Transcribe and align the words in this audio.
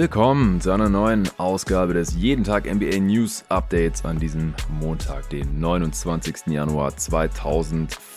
Willkommen 0.00 0.62
zu 0.62 0.70
einer 0.70 0.88
neuen 0.88 1.28
Ausgabe 1.36 1.92
des 1.92 2.14
Jeden 2.14 2.42
Tag 2.42 2.64
NBA 2.64 3.00
News 3.00 3.44
Updates 3.50 4.02
an 4.02 4.18
diesem 4.18 4.54
Montag, 4.70 5.28
den 5.28 5.60
29. 5.60 6.46
Januar 6.46 6.96
2024. 6.96 8.09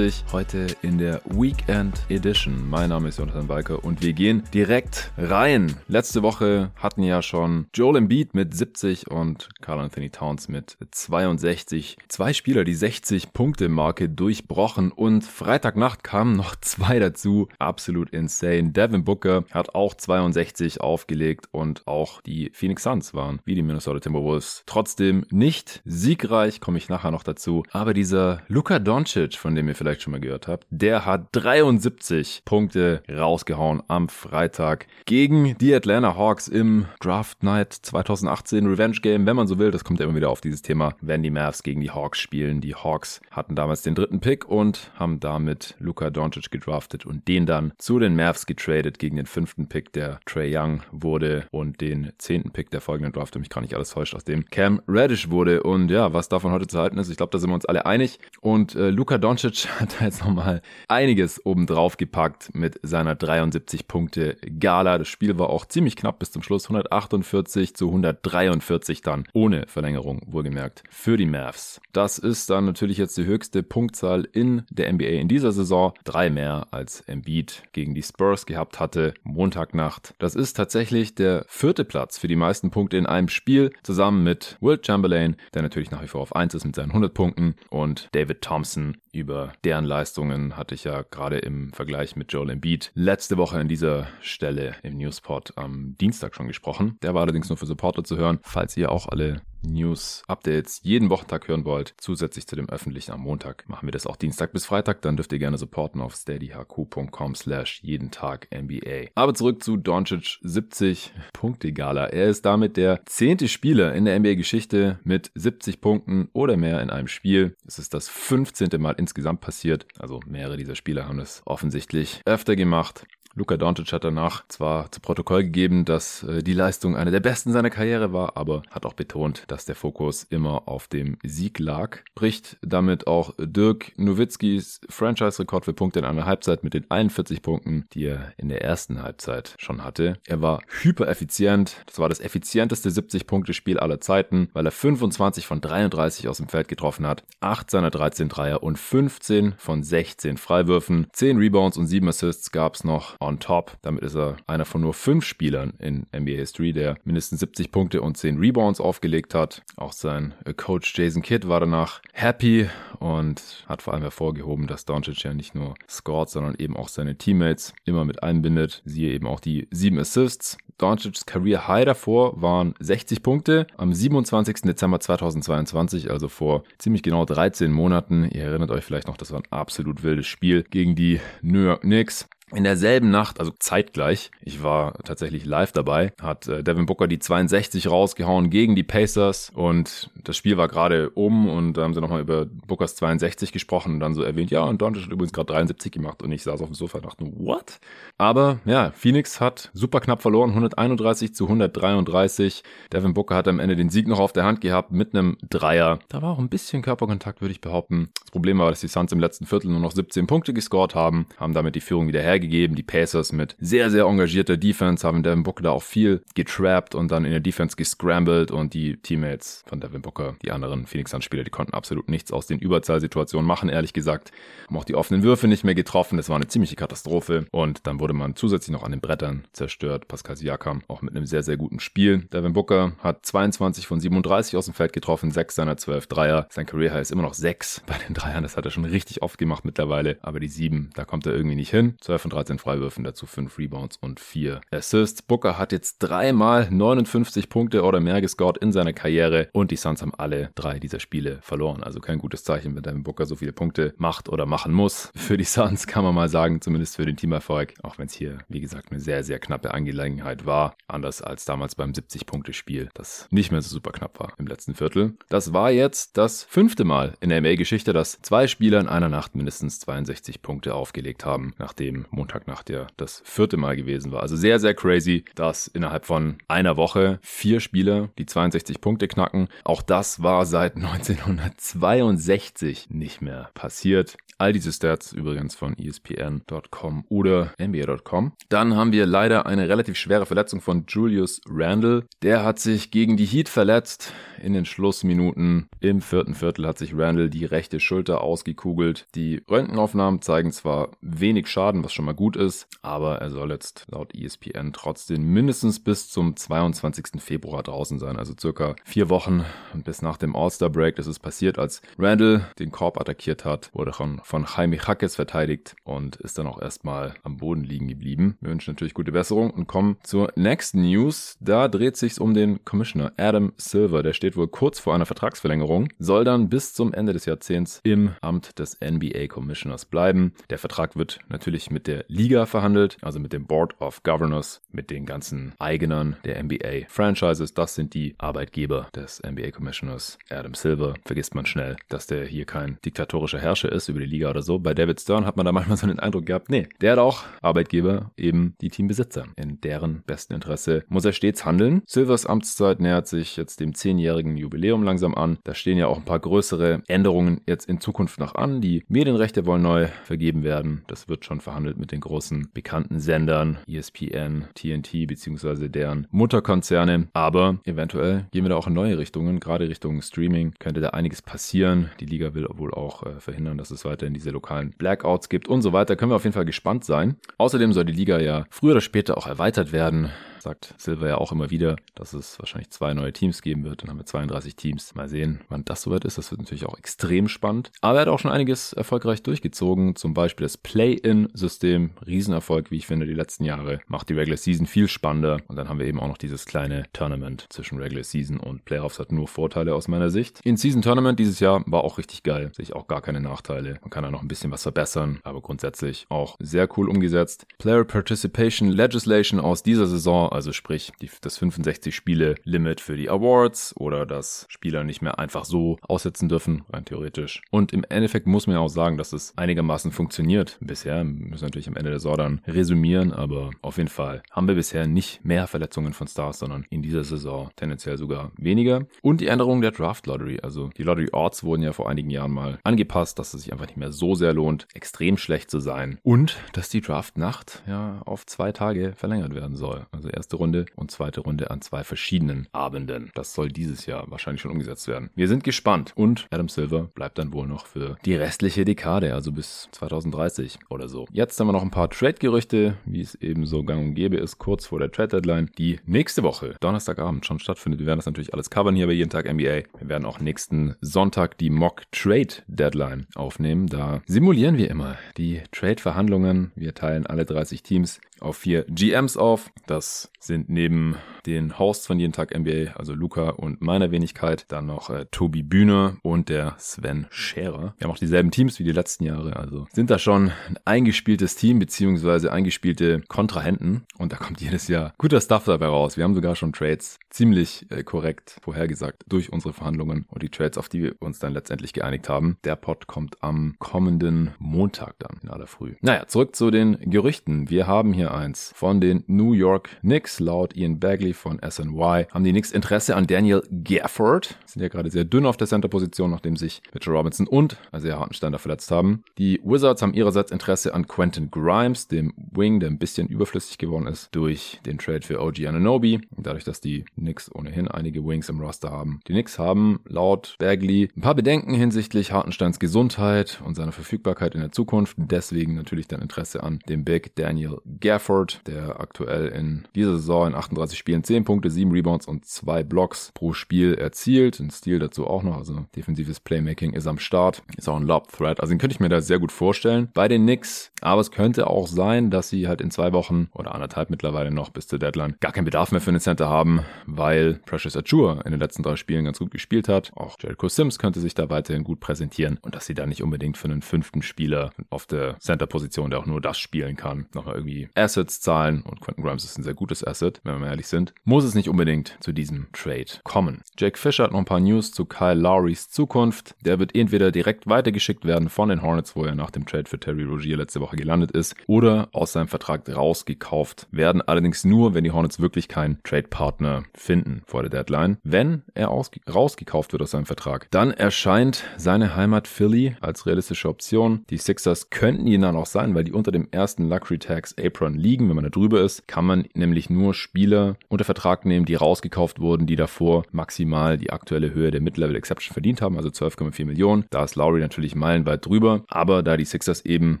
Heute 0.32 0.66
in 0.82 0.98
der 0.98 1.20
Weekend 1.24 2.00
Edition. 2.08 2.68
Mein 2.68 2.88
Name 2.88 3.08
ist 3.08 3.18
Jonathan 3.18 3.46
Balker 3.46 3.84
und 3.84 4.02
wir 4.02 4.12
gehen 4.12 4.42
direkt 4.52 5.12
rein. 5.16 5.76
Letzte 5.88 6.22
Woche 6.22 6.72
hatten 6.76 7.02
ja 7.02 7.22
schon 7.22 7.66
Joel 7.72 7.96
Embiid 7.98 8.34
mit 8.34 8.54
70 8.54 9.10
und 9.10 9.48
Carl 9.60 9.78
Anthony 9.78 10.10
Towns 10.10 10.48
mit 10.48 10.76
62. 10.90 11.96
Zwei 12.08 12.32
Spieler, 12.32 12.64
die 12.64 12.74
60 12.74 13.32
Punkte 13.32 13.68
Marke 13.68 14.08
durchbrochen 14.08 14.90
und 14.90 15.24
Freitagnacht 15.24 16.02
kamen 16.02 16.34
noch 16.34 16.56
zwei 16.60 16.98
dazu. 16.98 17.48
Absolut 17.58 18.10
insane. 18.10 18.72
Devin 18.72 19.04
Booker 19.04 19.44
hat 19.52 19.74
auch 19.74 19.94
62 19.94 20.80
auf 20.80 21.00
aufgelegt 21.00 21.48
und 21.50 21.86
auch 21.86 22.20
die 22.20 22.50
Phoenix 22.52 22.82
Suns 22.82 23.14
waren, 23.14 23.40
wie 23.44 23.54
die 23.54 23.62
Minnesota 23.62 24.00
Timberwolves, 24.00 24.64
trotzdem 24.66 25.24
nicht 25.30 25.80
siegreich, 25.84 26.60
komme 26.60 26.78
ich 26.78 26.88
nachher 26.88 27.10
noch 27.10 27.22
dazu. 27.22 27.62
Aber 27.70 27.94
dieser 27.94 28.42
Luka 28.48 28.78
Doncic, 28.78 29.19
von 29.28 29.54
dem 29.54 29.68
ihr 29.68 29.74
vielleicht 29.74 30.02
schon 30.02 30.12
mal 30.12 30.20
gehört 30.20 30.48
habt, 30.48 30.66
der 30.70 31.06
hat 31.06 31.28
73 31.32 32.42
Punkte 32.44 33.02
rausgehauen 33.10 33.82
am 33.88 34.08
Freitag 34.08 34.86
gegen 35.04 35.56
die 35.58 35.74
Atlanta 35.74 36.16
Hawks 36.16 36.48
im 36.48 36.86
Draft 37.00 37.42
Night 37.42 37.72
2018 37.72 38.66
Revenge 38.66 38.98
Game, 39.02 39.26
wenn 39.26 39.36
man 39.36 39.46
so 39.46 39.58
will. 39.58 39.70
Das 39.70 39.84
kommt 39.84 40.00
ja 40.00 40.06
immer 40.06 40.16
wieder 40.16 40.30
auf 40.30 40.40
dieses 40.40 40.62
Thema, 40.62 40.94
wenn 41.00 41.22
die 41.22 41.30
Mavs 41.30 41.62
gegen 41.62 41.80
die 41.80 41.90
Hawks 41.90 42.18
spielen. 42.18 42.60
Die 42.60 42.74
Hawks 42.74 43.20
hatten 43.30 43.54
damals 43.54 43.82
den 43.82 43.94
dritten 43.94 44.20
Pick 44.20 44.48
und 44.48 44.90
haben 44.94 45.20
damit 45.20 45.74
Luka 45.78 46.10
Doncic 46.10 46.50
gedraftet 46.50 47.06
und 47.06 47.28
den 47.28 47.46
dann 47.46 47.72
zu 47.78 47.98
den 47.98 48.16
Mavs 48.16 48.46
getradet 48.46 48.98
gegen 48.98 49.16
den 49.16 49.26
fünften 49.26 49.68
Pick 49.68 49.92
der 49.92 50.20
Trey 50.26 50.56
Young 50.56 50.82
wurde 50.90 51.46
und 51.50 51.80
den 51.80 52.12
zehnten 52.18 52.50
Pick 52.50 52.70
der 52.70 52.80
folgenden 52.80 53.12
Draft, 53.12 53.34
wenn 53.34 53.40
mich 53.40 53.50
gar 53.50 53.60
nicht 53.60 53.74
alles 53.74 53.90
täuscht, 53.90 54.14
aus 54.14 54.24
dem 54.24 54.44
Cam 54.46 54.80
Radish 54.86 55.30
wurde. 55.30 55.62
Und 55.62 55.90
ja, 55.90 56.12
was 56.12 56.28
davon 56.28 56.52
heute 56.52 56.66
zu 56.66 56.78
halten 56.78 56.98
ist, 56.98 57.10
ich 57.10 57.16
glaube, 57.16 57.30
da 57.32 57.38
sind 57.38 57.50
wir 57.50 57.54
uns 57.54 57.66
alle 57.66 57.86
einig. 57.86 58.18
Und 58.40 58.74
äh, 58.74 58.90
Luka 59.10 59.18
Doncic 59.18 59.66
hat 59.80 59.96
da 59.98 60.04
jetzt 60.04 60.24
nochmal 60.24 60.62
einiges 60.86 61.44
obendrauf 61.44 61.96
gepackt 61.96 62.54
mit 62.54 62.78
seiner 62.84 63.16
73 63.16 63.88
Punkte 63.88 64.36
Gala. 64.60 64.98
Das 64.98 65.08
Spiel 65.08 65.36
war 65.36 65.50
auch 65.50 65.66
ziemlich 65.66 65.96
knapp 65.96 66.20
bis 66.20 66.30
zum 66.30 66.44
Schluss. 66.44 66.66
148 66.66 67.74
zu 67.74 67.88
143 67.88 69.02
dann, 69.02 69.24
ohne 69.32 69.66
Verlängerung, 69.66 70.20
wohlgemerkt, 70.26 70.84
für 70.90 71.16
die 71.16 71.26
Mavs. 71.26 71.80
Das 71.92 72.18
ist 72.18 72.50
dann 72.50 72.66
natürlich 72.66 72.98
jetzt 72.98 73.18
die 73.18 73.24
höchste 73.24 73.64
Punktzahl 73.64 74.28
in 74.32 74.62
der 74.70 74.92
NBA 74.92 75.06
in 75.06 75.26
dieser 75.26 75.50
Saison. 75.50 75.92
Drei 76.04 76.30
mehr 76.30 76.68
als 76.70 77.00
Embiid 77.00 77.64
gegen 77.72 77.96
die 77.96 78.04
Spurs 78.04 78.46
gehabt 78.46 78.78
hatte. 78.78 79.14
Montagnacht. 79.24 80.14
Das 80.20 80.36
ist 80.36 80.52
tatsächlich 80.52 81.16
der 81.16 81.44
vierte 81.48 81.84
Platz 81.84 82.16
für 82.16 82.28
die 82.28 82.36
meisten 82.36 82.70
Punkte 82.70 82.96
in 82.96 83.06
einem 83.06 83.28
Spiel, 83.28 83.72
zusammen 83.82 84.22
mit 84.22 84.56
Will 84.60 84.78
Chamberlain, 84.80 85.34
der 85.52 85.62
natürlich 85.62 85.90
nach 85.90 86.04
wie 86.04 86.06
vor 86.06 86.20
auf 86.20 86.36
1 86.36 86.54
ist 86.54 86.64
mit 86.64 86.76
seinen 86.76 86.90
100 86.90 87.12
Punkten, 87.12 87.56
und 87.70 88.08
David 88.12 88.42
Thompson. 88.42 88.99
Über 89.12 89.52
deren 89.64 89.84
Leistungen 89.84 90.56
hatte 90.56 90.74
ich 90.74 90.84
ja 90.84 91.02
gerade 91.02 91.38
im 91.38 91.72
Vergleich 91.72 92.14
mit 92.14 92.32
Joel 92.32 92.50
Embiid 92.50 92.92
letzte 92.94 93.36
Woche 93.36 93.58
an 93.58 93.68
dieser 93.68 94.06
Stelle 94.20 94.76
im 94.82 94.96
Newspot 94.96 95.52
am 95.56 95.96
Dienstag 96.00 96.34
schon 96.34 96.46
gesprochen. 96.46 96.96
Der 97.02 97.14
war 97.14 97.22
allerdings 97.22 97.48
nur 97.48 97.56
für 97.56 97.66
Supporter 97.66 98.04
zu 98.04 98.16
hören. 98.16 98.38
Falls 98.42 98.76
ihr 98.76 98.92
auch 98.92 99.08
alle 99.08 99.42
News, 99.62 100.22
Updates 100.26 100.80
jeden 100.82 101.10
Wochentag 101.10 101.48
hören 101.48 101.64
wollt, 101.64 101.94
zusätzlich 101.98 102.46
zu 102.46 102.56
dem 102.56 102.68
öffentlichen 102.68 103.12
am 103.12 103.20
Montag, 103.20 103.68
machen 103.68 103.86
wir 103.86 103.92
das 103.92 104.06
auch 104.06 104.16
Dienstag 104.16 104.52
bis 104.52 104.66
Freitag. 104.66 105.02
Dann 105.02 105.16
dürft 105.16 105.32
ihr 105.32 105.38
gerne 105.38 105.58
supporten 105.58 106.00
auf 106.00 106.14
steadyhq.com 106.14 107.34
slash 107.34 107.80
jeden 107.82 108.10
Tag 108.10 108.48
NBA. 108.54 109.10
Aber 109.14 109.34
zurück 109.34 109.62
zu 109.62 109.76
Doncic 109.76 110.38
70 110.42 111.12
Punkte 111.32 111.72
Gala. 111.72 112.06
Er 112.06 112.28
ist 112.28 112.44
damit 112.44 112.76
der 112.76 113.04
zehnte 113.06 113.48
Spieler 113.48 113.94
in 113.94 114.04
der 114.04 114.18
NBA-Geschichte 114.18 114.98
mit 115.04 115.30
70 115.34 115.80
Punkten 115.80 116.28
oder 116.32 116.56
mehr 116.56 116.80
in 116.80 116.90
einem 116.90 117.08
Spiel. 117.08 117.56
Es 117.66 117.78
ist 117.78 117.94
das 117.94 118.08
15. 118.08 118.68
Mal 118.78 118.94
insgesamt 118.98 119.40
passiert. 119.40 119.86
Also 119.98 120.20
mehrere 120.26 120.56
dieser 120.56 120.74
Spieler 120.74 121.06
haben 121.06 121.18
es 121.18 121.42
offensichtlich 121.44 122.20
öfter 122.24 122.56
gemacht. 122.56 123.04
Luka 123.34 123.56
Doncic 123.56 123.92
hat 123.92 124.02
danach 124.02 124.44
zwar 124.48 124.90
zu 124.90 125.00
Protokoll 125.00 125.44
gegeben, 125.44 125.84
dass 125.84 126.24
äh, 126.24 126.42
die 126.42 126.52
Leistung 126.52 126.96
eine 126.96 127.12
der 127.12 127.20
besten 127.20 127.52
seiner 127.52 127.70
Karriere 127.70 128.12
war, 128.12 128.36
aber 128.36 128.62
hat 128.70 128.84
auch 128.84 128.94
betont, 128.94 129.44
dass 129.46 129.64
der 129.64 129.76
Fokus 129.76 130.24
immer 130.24 130.66
auf 130.66 130.88
dem 130.88 131.16
Sieg 131.22 131.60
lag. 131.60 131.98
Bricht 132.16 132.58
damit 132.60 133.06
auch 133.06 133.32
Dirk 133.38 133.92
Nowitzkis 133.96 134.80
Franchise-Rekord 134.88 135.64
für 135.64 135.72
Punkte 135.72 136.00
in 136.00 136.04
einer 136.04 136.26
Halbzeit 136.26 136.64
mit 136.64 136.74
den 136.74 136.90
41 136.90 137.40
Punkten, 137.40 137.86
die 137.92 138.06
er 138.06 138.32
in 138.36 138.48
der 138.48 138.62
ersten 138.64 139.00
Halbzeit 139.00 139.54
schon 139.58 139.84
hatte. 139.84 140.14
Er 140.26 140.42
war 140.42 140.60
hypereffizient. 140.82 141.76
Das 141.86 142.00
war 142.00 142.08
das 142.08 142.18
effizienteste 142.18 142.90
70-Punkte-Spiel 142.90 143.78
aller 143.78 144.00
Zeiten, 144.00 144.50
weil 144.54 144.66
er 144.66 144.72
25 144.72 145.46
von 145.46 145.60
33 145.60 146.26
aus 146.26 146.38
dem 146.38 146.48
Feld 146.48 146.66
getroffen 146.66 147.06
hat, 147.06 147.22
8 147.38 147.70
seiner 147.70 147.90
13 147.90 148.28
Dreier 148.28 148.64
und 148.64 148.76
15 148.76 149.54
von 149.56 149.84
16 149.84 150.36
Freiwürfen. 150.36 151.06
10 151.12 151.38
Rebounds 151.38 151.76
und 151.76 151.86
7 151.86 152.08
Assists 152.08 152.50
gab 152.50 152.74
es 152.74 152.82
noch 152.82 153.20
on 153.30 153.38
top. 153.38 153.78
Damit 153.82 154.02
ist 154.02 154.16
er 154.16 154.36
einer 154.46 154.64
von 154.64 154.80
nur 154.80 154.92
fünf 154.92 155.24
Spielern 155.24 155.72
in 155.78 156.06
NBA 156.14 156.32
History, 156.32 156.72
der 156.72 156.96
mindestens 157.04 157.40
70 157.40 157.72
Punkte 157.72 158.02
und 158.02 158.16
10 158.16 158.38
Rebounds 158.38 158.80
aufgelegt 158.80 159.34
hat. 159.34 159.62
Auch 159.76 159.92
sein 159.92 160.34
Coach 160.56 160.92
Jason 160.96 161.22
Kidd 161.22 161.48
war 161.48 161.60
danach 161.60 162.02
happy 162.12 162.68
und 162.98 163.64
hat 163.66 163.82
vor 163.82 163.94
allem 163.94 164.02
hervorgehoben, 164.02 164.66
dass 164.66 164.84
Doncic 164.84 165.22
ja 165.22 165.32
nicht 165.32 165.54
nur 165.54 165.74
scored, 165.88 166.28
sondern 166.28 166.56
eben 166.58 166.76
auch 166.76 166.88
seine 166.88 167.16
Teammates 167.16 167.72
immer 167.84 168.04
mit 168.04 168.22
einbindet. 168.22 168.82
Siehe 168.84 169.12
eben 169.12 169.26
auch 169.26 169.40
die 169.40 169.68
sieben 169.70 169.98
Assists. 169.98 170.58
Doncic's 170.80 171.26
Career 171.26 171.68
High 171.68 171.84
davor 171.84 172.40
waren 172.40 172.74
60 172.80 173.22
Punkte 173.22 173.66
am 173.76 173.92
27. 173.92 174.62
Dezember 174.62 174.98
2022, 174.98 176.10
also 176.10 176.28
vor 176.28 176.64
ziemlich 176.78 177.02
genau 177.02 177.26
13 177.26 177.70
Monaten. 177.70 178.24
Ihr 178.24 178.44
erinnert 178.44 178.70
euch 178.70 178.84
vielleicht 178.84 179.06
noch, 179.06 179.18
das 179.18 179.30
war 179.30 179.40
ein 179.40 179.52
absolut 179.52 180.02
wildes 180.02 180.26
Spiel 180.26 180.62
gegen 180.62 180.94
die 180.94 181.20
New 181.42 181.60
York 181.60 181.82
Knicks. 181.82 182.28
In 182.52 182.64
derselben 182.64 183.10
Nacht, 183.10 183.38
also 183.38 183.52
zeitgleich, 183.58 184.32
ich 184.42 184.62
war 184.62 184.94
tatsächlich 185.04 185.44
live 185.44 185.70
dabei, 185.70 186.12
hat 186.20 186.48
äh, 186.48 186.64
Devin 186.64 186.84
Booker 186.84 187.06
die 187.06 187.20
62 187.20 187.88
rausgehauen 187.88 188.50
gegen 188.50 188.74
die 188.74 188.82
Pacers 188.82 189.52
und 189.54 190.10
das 190.24 190.36
Spiel 190.36 190.56
war 190.56 190.66
gerade 190.66 191.10
um 191.10 191.48
und 191.48 191.74
da 191.74 191.82
haben 191.82 191.94
sie 191.94 192.00
nochmal 192.00 192.20
über 192.20 192.46
Bookers 192.46 192.96
62 192.96 193.52
gesprochen 193.52 193.94
und 193.94 194.00
dann 194.00 194.14
so 194.14 194.22
erwähnt, 194.22 194.50
ja, 194.50 194.62
und 194.64 194.82
Doncic 194.82 195.04
hat 195.04 195.12
übrigens 195.12 195.32
gerade 195.32 195.52
73 195.52 195.92
gemacht 195.92 196.22
und 196.24 196.32
ich 196.32 196.42
saß 196.42 196.60
auf 196.60 196.68
dem 196.68 196.74
Sofa 196.74 196.98
und 196.98 197.06
dachte, 197.06 197.24
what? 197.24 197.78
Aber 198.18 198.58
ja, 198.64 198.90
Phoenix 198.90 199.40
hat 199.40 199.70
super 199.72 200.00
knapp 200.00 200.20
verloren, 200.20 200.50
131 200.50 201.32
zu 201.32 201.44
133. 201.44 202.64
Devin 202.92 203.14
Booker 203.14 203.36
hat 203.36 203.46
am 203.46 203.60
Ende 203.60 203.76
den 203.76 203.90
Sieg 203.90 204.08
noch 204.08 204.18
auf 204.18 204.32
der 204.32 204.44
Hand 204.44 204.60
gehabt 204.60 204.90
mit 204.90 205.14
einem 205.14 205.36
Dreier. 205.48 206.00
Da 206.08 206.20
war 206.20 206.32
auch 206.32 206.38
ein 206.40 206.48
bisschen 206.48 206.82
Körperkontakt, 206.82 207.42
würde 207.42 207.52
ich 207.52 207.60
behaupten. 207.60 208.10
Das 208.22 208.32
Problem 208.32 208.58
war, 208.58 208.70
dass 208.70 208.80
die 208.80 208.88
Suns 208.88 209.12
im 209.12 209.20
letzten 209.20 209.46
Viertel 209.46 209.70
nur 209.70 209.80
noch 209.80 209.92
17 209.92 210.26
Punkte 210.26 210.52
gescored 210.52 210.96
haben, 210.96 211.26
haben 211.38 211.54
damit 211.54 211.76
die 211.76 211.80
Führung 211.80 212.08
wieder 212.08 212.20
hergegeben 212.20 212.39
gegeben. 212.40 212.74
Die 212.74 212.82
Pacers 212.82 213.32
mit 213.32 213.56
sehr, 213.60 213.90
sehr 213.90 214.04
engagierter 214.04 214.56
Defense 214.56 215.06
haben 215.06 215.22
Devin 215.22 215.42
Booker 215.42 215.62
da 215.62 215.70
auch 215.70 215.82
viel 215.82 216.22
getrappt 216.34 216.94
und 216.94 217.10
dann 217.10 217.24
in 217.24 217.30
der 217.30 217.40
Defense 217.40 217.76
gescrambled 217.76 218.50
und 218.50 218.74
die 218.74 218.96
Teammates 218.96 219.62
von 219.66 219.80
Devin 219.80 220.02
Booker, 220.02 220.36
die 220.42 220.50
anderen 220.50 220.86
Phoenix 220.86 221.10
Suns 221.10 221.24
Spieler, 221.24 221.44
die 221.44 221.50
konnten 221.50 221.74
absolut 221.74 222.08
nichts 222.08 222.32
aus 222.32 222.46
den 222.46 222.58
Überzahlsituationen 222.58 223.46
machen, 223.46 223.68
ehrlich 223.68 223.92
gesagt. 223.92 224.32
Haben 224.66 224.76
auch 224.76 224.84
die 224.84 224.94
offenen 224.94 225.22
Würfe 225.22 225.48
nicht 225.48 225.64
mehr 225.64 225.74
getroffen. 225.74 226.16
Das 226.16 226.28
war 226.28 226.36
eine 226.36 226.48
ziemliche 226.48 226.76
Katastrophe 226.76 227.46
und 227.50 227.86
dann 227.86 228.00
wurde 228.00 228.14
man 228.14 228.36
zusätzlich 228.36 228.72
noch 228.72 228.82
an 228.82 228.92
den 228.92 229.00
Brettern 229.00 229.44
zerstört. 229.52 230.08
Pascal 230.08 230.36
Siakam 230.36 230.82
auch 230.88 231.02
mit 231.02 231.14
einem 231.14 231.26
sehr, 231.26 231.42
sehr 231.42 231.56
guten 231.56 231.80
Spiel. 231.80 232.26
Devin 232.32 232.52
Booker 232.52 232.92
hat 233.00 233.26
22 233.26 233.86
von 233.86 234.00
37 234.00 234.56
aus 234.56 234.66
dem 234.66 234.74
Feld 234.74 234.92
getroffen, 234.92 235.30
6 235.30 235.54
seiner 235.54 235.76
12 235.76 236.06
Dreier. 236.06 236.46
Sein 236.50 236.66
Career 236.66 236.92
High 236.92 237.02
ist 237.02 237.12
immer 237.12 237.22
noch 237.22 237.34
6 237.34 237.82
bei 237.86 237.96
den 237.98 238.14
Dreiern. 238.14 238.42
Das 238.42 238.56
hat 238.56 238.64
er 238.64 238.70
schon 238.70 238.84
richtig 238.84 239.22
oft 239.22 239.38
gemacht 239.38 239.64
mittlerweile. 239.64 240.18
Aber 240.22 240.40
die 240.40 240.48
7, 240.48 240.90
da 240.94 241.04
kommt 241.04 241.26
er 241.26 241.34
irgendwie 241.34 241.56
nicht 241.56 241.70
hin. 241.70 241.94
12 242.00 242.22
von 242.30 242.30
von 242.30 242.38
13 242.38 242.58
Freiwürfen, 242.58 243.04
dazu 243.04 243.26
5 243.26 243.58
Rebounds 243.58 243.96
und 244.00 244.20
4 244.20 244.60
Assists. 244.70 245.22
Booker 245.22 245.58
hat 245.58 245.72
jetzt 245.72 245.98
dreimal 245.98 246.70
59 246.70 247.48
Punkte 247.48 247.82
oder 247.82 248.00
mehr 248.00 248.20
gescored 248.20 248.58
in 248.58 248.72
seiner 248.72 248.92
Karriere 248.92 249.48
und 249.52 249.70
die 249.70 249.76
Suns 249.76 250.00
haben 250.00 250.14
alle 250.14 250.50
drei 250.54 250.78
dieser 250.78 251.00
Spiele 251.00 251.38
verloren. 251.42 251.82
Also 251.82 252.00
kein 252.00 252.18
gutes 252.18 252.44
Zeichen, 252.44 252.76
wenn 252.76 252.82
Devin 252.82 253.02
Booker 253.02 253.26
so 253.26 253.36
viele 253.36 253.52
Punkte 253.52 253.94
macht 253.96 254.28
oder 254.28 254.46
machen 254.46 254.72
muss. 254.72 255.10
Für 255.16 255.36
die 255.36 255.44
Suns 255.44 255.86
kann 255.86 256.04
man 256.04 256.14
mal 256.14 256.28
sagen, 256.28 256.60
zumindest 256.60 256.96
für 256.96 257.06
den 257.06 257.16
Teamerfolg, 257.16 257.74
auch 257.82 257.98
wenn 257.98 258.06
es 258.06 258.14
hier, 258.14 258.38
wie 258.48 258.60
gesagt, 258.60 258.90
eine 258.90 259.00
sehr, 259.00 259.24
sehr 259.24 259.38
knappe 259.38 259.74
Angelegenheit 259.74 260.46
war. 260.46 260.74
Anders 260.86 261.22
als 261.22 261.44
damals 261.44 261.74
beim 261.74 261.92
70-Punkte-Spiel, 261.92 262.90
das 262.94 263.26
nicht 263.30 263.50
mehr 263.50 263.62
so 263.62 263.70
super 263.70 263.90
knapp 263.90 264.20
war 264.20 264.32
im 264.38 264.46
letzten 264.46 264.74
Viertel. 264.74 265.14
Das 265.28 265.52
war 265.52 265.70
jetzt 265.70 266.16
das 266.16 266.44
fünfte 266.44 266.84
Mal 266.84 267.14
in 267.20 267.30
der 267.30 267.40
NBA-Geschichte, 267.40 267.92
dass 267.92 268.20
zwei 268.22 268.46
Spieler 268.46 268.80
in 268.80 268.88
einer 268.88 269.08
Nacht 269.08 269.34
mindestens 269.34 269.80
62 269.80 270.42
Punkte 270.42 270.74
aufgelegt 270.74 271.24
haben, 271.24 271.54
nachdem 271.58 272.06
Montagnacht 272.20 272.68
ja 272.68 272.86
das 272.98 273.22
vierte 273.24 273.56
Mal 273.56 273.76
gewesen 273.76 274.12
war. 274.12 274.22
Also 274.22 274.36
sehr, 274.36 274.60
sehr 274.60 274.74
crazy, 274.74 275.24
dass 275.34 275.66
innerhalb 275.66 276.04
von 276.04 276.36
einer 276.48 276.76
Woche 276.76 277.18
vier 277.22 277.60
Spieler 277.60 278.10
die 278.18 278.26
62 278.26 278.82
Punkte 278.82 279.08
knacken. 279.08 279.48
Auch 279.64 279.80
das 279.80 280.22
war 280.22 280.44
seit 280.44 280.76
1962 280.80 282.90
nicht 282.90 283.22
mehr 283.22 283.48
passiert. 283.54 284.18
All 284.40 284.54
diese 284.54 284.72
Stats 284.72 285.12
übrigens 285.12 285.54
von 285.54 285.76
ESPN.com 285.76 287.04
oder 287.10 287.52
NBA.com. 287.60 288.32
Dann 288.48 288.74
haben 288.74 288.90
wir 288.90 289.04
leider 289.04 289.44
eine 289.44 289.68
relativ 289.68 289.98
schwere 289.98 290.24
Verletzung 290.24 290.62
von 290.62 290.86
Julius 290.88 291.42
Randle. 291.46 292.06
Der 292.22 292.42
hat 292.42 292.58
sich 292.58 292.90
gegen 292.90 293.18
die 293.18 293.26
Heat 293.26 293.50
verletzt 293.50 294.14
in 294.42 294.54
den 294.54 294.64
Schlussminuten. 294.64 295.68
Im 295.80 296.00
vierten 296.00 296.34
Viertel 296.34 296.66
hat 296.66 296.78
sich 296.78 296.96
Randle 296.96 297.28
die 297.28 297.44
rechte 297.44 297.80
Schulter 297.80 298.22
ausgekugelt. 298.22 299.08
Die 299.14 299.42
Röntgenaufnahmen 299.50 300.22
zeigen 300.22 300.52
zwar 300.52 300.92
wenig 301.02 301.46
Schaden, 301.46 301.84
was 301.84 301.92
schon 301.92 302.06
mal 302.06 302.14
gut 302.14 302.34
ist, 302.34 302.66
aber 302.80 303.18
er 303.18 303.28
soll 303.28 303.50
jetzt 303.50 303.84
laut 303.90 304.14
ESPN 304.14 304.72
trotzdem 304.72 305.22
mindestens 305.22 305.80
bis 305.80 306.08
zum 306.08 306.34
22. 306.34 307.20
Februar 307.20 307.62
draußen 307.62 307.98
sein, 307.98 308.16
also 308.16 308.32
circa 308.40 308.74
vier 308.84 309.10
Wochen 309.10 309.44
bis 309.74 310.00
nach 310.00 310.16
dem 310.16 310.34
All-Star-Break. 310.34 310.96
Das 310.96 311.06
ist 311.06 311.18
passiert, 311.18 311.58
als 311.58 311.82
Randle 311.98 312.46
den 312.58 312.70
Korb 312.70 312.98
attackiert 312.98 313.44
hat, 313.44 313.68
wurde 313.74 313.92
von, 313.92 314.22
von 314.30 314.46
Jaime 314.56 314.76
Jaques 314.76 315.16
verteidigt 315.16 315.74
und 315.82 316.14
ist 316.16 316.38
dann 316.38 316.46
auch 316.46 316.62
erstmal 316.62 317.14
am 317.24 317.36
Boden 317.36 317.64
liegen 317.64 317.88
geblieben. 317.88 318.38
Wir 318.40 318.50
wünschen 318.50 318.72
natürlich 318.72 318.94
gute 318.94 319.10
Besserung 319.10 319.50
und 319.50 319.66
kommen 319.66 319.96
zur 320.04 320.32
nächsten 320.36 320.82
News. 320.82 321.36
Da 321.40 321.66
dreht 321.66 321.96
sich 321.96 322.20
um 322.20 322.32
den 322.32 322.64
Commissioner 322.64 323.12
Adam 323.16 323.52
Silver. 323.56 324.04
Der 324.04 324.12
steht 324.12 324.36
wohl 324.36 324.46
kurz 324.46 324.78
vor 324.78 324.94
einer 324.94 325.04
Vertragsverlängerung, 325.04 325.88
soll 325.98 326.24
dann 326.24 326.48
bis 326.48 326.72
zum 326.74 326.94
Ende 326.94 327.12
des 327.12 327.26
Jahrzehnts 327.26 327.80
im 327.82 328.12
Amt 328.20 328.60
des 328.60 328.78
NBA 328.80 329.26
Commissioners 329.26 329.84
bleiben. 329.84 330.32
Der 330.48 330.58
Vertrag 330.58 330.96
wird 330.96 331.18
natürlich 331.28 331.72
mit 331.72 331.88
der 331.88 332.04
Liga 332.06 332.46
verhandelt, 332.46 332.98
also 333.02 333.18
mit 333.18 333.32
dem 333.32 333.46
Board 333.46 333.80
of 333.80 334.04
Governors, 334.04 334.62
mit 334.70 334.90
den 334.90 335.06
ganzen 335.06 335.54
Eignern 335.58 336.16
der 336.24 336.40
NBA 336.40 336.86
Franchises. 336.86 337.52
Das 337.52 337.74
sind 337.74 337.94
die 337.94 338.14
Arbeitgeber 338.18 338.86
des 338.94 339.20
NBA 339.28 339.50
Commissioners. 339.50 340.18
Adam 340.30 340.54
Silver 340.54 340.94
vergisst 341.04 341.34
man 341.34 341.46
schnell, 341.46 341.74
dass 341.88 342.06
der 342.06 342.24
hier 342.26 342.44
kein 342.44 342.78
diktatorischer 342.84 343.40
Herrscher 343.40 343.72
ist 343.72 343.88
über 343.88 343.98
die 343.98 344.06
Liga 344.06 344.19
oder 344.28 344.42
so. 344.42 344.58
Bei 344.58 344.74
David 344.74 345.00
Stern 345.00 345.24
hat 345.24 345.36
man 345.36 345.46
da 345.46 345.52
manchmal 345.52 345.78
so 345.78 345.86
den 345.86 345.98
Eindruck 345.98 346.26
gehabt, 346.26 346.50
nee, 346.50 346.68
der 346.82 346.92
hat 346.92 346.98
auch 346.98 347.22
Arbeitgeber, 347.40 348.10
eben 348.16 348.54
die 348.60 348.68
Teambesitzer. 348.68 349.24
In 349.36 349.60
deren 349.62 350.02
besten 350.06 350.34
Interesse 350.34 350.84
muss 350.88 351.06
er 351.06 351.12
stets 351.12 351.44
handeln. 351.44 351.82
Silvers 351.86 352.26
Amtszeit 352.26 352.80
nähert 352.80 353.08
sich 353.08 353.36
jetzt 353.36 353.60
dem 353.60 353.74
zehnjährigen 353.74 354.36
Jubiläum 354.36 354.82
langsam 354.82 355.14
an. 355.14 355.38
Da 355.44 355.54
stehen 355.54 355.78
ja 355.78 355.86
auch 355.86 355.96
ein 355.96 356.04
paar 356.04 356.18
größere 356.18 356.82
Änderungen 356.88 357.40
jetzt 357.46 357.68
in 357.68 357.80
Zukunft 357.80 358.18
noch 358.18 358.34
an. 358.34 358.60
Die 358.60 358.84
Medienrechte 358.88 359.46
wollen 359.46 359.62
neu 359.62 359.88
vergeben 360.04 360.44
werden. 360.44 360.82
Das 360.88 361.08
wird 361.08 361.24
schon 361.24 361.40
verhandelt 361.40 361.78
mit 361.78 361.92
den 361.92 362.00
großen 362.00 362.50
bekannten 362.52 363.00
Sendern, 363.00 363.58
ESPN, 363.66 364.46
TNT 364.54 365.06
bzw. 365.06 365.68
deren 365.68 366.06
Mutterkonzerne. 366.10 367.08
Aber 367.12 367.60
eventuell 367.64 368.26
gehen 368.32 368.44
wir 368.44 368.50
da 368.50 368.56
auch 368.56 368.66
in 368.66 368.74
neue 368.74 368.98
Richtungen, 368.98 369.40
gerade 369.40 369.68
Richtung 369.68 370.02
Streaming 370.02 370.54
könnte 370.58 370.80
da 370.80 370.90
einiges 370.90 371.22
passieren. 371.22 371.90
Die 372.00 372.06
Liga 372.06 372.34
will 372.34 372.46
wohl 372.54 372.72
auch 372.72 373.04
äh, 373.04 373.20
verhindern, 373.20 373.58
dass 373.58 373.70
es 373.70 373.84
weiterhin 374.10 374.14
diese 374.14 374.30
lokalen 374.30 374.70
Blackouts 374.76 375.28
gibt 375.28 375.48
und 375.48 375.62
so 375.62 375.72
weiter. 375.72 375.96
Können 375.96 376.10
wir 376.10 376.16
auf 376.16 376.24
jeden 376.24 376.34
Fall 376.34 376.44
gespannt 376.44 376.84
sein. 376.84 377.16
Außerdem 377.38 377.72
soll 377.72 377.84
die 377.84 377.92
Liga 377.92 378.18
ja 378.18 378.44
früher 378.50 378.72
oder 378.72 378.80
später 378.80 379.16
auch 379.16 379.26
erweitert 379.26 379.72
werden 379.72 380.10
sagt 380.42 380.74
Silver 380.78 381.08
ja 381.08 381.18
auch 381.18 381.32
immer 381.32 381.50
wieder, 381.50 381.76
dass 381.94 382.12
es 382.12 382.38
wahrscheinlich 382.38 382.70
zwei 382.70 382.94
neue 382.94 383.12
Teams 383.12 383.42
geben 383.42 383.64
wird. 383.64 383.82
Dann 383.82 383.90
haben 383.90 383.98
wir 383.98 384.06
32 384.06 384.56
Teams. 384.56 384.94
Mal 384.94 385.08
sehen, 385.08 385.40
wann 385.48 385.64
das 385.64 385.82
soweit 385.82 386.04
ist. 386.04 386.18
Das 386.18 386.30
wird 386.30 386.40
natürlich 386.40 386.66
auch 386.66 386.78
extrem 386.78 387.28
spannend. 387.28 387.70
Aber 387.80 387.98
er 387.98 388.02
hat 388.02 388.08
auch 388.08 388.18
schon 388.18 388.30
einiges 388.30 388.72
erfolgreich 388.72 389.22
durchgezogen. 389.22 389.96
Zum 389.96 390.14
Beispiel 390.14 390.44
das 390.44 390.56
Play-In-System. 390.56 391.90
Riesenerfolg, 392.06 392.70
wie 392.70 392.76
ich 392.76 392.86
finde, 392.86 393.06
die 393.06 393.14
letzten 393.14 393.44
Jahre. 393.44 393.80
Macht 393.86 394.08
die 394.08 394.14
Regular 394.14 394.36
Season 394.36 394.66
viel 394.66 394.88
spannender. 394.88 395.38
Und 395.48 395.56
dann 395.56 395.68
haben 395.68 395.78
wir 395.78 395.86
eben 395.86 396.00
auch 396.00 396.08
noch 396.08 396.18
dieses 396.18 396.46
kleine 396.46 396.84
Tournament 396.92 397.46
zwischen 397.50 397.78
Regular 397.78 398.04
Season 398.04 398.38
und 398.38 398.64
Playoffs. 398.64 398.98
Hat 398.98 399.12
nur 399.12 399.28
Vorteile 399.28 399.74
aus 399.74 399.88
meiner 399.88 400.10
Sicht. 400.10 400.40
In-Season 400.44 400.82
Tournament 400.82 401.18
dieses 401.18 401.40
Jahr 401.40 401.62
war 401.66 401.84
auch 401.84 401.98
richtig 401.98 402.22
geil. 402.22 402.50
Sehe 402.54 402.64
ich 402.64 402.74
auch 402.74 402.88
gar 402.88 403.02
keine 403.02 403.20
Nachteile. 403.20 403.78
Man 403.82 403.90
kann 403.90 404.02
da 404.02 404.10
noch 404.10 404.22
ein 404.22 404.28
bisschen 404.28 404.50
was 404.50 404.62
verbessern. 404.62 405.20
Aber 405.22 405.40
grundsätzlich 405.40 406.06
auch 406.08 406.36
sehr 406.38 406.68
cool 406.78 406.88
umgesetzt. 406.88 407.46
Player 407.58 407.84
Participation 407.84 408.68
Legislation 408.68 409.40
aus 409.40 409.62
dieser 409.62 409.86
Saison 409.86 410.29
also 410.30 410.52
sprich 410.52 410.92
die, 411.00 411.10
das 411.20 411.38
65 411.38 411.94
Spiele 411.94 412.34
Limit 412.44 412.80
für 412.80 412.96
die 412.96 413.10
Awards 413.10 413.74
oder 413.76 414.06
dass 414.06 414.46
Spieler 414.48 414.84
nicht 414.84 415.02
mehr 415.02 415.18
einfach 415.18 415.44
so 415.44 415.78
aussetzen 415.82 416.28
dürfen, 416.28 416.62
rein 416.72 416.84
theoretisch. 416.84 417.42
Und 417.50 417.72
im 417.72 417.84
Endeffekt 417.88 418.26
muss 418.26 418.46
man 418.46 418.56
ja 418.56 418.60
auch 418.60 418.68
sagen, 418.68 418.96
dass 418.96 419.12
es 419.12 419.36
einigermaßen 419.36 419.92
funktioniert. 419.92 420.58
Bisher 420.60 421.04
müssen 421.04 421.42
wir 421.42 421.46
natürlich 421.46 421.68
am 421.68 421.76
Ende 421.76 421.90
der 421.90 422.00
Saison 422.00 422.16
dann 422.16 422.40
resümieren, 422.46 423.12
aber 423.12 423.50
auf 423.62 423.76
jeden 423.76 423.88
Fall 423.88 424.22
haben 424.30 424.48
wir 424.48 424.54
bisher 424.54 424.86
nicht 424.86 425.24
mehr 425.24 425.46
Verletzungen 425.46 425.92
von 425.92 426.06
Stars, 426.06 426.38
sondern 426.38 426.66
in 426.70 426.82
dieser 426.82 427.04
Saison 427.04 427.50
tendenziell 427.56 427.98
sogar 427.98 428.32
weniger. 428.36 428.86
Und 429.02 429.20
die 429.20 429.26
Änderung 429.26 429.60
der 429.60 429.70
Draft 429.70 430.06
Lottery, 430.06 430.40
also 430.42 430.68
die 430.76 430.82
Lottery 430.82 431.08
Odds 431.12 431.44
wurden 431.44 431.62
ja 431.62 431.72
vor 431.72 431.88
einigen 431.88 432.10
Jahren 432.10 432.32
mal 432.32 432.58
angepasst, 432.64 433.18
dass 433.18 433.34
es 433.34 433.42
sich 433.42 433.52
einfach 433.52 433.66
nicht 433.66 433.76
mehr 433.76 433.92
so 433.92 434.14
sehr 434.14 434.32
lohnt, 434.32 434.66
extrem 434.74 435.16
schlecht 435.16 435.50
zu 435.50 435.60
sein. 435.60 435.98
Und 436.02 436.36
dass 436.52 436.68
die 436.68 436.80
Draft 436.80 437.18
Nacht 437.18 437.62
ja 437.66 438.02
auf 438.04 438.26
zwei 438.26 438.52
Tage 438.52 438.92
verlängert 438.96 439.34
werden 439.34 439.56
soll. 439.56 439.86
Also 439.92 440.08
erste 440.20 440.36
Runde 440.36 440.66
und 440.76 440.90
zweite 440.90 441.20
Runde 441.20 441.50
an 441.50 441.62
zwei 441.62 441.82
verschiedenen 441.82 442.46
Abenden. 442.52 443.10
Das 443.14 443.32
soll 443.32 443.48
dieses 443.48 443.86
Jahr 443.86 444.10
wahrscheinlich 444.10 444.42
schon 444.42 444.50
umgesetzt 444.50 444.86
werden. 444.86 445.08
Wir 445.14 445.28
sind 445.28 445.44
gespannt 445.44 445.92
und 445.96 446.26
Adam 446.30 446.50
Silver 446.50 446.90
bleibt 446.94 447.16
dann 447.18 447.32
wohl 447.32 447.46
noch 447.46 447.64
für 447.64 447.96
die 448.04 448.14
restliche 448.14 448.66
Dekade, 448.66 449.14
also 449.14 449.32
bis 449.32 449.68
2030 449.72 450.58
oder 450.68 450.90
so. 450.90 451.06
Jetzt 451.10 451.40
haben 451.40 451.46
wir 451.46 451.52
noch 451.52 451.62
ein 451.62 451.70
paar 451.70 451.88
Trade-Gerüchte, 451.88 452.76
wie 452.84 453.00
es 453.00 453.14
eben 453.14 453.46
so 453.46 453.64
gang 453.64 453.80
und 453.80 453.94
gäbe 453.94 454.18
ist, 454.18 454.38
kurz 454.38 454.66
vor 454.66 454.78
der 454.78 454.92
Trade-Deadline, 454.92 455.50
die 455.56 455.80
nächste 455.86 456.22
Woche, 456.22 456.54
Donnerstagabend, 456.60 457.24
schon 457.24 457.38
stattfindet. 457.38 457.80
Wir 457.80 457.86
werden 457.86 457.98
das 457.98 458.06
natürlich 458.06 458.34
alles 458.34 458.50
covern 458.50 458.74
hier 458.74 458.88
bei 458.88 458.92
Jeden 458.92 459.10
Tag 459.10 459.24
NBA. 459.24 459.62
Wir 459.78 459.88
werden 459.88 460.04
auch 460.04 460.20
nächsten 460.20 460.76
Sonntag 460.82 461.38
die 461.38 461.48
Mock-Trade-Deadline 461.48 463.06
aufnehmen. 463.14 463.68
Da 463.68 464.02
simulieren 464.04 464.58
wir 464.58 464.70
immer 464.70 464.98
die 465.16 465.40
Trade-Verhandlungen. 465.52 466.52
Wir 466.54 466.74
teilen 466.74 467.06
alle 467.06 467.24
30 467.24 467.62
Teams 467.62 468.02
auf 468.20 468.38
vier 468.38 468.64
GMs 468.68 469.16
auf. 469.16 469.50
Das 469.66 470.10
sind 470.18 470.48
neben 470.48 470.96
den 471.26 471.58
Hosts 471.58 471.86
von 471.86 471.98
Jeden 471.98 472.12
Tag 472.12 472.36
NBA, 472.36 472.72
also 472.76 472.92
Luca 472.92 473.30
und 473.30 473.60
meiner 473.60 473.90
Wenigkeit, 473.90 474.46
dann 474.48 474.66
noch 474.66 474.90
äh, 474.90 475.06
Tobi 475.10 475.42
Bühne 475.42 475.96
und 476.02 476.28
der 476.28 476.54
Sven 476.58 477.06
Scherer. 477.10 477.74
Wir 477.78 477.84
haben 477.84 477.92
auch 477.92 477.98
dieselben 477.98 478.30
Teams 478.30 478.58
wie 478.58 478.64
die 478.64 478.72
letzten 478.72 479.04
Jahre, 479.04 479.36
also 479.36 479.66
sind 479.72 479.90
da 479.90 479.98
schon 479.98 480.32
ein 480.48 480.58
eingespieltes 480.64 481.36
Team 481.36 481.58
beziehungsweise 481.58 482.32
eingespielte 482.32 483.00
Kontrahenten 483.08 483.84
und 483.98 484.12
da 484.12 484.16
kommt 484.16 484.40
jedes 484.40 484.68
Jahr 484.68 484.94
guter 484.98 485.20
Stuff 485.20 485.44
dabei 485.44 485.66
raus. 485.66 485.96
Wir 485.96 486.04
haben 486.04 486.14
sogar 486.14 486.36
schon 486.36 486.52
Trades 486.52 486.98
ziemlich 487.10 487.66
äh, 487.70 487.82
korrekt 487.82 488.36
vorhergesagt 488.42 489.04
durch 489.08 489.32
unsere 489.32 489.52
Verhandlungen 489.52 490.06
und 490.08 490.22
die 490.22 490.28
Trades, 490.28 490.58
auf 490.58 490.68
die 490.68 490.82
wir 490.82 490.94
uns 491.00 491.18
dann 491.18 491.32
letztendlich 491.32 491.72
geeinigt 491.72 492.08
haben. 492.08 492.38
Der 492.44 492.56
Pod 492.56 492.86
kommt 492.86 493.22
am 493.22 493.56
kommenden 493.58 494.32
Montag 494.38 494.98
dann 494.98 495.18
in 495.22 495.28
aller 495.28 495.46
Früh. 495.46 495.74
Naja, 495.80 496.06
zurück 496.06 496.36
zu 496.36 496.50
den 496.50 496.78
Gerüchten. 496.90 497.50
Wir 497.50 497.66
haben 497.66 497.92
hier 497.92 498.09
eins 498.14 498.52
von 498.54 498.80
den 498.80 499.04
New 499.06 499.32
York 499.32 499.68
Knicks. 499.80 500.20
Laut 500.20 500.56
Ian 500.56 500.78
Bagley 500.78 501.12
von 501.12 501.40
SNY 501.48 502.06
haben 502.12 502.24
die 502.24 502.30
Knicks 502.30 502.52
Interesse 502.52 502.96
an 502.96 503.06
Daniel 503.06 503.42
Gafford. 503.64 504.36
Sind 504.46 504.62
ja 504.62 504.68
gerade 504.68 504.90
sehr 504.90 505.04
dünn 505.04 505.26
auf 505.26 505.36
der 505.36 505.46
Center-Position, 505.46 506.10
nachdem 506.10 506.36
sich 506.36 506.62
Mitchell 506.72 506.94
Robinson 506.94 507.26
und 507.26 507.58
sehr 507.76 507.98
Hartensteiner 507.98 508.38
verletzt 508.38 508.70
haben. 508.70 509.02
Die 509.18 509.40
Wizards 509.44 509.82
haben 509.82 509.94
ihrerseits 509.94 510.30
Interesse 510.30 510.74
an 510.74 510.86
Quentin 510.86 511.30
Grimes, 511.30 511.88
dem 511.88 512.12
Wing, 512.16 512.60
der 512.60 512.70
ein 512.70 512.78
bisschen 512.78 513.08
überflüssig 513.08 513.58
geworden 513.58 513.86
ist 513.86 514.14
durch 514.14 514.60
den 514.66 514.78
Trade 514.78 515.02
für 515.02 515.20
OG 515.20 515.46
Ananobi. 515.46 516.00
Dadurch, 516.16 516.44
dass 516.44 516.60
die 516.60 516.84
Knicks 516.96 517.34
ohnehin 517.34 517.68
einige 517.68 518.04
Wings 518.04 518.28
im 518.28 518.40
Roster 518.40 518.70
haben. 518.70 519.00
Die 519.08 519.12
Knicks 519.12 519.38
haben 519.38 519.80
laut 519.86 520.36
Bagley 520.38 520.90
ein 520.96 521.00
paar 521.00 521.14
Bedenken 521.14 521.54
hinsichtlich 521.54 522.12
Hartensteins 522.12 522.58
Gesundheit 522.58 523.40
und 523.44 523.54
seiner 523.54 523.72
Verfügbarkeit 523.72 524.34
in 524.34 524.40
der 524.40 524.52
Zukunft. 524.52 524.96
Deswegen 524.98 525.54
natürlich 525.54 525.88
dann 525.88 526.02
Interesse 526.02 526.42
an 526.42 526.60
dem 526.68 526.84
Big 526.84 527.14
Daniel 527.16 527.58
Gafford, 527.80 527.99
der 528.46 528.80
aktuell 528.80 529.28
in 529.28 529.66
dieser 529.74 529.92
Saison 529.92 530.28
in 530.28 530.34
38 530.34 530.78
Spielen 530.78 531.04
10 531.04 531.24
Punkte, 531.24 531.50
7 531.50 531.70
Rebounds 531.70 532.06
und 532.06 532.24
2 532.24 532.62
Blocks 532.64 533.12
pro 533.14 533.32
Spiel 533.32 533.74
erzielt. 533.74 534.40
Ein 534.40 534.50
Stil 534.50 534.78
dazu 534.78 535.06
auch 535.06 535.22
noch, 535.22 535.36
also 535.36 535.66
defensives 535.76 536.20
Playmaking 536.20 536.72
ist 536.72 536.86
am 536.86 536.98
Start. 536.98 537.42
Ist 537.56 537.68
auch 537.68 537.76
ein 537.76 537.86
Lob-Threat. 537.86 538.40
Also 538.40 538.52
den 538.52 538.58
könnte 538.58 538.74
ich 538.74 538.80
mir 538.80 538.88
da 538.88 539.00
sehr 539.00 539.18
gut 539.18 539.32
vorstellen 539.32 539.88
bei 539.94 540.08
den 540.08 540.22
Knicks. 540.22 540.72
Aber 540.80 541.00
es 541.00 541.10
könnte 541.10 541.46
auch 541.46 541.66
sein, 541.66 542.10
dass 542.10 542.28
sie 542.28 542.48
halt 542.48 542.60
in 542.60 542.70
zwei 542.70 542.92
Wochen 542.92 543.28
oder 543.34 543.54
anderthalb 543.54 543.90
mittlerweile 543.90 544.30
noch 544.30 544.50
bis 544.50 544.66
zur 544.66 544.78
Deadline 544.78 545.16
gar 545.20 545.32
keinen 545.32 545.44
Bedarf 545.44 545.72
mehr 545.72 545.80
für 545.80 545.90
einen 545.90 546.00
Center 546.00 546.28
haben, 546.28 546.64
weil 546.86 547.34
Precious 547.44 547.76
Achua 547.76 548.22
in 548.24 548.30
den 548.30 548.40
letzten 548.40 548.62
drei 548.62 548.76
Spielen 548.76 549.04
ganz 549.04 549.18
gut 549.18 549.30
gespielt 549.30 549.68
hat. 549.68 549.92
Auch 549.94 550.16
Jericho 550.20 550.48
Sims 550.48 550.78
könnte 550.78 551.00
sich 551.00 551.14
da 551.14 551.28
weiterhin 551.30 551.64
gut 551.64 551.80
präsentieren 551.80 552.38
und 552.42 552.54
dass 552.54 552.66
sie 552.66 552.74
da 552.74 552.86
nicht 552.86 553.02
unbedingt 553.02 553.36
für 553.36 553.48
einen 553.48 553.62
fünften 553.62 554.02
Spieler 554.02 554.52
auf 554.70 554.86
der 554.86 555.18
Center-Position, 555.18 555.90
der 555.90 556.00
auch 556.00 556.06
nur 556.06 556.20
das 556.20 556.38
spielen 556.38 556.76
kann, 556.76 557.06
nochmal 557.14 557.34
irgendwie 557.34 557.68
Assets 557.90 558.20
zahlen. 558.20 558.62
Und 558.62 558.80
Quentin 558.80 559.02
Grimes 559.04 559.24
ist 559.24 559.36
ein 559.36 559.42
sehr 559.42 559.54
gutes 559.54 559.84
Asset, 559.84 560.20
wenn 560.22 560.34
wir 560.34 560.38
mal 560.38 560.46
ehrlich 560.48 560.68
sind. 560.68 560.94
muss 561.04 561.24
es 561.24 561.34
nicht 561.34 561.48
unbedingt 561.48 561.96
zu 562.00 562.12
diesem 562.12 562.46
Trade 562.52 562.86
kommen. 563.02 563.42
Jake 563.58 563.76
Fisher 563.76 564.04
hat 564.04 564.12
noch 564.12 564.20
ein 564.20 564.24
paar 564.24 564.38
News 564.38 564.70
zu 564.70 564.84
Kyle 564.84 565.14
Lowrys 565.14 565.70
Zukunft. 565.70 566.36
Der 566.44 566.60
wird 566.60 566.76
entweder 566.76 567.10
direkt 567.10 567.48
weitergeschickt 567.48 568.04
werden 568.04 568.28
von 568.28 568.48
den 568.48 568.62
Hornets, 568.62 568.94
wo 568.94 569.04
er 569.04 569.16
nach 569.16 569.30
dem 569.30 569.44
Trade 569.44 569.68
für 569.68 569.80
Terry 569.80 570.04
Rogier 570.04 570.36
letzte 570.36 570.60
Woche 570.60 570.76
gelandet 570.76 571.10
ist, 571.10 571.34
oder 571.48 571.88
aus 571.92 572.12
seinem 572.12 572.28
Vertrag 572.28 572.68
rausgekauft 572.68 573.66
werden. 573.72 574.02
Allerdings 574.02 574.44
nur, 574.44 574.74
wenn 574.74 574.84
die 574.84 574.92
Hornets 574.92 575.18
wirklich 575.18 575.48
keinen 575.48 575.82
Trade-Partner 575.82 576.62
finden 576.74 577.22
vor 577.26 577.42
der 577.42 577.50
Deadline. 577.50 577.98
Wenn 578.04 578.42
er 578.54 578.68
rausgekauft 578.68 579.72
wird 579.72 579.82
aus 579.82 579.90
seinem 579.90 580.06
Vertrag, 580.06 580.48
dann 580.52 580.70
erscheint 580.70 581.44
seine 581.56 581.96
Heimat 581.96 582.28
Philly 582.28 582.76
als 582.80 583.06
realistische 583.06 583.48
Option. 583.48 584.04
Die 584.10 584.18
Sixers 584.18 584.70
könnten 584.70 585.08
ihn 585.08 585.22
dann 585.22 585.36
auch 585.36 585.46
sein, 585.46 585.74
weil 585.74 585.84
die 585.84 585.92
unter 585.92 586.12
dem 586.12 586.28
ersten 586.30 586.68
Luxury 586.68 586.98
Tax 586.98 587.32
Apron 587.70 587.78
liegen. 587.78 588.08
Wenn 588.08 588.16
man 588.16 588.24
da 588.24 588.30
drüber 588.30 588.62
ist, 588.62 588.86
kann 588.88 589.04
man 589.04 589.26
nämlich 589.34 589.70
nur 589.70 589.94
Spieler 589.94 590.56
unter 590.68 590.84
Vertrag 590.84 591.24
nehmen, 591.24 591.44
die 591.44 591.54
rausgekauft 591.54 592.20
wurden, 592.20 592.46
die 592.46 592.56
davor 592.56 593.04
maximal 593.12 593.78
die 593.78 593.90
aktuelle 593.90 594.32
Höhe 594.32 594.50
der 594.50 594.60
Mid-Level 594.60 594.96
Exception 594.96 595.32
verdient 595.32 595.62
haben, 595.62 595.76
also 595.76 595.88
12,4 595.88 596.44
Millionen. 596.44 596.84
Da 596.90 597.04
ist 597.04 597.16
Lowry 597.16 597.40
natürlich 597.40 597.74
meilenweit 597.74 598.26
drüber, 598.26 598.64
aber 598.68 599.02
da 599.02 599.16
die 599.16 599.24
Sixers 599.24 599.64
eben 599.64 600.00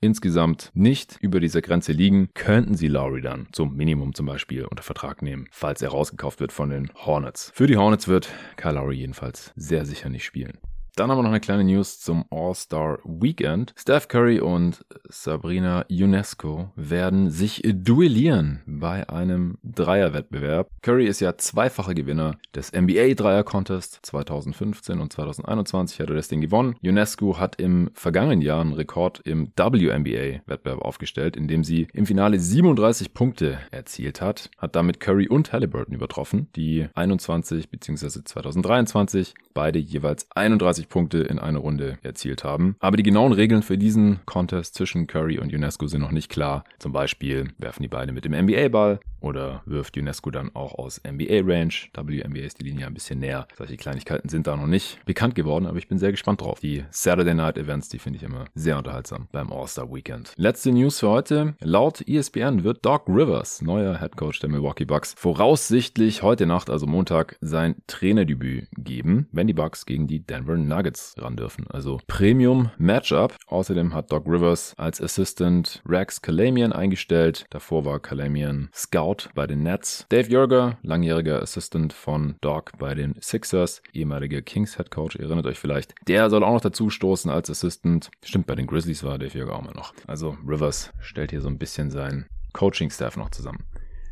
insgesamt 0.00 0.70
nicht 0.74 1.18
über 1.20 1.40
dieser 1.40 1.62
Grenze 1.62 1.92
liegen, 1.92 2.28
könnten 2.34 2.74
sie 2.74 2.88
Lowry 2.88 3.20
dann 3.20 3.48
zum 3.52 3.76
Minimum 3.76 4.14
zum 4.14 4.26
Beispiel 4.26 4.64
unter 4.64 4.82
Vertrag 4.82 5.22
nehmen, 5.22 5.48
falls 5.50 5.82
er 5.82 5.90
rausgekauft 5.90 6.40
wird 6.40 6.52
von 6.52 6.70
den 6.70 6.90
Hornets. 6.94 7.52
Für 7.54 7.66
die 7.66 7.76
Hornets 7.76 8.08
wird 8.08 8.28
Kyle 8.56 8.74
Lowry 8.74 8.96
jedenfalls 8.96 9.52
sehr 9.56 9.84
sicher 9.84 10.08
nicht 10.08 10.24
spielen. 10.24 10.58
Dann 10.96 11.10
haben 11.10 11.18
wir 11.18 11.24
noch 11.24 11.28
eine 11.28 11.40
kleine 11.40 11.62
News 11.62 12.00
zum 12.00 12.24
All-Star 12.30 13.00
Weekend. 13.04 13.74
Steph 13.76 14.08
Curry 14.08 14.40
und 14.40 14.82
Sabrina 15.10 15.84
UNESCO 15.90 16.70
werden 16.74 17.28
sich 17.28 17.60
duellieren 17.62 18.62
bei 18.64 19.06
einem 19.10 19.58
Dreierwettbewerb. 19.62 20.70
Curry 20.80 21.04
ist 21.06 21.20
ja 21.20 21.36
zweifacher 21.36 21.92
Gewinner 21.92 22.38
des 22.54 22.72
NBA 22.72 23.12
Dreier 23.12 23.44
Contest 23.44 23.98
2015 24.04 24.98
und 24.98 25.12
2021 25.12 26.00
hat 26.00 26.08
er 26.08 26.16
das 26.16 26.28
Ding 26.28 26.40
gewonnen. 26.40 26.76
UNESCO 26.82 27.38
hat 27.38 27.60
im 27.60 27.90
vergangenen 27.92 28.40
Jahr 28.40 28.62
einen 28.62 28.72
Rekord 28.72 29.20
im 29.26 29.52
WNBA 29.54 30.40
Wettbewerb 30.46 30.80
aufgestellt, 30.80 31.36
indem 31.36 31.62
sie 31.62 31.88
im 31.92 32.06
Finale 32.06 32.40
37 32.40 33.12
Punkte 33.12 33.58
erzielt 33.70 34.22
hat, 34.22 34.48
hat 34.56 34.74
damit 34.74 35.00
Curry 35.00 35.28
und 35.28 35.52
Halliburton 35.52 35.94
übertroffen, 35.94 36.48
die 36.56 36.86
21 36.94 37.68
bzw. 37.68 38.24
2023 38.24 39.34
beide 39.52 39.78
jeweils 39.78 40.26
31 40.34 40.85
Punkte 40.88 41.18
in 41.18 41.38
einer 41.38 41.58
Runde 41.58 41.98
erzielt 42.02 42.44
haben. 42.44 42.76
Aber 42.80 42.96
die 42.96 43.02
genauen 43.02 43.32
Regeln 43.32 43.62
für 43.62 43.78
diesen 43.78 44.20
Contest 44.26 44.74
zwischen 44.74 45.06
Curry 45.06 45.38
und 45.38 45.52
UNESCO 45.52 45.86
sind 45.86 46.00
noch 46.00 46.10
nicht 46.10 46.30
klar. 46.30 46.64
Zum 46.78 46.92
Beispiel 46.92 47.48
werfen 47.58 47.82
die 47.82 47.88
beide 47.88 48.12
mit 48.12 48.24
dem 48.24 48.32
NBA-Ball 48.32 49.00
oder 49.20 49.62
wirft 49.66 49.96
UNESCO 49.96 50.30
dann 50.30 50.54
auch 50.54 50.74
aus 50.74 51.00
NBA-Range. 51.06 51.72
WNBA 51.96 52.40
ist 52.40 52.60
die 52.60 52.64
Linie 52.64 52.86
ein 52.86 52.94
bisschen 52.94 53.18
näher. 53.18 53.46
Solche 53.56 53.76
Kleinigkeiten 53.76 54.28
sind 54.28 54.46
da 54.46 54.56
noch 54.56 54.66
nicht 54.66 55.04
bekannt 55.04 55.34
geworden, 55.34 55.66
aber 55.66 55.78
ich 55.78 55.88
bin 55.88 55.98
sehr 55.98 56.12
gespannt 56.12 56.40
drauf. 56.40 56.60
Die 56.60 56.84
Saturday 56.90 57.34
Night 57.34 57.58
Events, 57.58 57.88
die 57.88 57.98
finde 57.98 58.18
ich 58.18 58.22
immer 58.22 58.44
sehr 58.54 58.78
unterhaltsam 58.78 59.28
beim 59.32 59.52
All-Star 59.52 59.92
Weekend. 59.92 60.32
Letzte 60.36 60.70
News 60.72 61.00
für 61.00 61.08
heute. 61.08 61.54
Laut 61.60 62.06
ESPN 62.06 62.64
wird 62.64 62.84
Doc 62.84 63.08
Rivers, 63.08 63.62
neuer 63.62 63.98
Head 63.98 64.16
Coach 64.16 64.40
der 64.40 64.50
Milwaukee 64.50 64.84
Bucks, 64.84 65.14
voraussichtlich 65.16 66.22
heute 66.22 66.46
Nacht, 66.46 66.70
also 66.70 66.86
Montag, 66.86 67.36
sein 67.40 67.76
Trainerdebüt 67.86 68.68
geben, 68.76 69.28
wenn 69.32 69.46
die 69.46 69.52
Bucks 69.52 69.86
gegen 69.86 70.06
die 70.06 70.20
Denver 70.20 70.56
Nuggets 70.56 70.75
ran 71.18 71.36
dürfen. 71.36 71.66
Also 71.68 72.00
Premium 72.06 72.70
Matchup. 72.78 73.34
Außerdem 73.46 73.94
hat 73.94 74.12
Doc 74.12 74.26
Rivers 74.26 74.74
als 74.76 75.00
Assistant 75.00 75.82
Rex 75.86 76.22
Kalamian 76.22 76.72
eingestellt. 76.72 77.46
Davor 77.50 77.84
war 77.84 78.00
Kalamian 78.00 78.68
Scout 78.74 79.28
bei 79.34 79.46
den 79.46 79.62
Nets. 79.62 80.06
Dave 80.08 80.28
Jurger, 80.28 80.78
langjähriger 80.82 81.42
Assistant 81.42 81.92
von 81.92 82.36
Doc 82.40 82.72
bei 82.78 82.94
den 82.94 83.14
Sixers, 83.20 83.82
ehemaliger 83.92 84.42
Kings 84.42 84.76
Head 84.76 84.90
Coach, 84.90 85.16
erinnert 85.16 85.46
euch 85.46 85.58
vielleicht. 85.58 85.94
Der 86.08 86.30
soll 86.30 86.44
auch 86.44 86.52
noch 86.52 86.60
dazu 86.60 86.90
stoßen 86.90 87.30
als 87.30 87.50
Assistant. 87.50 88.10
Stimmt, 88.24 88.46
bei 88.46 88.54
den 88.54 88.66
Grizzlies 88.66 89.04
war 89.04 89.18
Dave 89.18 89.36
Jurger 89.36 89.56
auch 89.56 89.62
mal 89.62 89.74
noch. 89.74 89.94
Also 90.06 90.36
Rivers 90.46 90.92
stellt 91.00 91.30
hier 91.30 91.40
so 91.40 91.48
ein 91.48 91.58
bisschen 91.58 91.90
seinen 91.90 92.26
Coaching-Staff 92.52 93.16
noch 93.16 93.30
zusammen. 93.30 93.64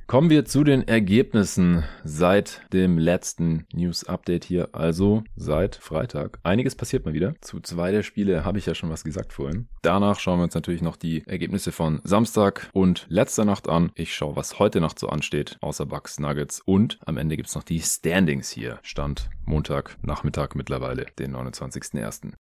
Kommen 0.06 0.28
wir 0.28 0.44
zu 0.44 0.64
den 0.64 0.86
Ergebnissen 0.86 1.82
seit 2.04 2.60
dem 2.74 2.98
letzten 2.98 3.66
News-Update 3.72 4.44
hier, 4.44 4.68
also 4.72 5.24
seit 5.34 5.76
Freitag. 5.76 6.38
Einiges 6.42 6.74
passiert 6.74 7.06
mal 7.06 7.14
wieder. 7.14 7.34
Zu 7.40 7.60
zwei 7.60 7.90
der 7.90 8.02
Spiele 8.02 8.44
habe 8.44 8.58
ich 8.58 8.66
ja 8.66 8.74
schon 8.74 8.90
was 8.90 9.02
gesagt 9.02 9.32
vorhin. 9.32 9.66
Danach 9.80 10.20
schauen 10.20 10.38
wir 10.38 10.44
uns 10.44 10.54
natürlich 10.54 10.82
noch 10.82 10.96
die 10.96 11.26
Ergebnisse 11.26 11.72
von 11.72 12.00
Samstag 12.04 12.68
und 12.74 13.06
letzter 13.08 13.46
Nacht 13.46 13.68
an. 13.68 13.92
Ich 13.94 14.14
schaue, 14.14 14.36
was 14.36 14.58
heute 14.58 14.80
Nacht 14.80 14.98
so 14.98 15.08
ansteht, 15.08 15.56
außer 15.62 15.86
Bucks, 15.86 16.20
Nuggets 16.20 16.60
und 16.60 16.98
am 17.06 17.16
Ende 17.16 17.36
gibt 17.36 17.48
es 17.48 17.54
noch 17.54 17.64
die 17.64 17.80
Standings 17.80 18.50
hier. 18.50 18.80
Stand 18.82 19.30
Montag, 19.46 19.96
Nachmittag 20.02 20.54
mittlerweile, 20.54 21.06
den 21.18 21.34
29.01. 21.34 22.34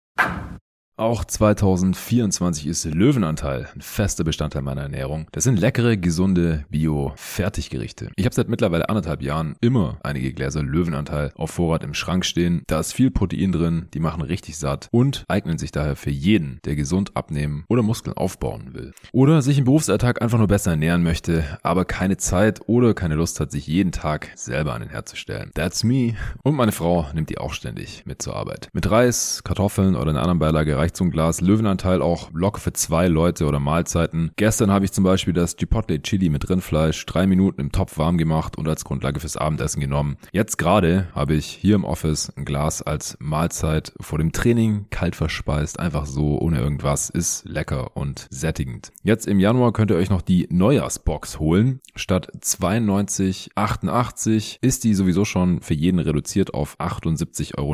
Auch 0.96 1.26
2024 1.26 2.68
ist 2.68 2.86
Löwenanteil 2.86 3.68
ein 3.74 3.82
fester 3.82 4.24
Bestandteil 4.24 4.62
meiner 4.62 4.84
Ernährung. 4.84 5.28
Das 5.32 5.44
sind 5.44 5.58
leckere, 5.58 5.98
gesunde 5.98 6.66
Bio-Fertiggerichte. 6.70 8.12
Ich 8.16 8.26
habe 8.26 8.36
seit 8.36 8.48
mittlerweile 8.48 8.90
anderthalb 8.90 9.24
Jahren 9.24 9.56
immer 9.60 9.98
einige 10.04 10.32
Gläser 10.34 10.62
Löwenanteil 10.62 11.32
auf 11.36 11.50
Vorrat 11.50 11.84
im 11.84 11.96
Schrank 11.96 12.26
stehen. 12.26 12.62
Da 12.68 12.80
ist 12.80 12.94
viel 12.94 13.10
Protein 13.10 13.52
drin, 13.52 13.88
die 13.96 14.00
machen 14.00 14.22
richtig 14.22 14.60
satt 14.60 14.88
und 14.92 15.24
eignen 15.28 15.58
sich 15.58 15.72
daher 15.72 15.96
für 15.96 16.12
jeden, 16.12 16.60
der 16.64 16.76
gesund 16.76 17.18
abnehmen 17.18 17.66
oder 17.70 17.82
Muskeln 17.82 18.16
aufbauen 18.16 18.76
will. 18.76 18.94
Oder 19.12 19.42
sich 19.42 19.58
im 19.58 19.66
Berufsalltag 19.66 20.22
einfach 20.22 20.38
nur 20.38 20.48
besser 20.48 20.72
ernähren 20.72 21.02
möchte, 21.02 21.44
aber 21.64 21.86
keine 21.86 22.18
Zeit 22.18 22.62
oder 22.68 22.94
keine 22.94 23.16
Lust 23.16 23.40
hat, 23.40 23.50
sich 23.50 23.66
jeden 23.66 23.94
Tag 23.94 24.30
selber 24.36 24.76
an 24.76 24.82
den 24.82 24.92
Herd 24.92 25.10
zu 25.10 25.16
stellen. 25.16 25.50
That's 25.56 25.84
me. 25.84 26.14
Und 26.44 26.54
meine 26.54 26.72
Frau 26.72 27.08
nimmt 27.16 27.32
die 27.32 27.40
auch 27.40 27.54
ständig 27.54 28.06
mit 28.06 28.22
zur 28.22 28.36
Arbeit. 28.36 28.70
Mit 28.74 28.92
Reis, 28.92 29.42
Kartoffeln 29.44 29.96
oder 29.96 30.12
einer 30.12 30.22
anderen 30.22 30.38
Beilage 30.38 30.83
reicht 30.84 30.98
so 30.98 31.06
ein 31.06 31.12
Glas 31.12 31.40
Löwenanteil 31.40 32.02
auch 32.02 32.30
locker 32.34 32.60
für 32.60 32.74
zwei 32.74 33.08
Leute 33.08 33.46
oder 33.46 33.62
Mahlzeiten. 33.62 34.32
Gestern 34.36 34.70
habe 34.70 34.84
ich 34.84 34.92
zum 34.92 35.06
Beispiel 35.06 35.34
das 35.34 35.56
Chipotle 35.56 36.02
Chili 36.02 36.28
mit 36.28 36.50
Rindfleisch 36.50 37.06
drei 37.06 37.26
Minuten 37.26 37.62
im 37.62 37.72
Topf 37.72 37.98
warm 37.98 38.18
gemacht 38.18 38.58
und 38.58 38.68
als 38.68 38.84
Grundlage 38.84 39.22
fürs 39.22 39.38
Abendessen 39.38 39.80
genommen. 39.80 40.18
Jetzt 40.34 40.58
gerade 40.58 41.08
habe 41.16 41.36
ich 41.36 41.46
hier 41.46 41.76
im 41.76 41.86
Office 41.86 42.34
ein 42.36 42.44
Glas 42.44 42.82
als 42.82 43.16
Mahlzeit 43.22 43.94
vor 44.02 44.18
dem 44.18 44.34
Training 44.34 44.88
kalt 44.90 45.16
verspeist, 45.16 45.80
einfach 45.80 46.06
so 46.06 46.38
ohne 46.38 46.60
irgendwas, 46.60 47.10
ist 47.10 47.46
lecker 47.46 47.96
und 47.96 48.28
sättigend. 48.30 48.92
Jetzt 49.04 49.26
im 49.26 49.40
Januar 49.40 49.72
könnt 49.72 49.90
ihr 49.90 49.96
euch 49.96 50.10
noch 50.10 50.22
die 50.22 50.50
Neujahrsbox 50.50 51.40
holen. 51.40 51.80
Statt 51.96 52.30
92,88 52.42 54.58
ist 54.60 54.84
die 54.84 54.96
sowieso 54.96 55.24
schon 55.24 55.62
für 55.62 55.76
jeden 55.76 56.00
reduziert 56.00 56.54
auf 56.54 56.78
78,90 56.82 57.58
Euro 57.58 57.74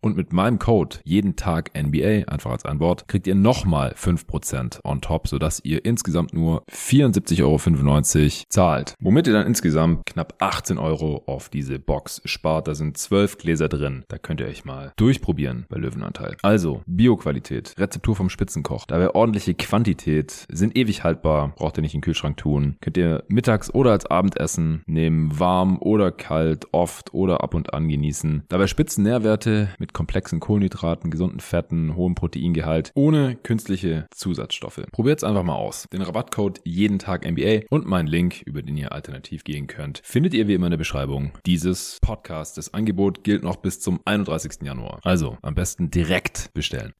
und 0.00 0.16
mit 0.16 0.32
meinem 0.32 0.58
Code 0.58 0.96
jeden 1.04 1.36
Tag 1.36 1.70
NBA 1.80 2.23
einfach 2.28 2.50
als 2.50 2.64
ein 2.64 2.80
Wort, 2.80 3.08
kriegt 3.08 3.26
ihr 3.26 3.34
nochmal 3.34 3.94
5% 3.96 4.80
on 4.84 5.00
top, 5.00 5.28
sodass 5.28 5.60
ihr 5.64 5.84
insgesamt 5.84 6.32
nur 6.32 6.64
74,95 6.70 7.42
Euro 7.42 8.44
zahlt. 8.48 8.94
Womit 9.00 9.26
ihr 9.26 9.32
dann 9.32 9.46
insgesamt 9.46 10.06
knapp 10.06 10.34
18 10.38 10.78
Euro 10.78 11.22
auf 11.26 11.48
diese 11.48 11.78
Box 11.78 12.22
spart. 12.24 12.68
Da 12.68 12.74
sind 12.74 12.96
12 12.96 13.38
Gläser 13.38 13.68
drin. 13.68 14.04
Da 14.08 14.18
könnt 14.18 14.40
ihr 14.40 14.46
euch 14.46 14.64
mal 14.64 14.92
durchprobieren 14.96 15.66
bei 15.68 15.76
Löwenanteil. 15.76 16.36
Also, 16.42 16.82
Bioqualität, 16.86 17.74
Rezeptur 17.78 18.16
vom 18.16 18.30
Spitzenkoch, 18.30 18.86
dabei 18.86 19.10
ordentliche 19.10 19.54
Quantität, 19.54 20.46
sind 20.50 20.76
ewig 20.76 21.04
haltbar, 21.04 21.52
braucht 21.56 21.78
ihr 21.78 21.82
nicht 21.82 21.94
in 21.94 22.00
den 22.00 22.04
Kühlschrank 22.04 22.36
tun. 22.36 22.76
Könnt 22.80 22.96
ihr 22.96 23.24
mittags 23.28 23.72
oder 23.72 23.92
als 23.92 24.06
Abendessen 24.06 24.82
nehmen, 24.86 25.38
warm 25.38 25.78
oder 25.80 26.12
kalt, 26.12 26.66
oft 26.72 27.12
oder 27.14 27.42
ab 27.42 27.54
und 27.54 27.74
an 27.74 27.88
genießen. 27.88 28.44
Dabei 28.48 28.66
spitzen 28.66 29.04
Nährwerte 29.04 29.68
mit 29.78 29.92
komplexen 29.92 30.40
Kohlenhydraten, 30.40 31.10
gesunden 31.10 31.40
Fetten, 31.40 31.96
hohem 31.96 32.13
Proteingehalt 32.14 32.90
ohne 32.94 33.36
künstliche 33.36 34.06
Zusatzstoffe. 34.14 34.82
Probiert's 34.92 35.24
einfach 35.24 35.42
mal 35.42 35.54
aus. 35.54 35.86
Den 35.92 36.02
Rabattcode 36.02 36.60
jeden 36.64 36.98
Tag 36.98 37.24
MBA 37.30 37.66
und 37.70 37.86
meinen 37.86 38.08
Link, 38.08 38.42
über 38.42 38.62
den 38.62 38.76
ihr 38.76 38.92
alternativ 38.92 39.44
gehen 39.44 39.66
könnt, 39.66 40.00
findet 40.04 40.34
ihr 40.34 40.48
wie 40.48 40.54
immer 40.54 40.66
in 40.66 40.72
der 40.72 40.78
Beschreibung 40.78 41.32
dieses 41.46 41.98
Podcasts. 42.00 42.54
Das 42.54 42.74
Angebot 42.74 43.24
gilt 43.24 43.42
noch 43.42 43.56
bis 43.56 43.80
zum 43.80 44.00
31. 44.04 44.62
Januar. 44.62 45.00
Also 45.02 45.38
am 45.42 45.54
besten 45.54 45.90
direkt 45.90 46.50
bestellen 46.54 46.92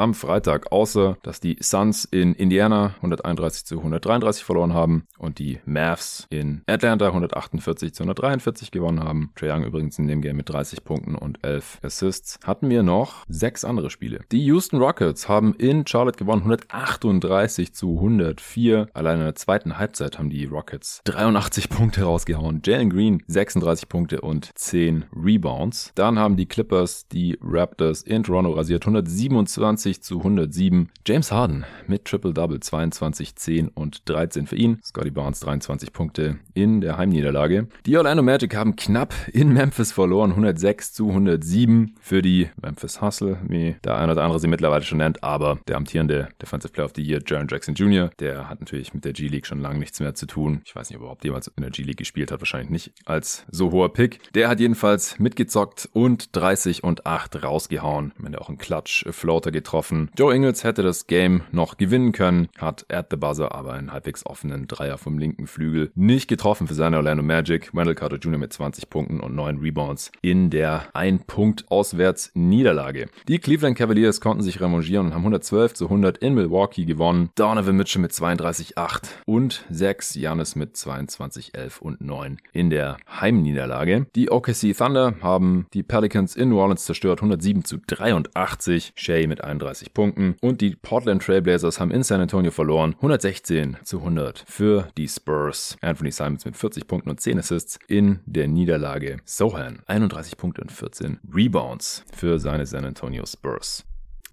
am 0.00 0.14
Freitag, 0.14 0.72
außer 0.72 1.18
dass 1.22 1.40
die 1.40 1.56
Suns 1.60 2.06
in 2.06 2.34
Indiana 2.34 2.94
131 2.96 3.66
zu 3.66 3.78
133 3.78 4.42
verloren 4.42 4.72
haben 4.72 5.06
und 5.18 5.38
die 5.38 5.60
Mavs 5.66 6.26
in 6.30 6.62
Atlanta 6.66 7.08
148 7.08 7.92
zu 7.92 8.02
143 8.04 8.70
gewonnen 8.70 9.04
haben. 9.04 9.32
Trae 9.36 9.52
Young 9.52 9.64
übrigens 9.64 9.98
in 9.98 10.08
dem 10.08 10.22
Game 10.22 10.36
mit 10.36 10.48
30 10.48 10.84
Punkten 10.84 11.14
und 11.14 11.44
11 11.44 11.80
Assists. 11.82 12.38
Hatten 12.44 12.70
wir 12.70 12.82
noch 12.82 13.24
sechs 13.28 13.64
andere 13.64 13.90
Spiele. 13.90 14.20
Die 14.32 14.42
Houston 14.46 14.78
Rockets 14.78 15.28
haben 15.28 15.54
in 15.54 15.86
Charlotte 15.86 16.18
gewonnen 16.18 16.42
138 16.42 17.74
zu 17.74 17.96
104. 17.96 18.88
Allein 18.94 19.18
in 19.18 19.24
der 19.24 19.34
zweiten 19.34 19.76
Halbzeit 19.76 20.18
haben 20.18 20.30
die 20.30 20.46
Rockets 20.46 21.02
83 21.04 21.68
Punkte 21.68 22.04
rausgehauen. 22.04 22.62
Jalen 22.64 22.88
Green 22.88 23.22
36 23.26 23.88
Punkte 23.88 24.22
und 24.22 24.50
10 24.54 25.04
Rebounds. 25.14 25.92
Dann 25.94 26.18
haben 26.18 26.36
die 26.36 26.46
Clippers 26.46 27.06
die 27.08 27.38
Raptors 27.42 28.02
in 28.02 28.22
Toronto 28.22 28.52
rasiert 28.52 28.84
127 28.84 29.89
130 29.90 30.02
zu 30.02 30.18
107. 30.18 30.88
James 31.06 31.32
Harden 31.32 31.64
mit 31.86 32.04
Triple-Double 32.04 32.60
22, 32.60 33.34
10 33.34 33.68
und 33.68 34.08
13 34.08 34.46
für 34.46 34.56
ihn. 34.56 34.78
Scotty 34.84 35.10
Barnes 35.10 35.40
23 35.40 35.92
Punkte 35.92 36.38
in 36.54 36.80
der 36.80 36.96
Heimniederlage. 36.96 37.68
Die 37.86 37.96
Orlando 37.96 38.22
Magic 38.22 38.54
haben 38.54 38.76
knapp 38.76 39.14
in 39.32 39.52
Memphis 39.52 39.92
verloren, 39.92 40.30
106 40.30 40.92
zu 40.92 41.08
107 41.08 41.94
für 42.00 42.22
die 42.22 42.50
Memphis 42.60 43.00
Hustle, 43.00 43.38
wie 43.48 43.76
der 43.84 43.96
eine 43.96 44.12
oder 44.12 44.22
andere 44.22 44.38
sie 44.38 44.48
mittlerweile 44.48 44.84
schon 44.84 44.98
nennt, 44.98 45.24
aber 45.24 45.58
der 45.66 45.76
amtierende 45.76 46.28
Defensive 46.40 46.72
Player 46.72 46.86
of 46.86 46.92
the 46.94 47.02
Year, 47.02 47.20
Jaron 47.26 47.48
Jackson 47.48 47.74
Jr., 47.74 48.10
der 48.20 48.48
hat 48.48 48.60
natürlich 48.60 48.94
mit 48.94 49.04
der 49.04 49.12
G-League 49.12 49.46
schon 49.46 49.60
lange 49.60 49.78
nichts 49.78 50.00
mehr 50.00 50.14
zu 50.14 50.26
tun. 50.26 50.62
Ich 50.64 50.76
weiß 50.76 50.90
nicht, 50.90 50.96
ob 50.96 51.02
er 51.02 51.06
überhaupt 51.06 51.24
jemals 51.24 51.48
in 51.48 51.62
der 51.62 51.70
G-League 51.70 51.96
gespielt 51.96 52.30
hat, 52.30 52.40
wahrscheinlich 52.40 52.70
nicht 52.70 52.92
als 53.06 53.44
so 53.50 53.72
hoher 53.72 53.92
Pick. 53.92 54.32
Der 54.34 54.48
hat 54.48 54.60
jedenfalls 54.60 55.18
mitgezockt 55.18 55.88
und 55.92 56.36
30 56.36 56.84
und 56.84 57.06
8 57.06 57.42
rausgehauen. 57.42 58.12
Am 58.18 58.26
Ende 58.26 58.40
auch 58.40 58.48
einen 58.48 58.58
Klatsch-Floater 58.58 59.50
getroffen. 59.50 59.79
Joe 60.16 60.34
Ingles 60.34 60.64
hätte 60.64 60.82
das 60.82 61.06
Game 61.06 61.42
noch 61.52 61.76
gewinnen 61.76 62.12
können, 62.12 62.48
hat 62.58 62.84
at 62.92 63.06
the 63.10 63.16
buzzer 63.16 63.54
aber 63.54 63.72
einen 63.72 63.92
halbwegs 63.92 64.26
offenen 64.26 64.66
Dreier 64.66 64.98
vom 64.98 65.18
linken 65.18 65.46
Flügel 65.46 65.90
nicht 65.94 66.28
getroffen 66.28 66.66
für 66.66 66.74
seine 66.74 66.96
Orlando 66.96 67.22
Magic. 67.22 67.74
Wendell 67.74 67.94
Carter 67.94 68.16
Jr. 68.16 68.38
mit 68.38 68.52
20 68.52 68.90
Punkten 68.90 69.20
und 69.20 69.34
9 69.34 69.58
Rebounds 69.58 70.12
in 70.22 70.50
der 70.50 70.84
ein 70.92 71.20
Punkt 71.20 71.70
auswärts 71.70 72.30
Niederlage. 72.34 73.08
Die 73.28 73.38
Cleveland 73.38 73.76
Cavaliers 73.76 74.20
konnten 74.20 74.42
sich 74.42 74.60
revanchieren 74.60 75.06
und 75.06 75.14
haben 75.14 75.22
112 75.22 75.74
zu 75.74 75.84
100 75.86 76.18
in 76.18 76.34
Milwaukee 76.34 76.84
gewonnen. 76.84 77.30
Donovan 77.34 77.76
Mitchell 77.76 78.02
mit 78.02 78.12
32 78.12 78.76
8 78.76 79.08
und 79.26 79.64
6 79.70 80.14
Janis 80.16 80.56
mit 80.56 80.76
22 80.76 81.54
11 81.54 81.80
und 81.80 82.00
9 82.00 82.38
in 82.52 82.70
der 82.70 82.96
Heimniederlage. 83.20 84.06
Die 84.14 84.30
OKC 84.30 84.76
Thunder 84.76 85.14
haben 85.22 85.66
die 85.72 85.82
Pelicans 85.82 86.36
in 86.36 86.50
New 86.50 86.58
Orleans 86.58 86.84
zerstört 86.84 87.20
107 87.20 87.64
zu 87.64 87.78
83. 87.86 88.92
Shea 88.94 89.26
mit 89.26 89.42
31 89.42 89.59
Punkten 89.94 90.36
und 90.40 90.60
die 90.60 90.76
Portland 90.76 91.22
Trailblazers 91.22 91.80
haben 91.80 91.90
in 91.90 92.02
San 92.02 92.20
Antonio 92.20 92.50
verloren 92.50 92.94
116 92.96 93.76
zu 93.84 93.98
100 93.98 94.44
für 94.46 94.88
die 94.96 95.08
Spurs. 95.08 95.76
Anthony 95.80 96.10
Simons 96.10 96.44
mit 96.44 96.56
40 96.56 96.86
Punkten 96.86 97.10
und 97.10 97.20
10 97.20 97.38
Assists 97.38 97.78
in 97.88 98.20
der 98.26 98.48
Niederlage. 98.48 99.18
Sohan 99.24 99.80
31 99.86 100.36
Punkte 100.36 100.62
und 100.62 100.72
14 100.72 101.18
Rebounds 101.32 102.04
für 102.14 102.38
seine 102.38 102.66
San 102.66 102.84
Antonio 102.84 103.24
Spurs. 103.26 103.84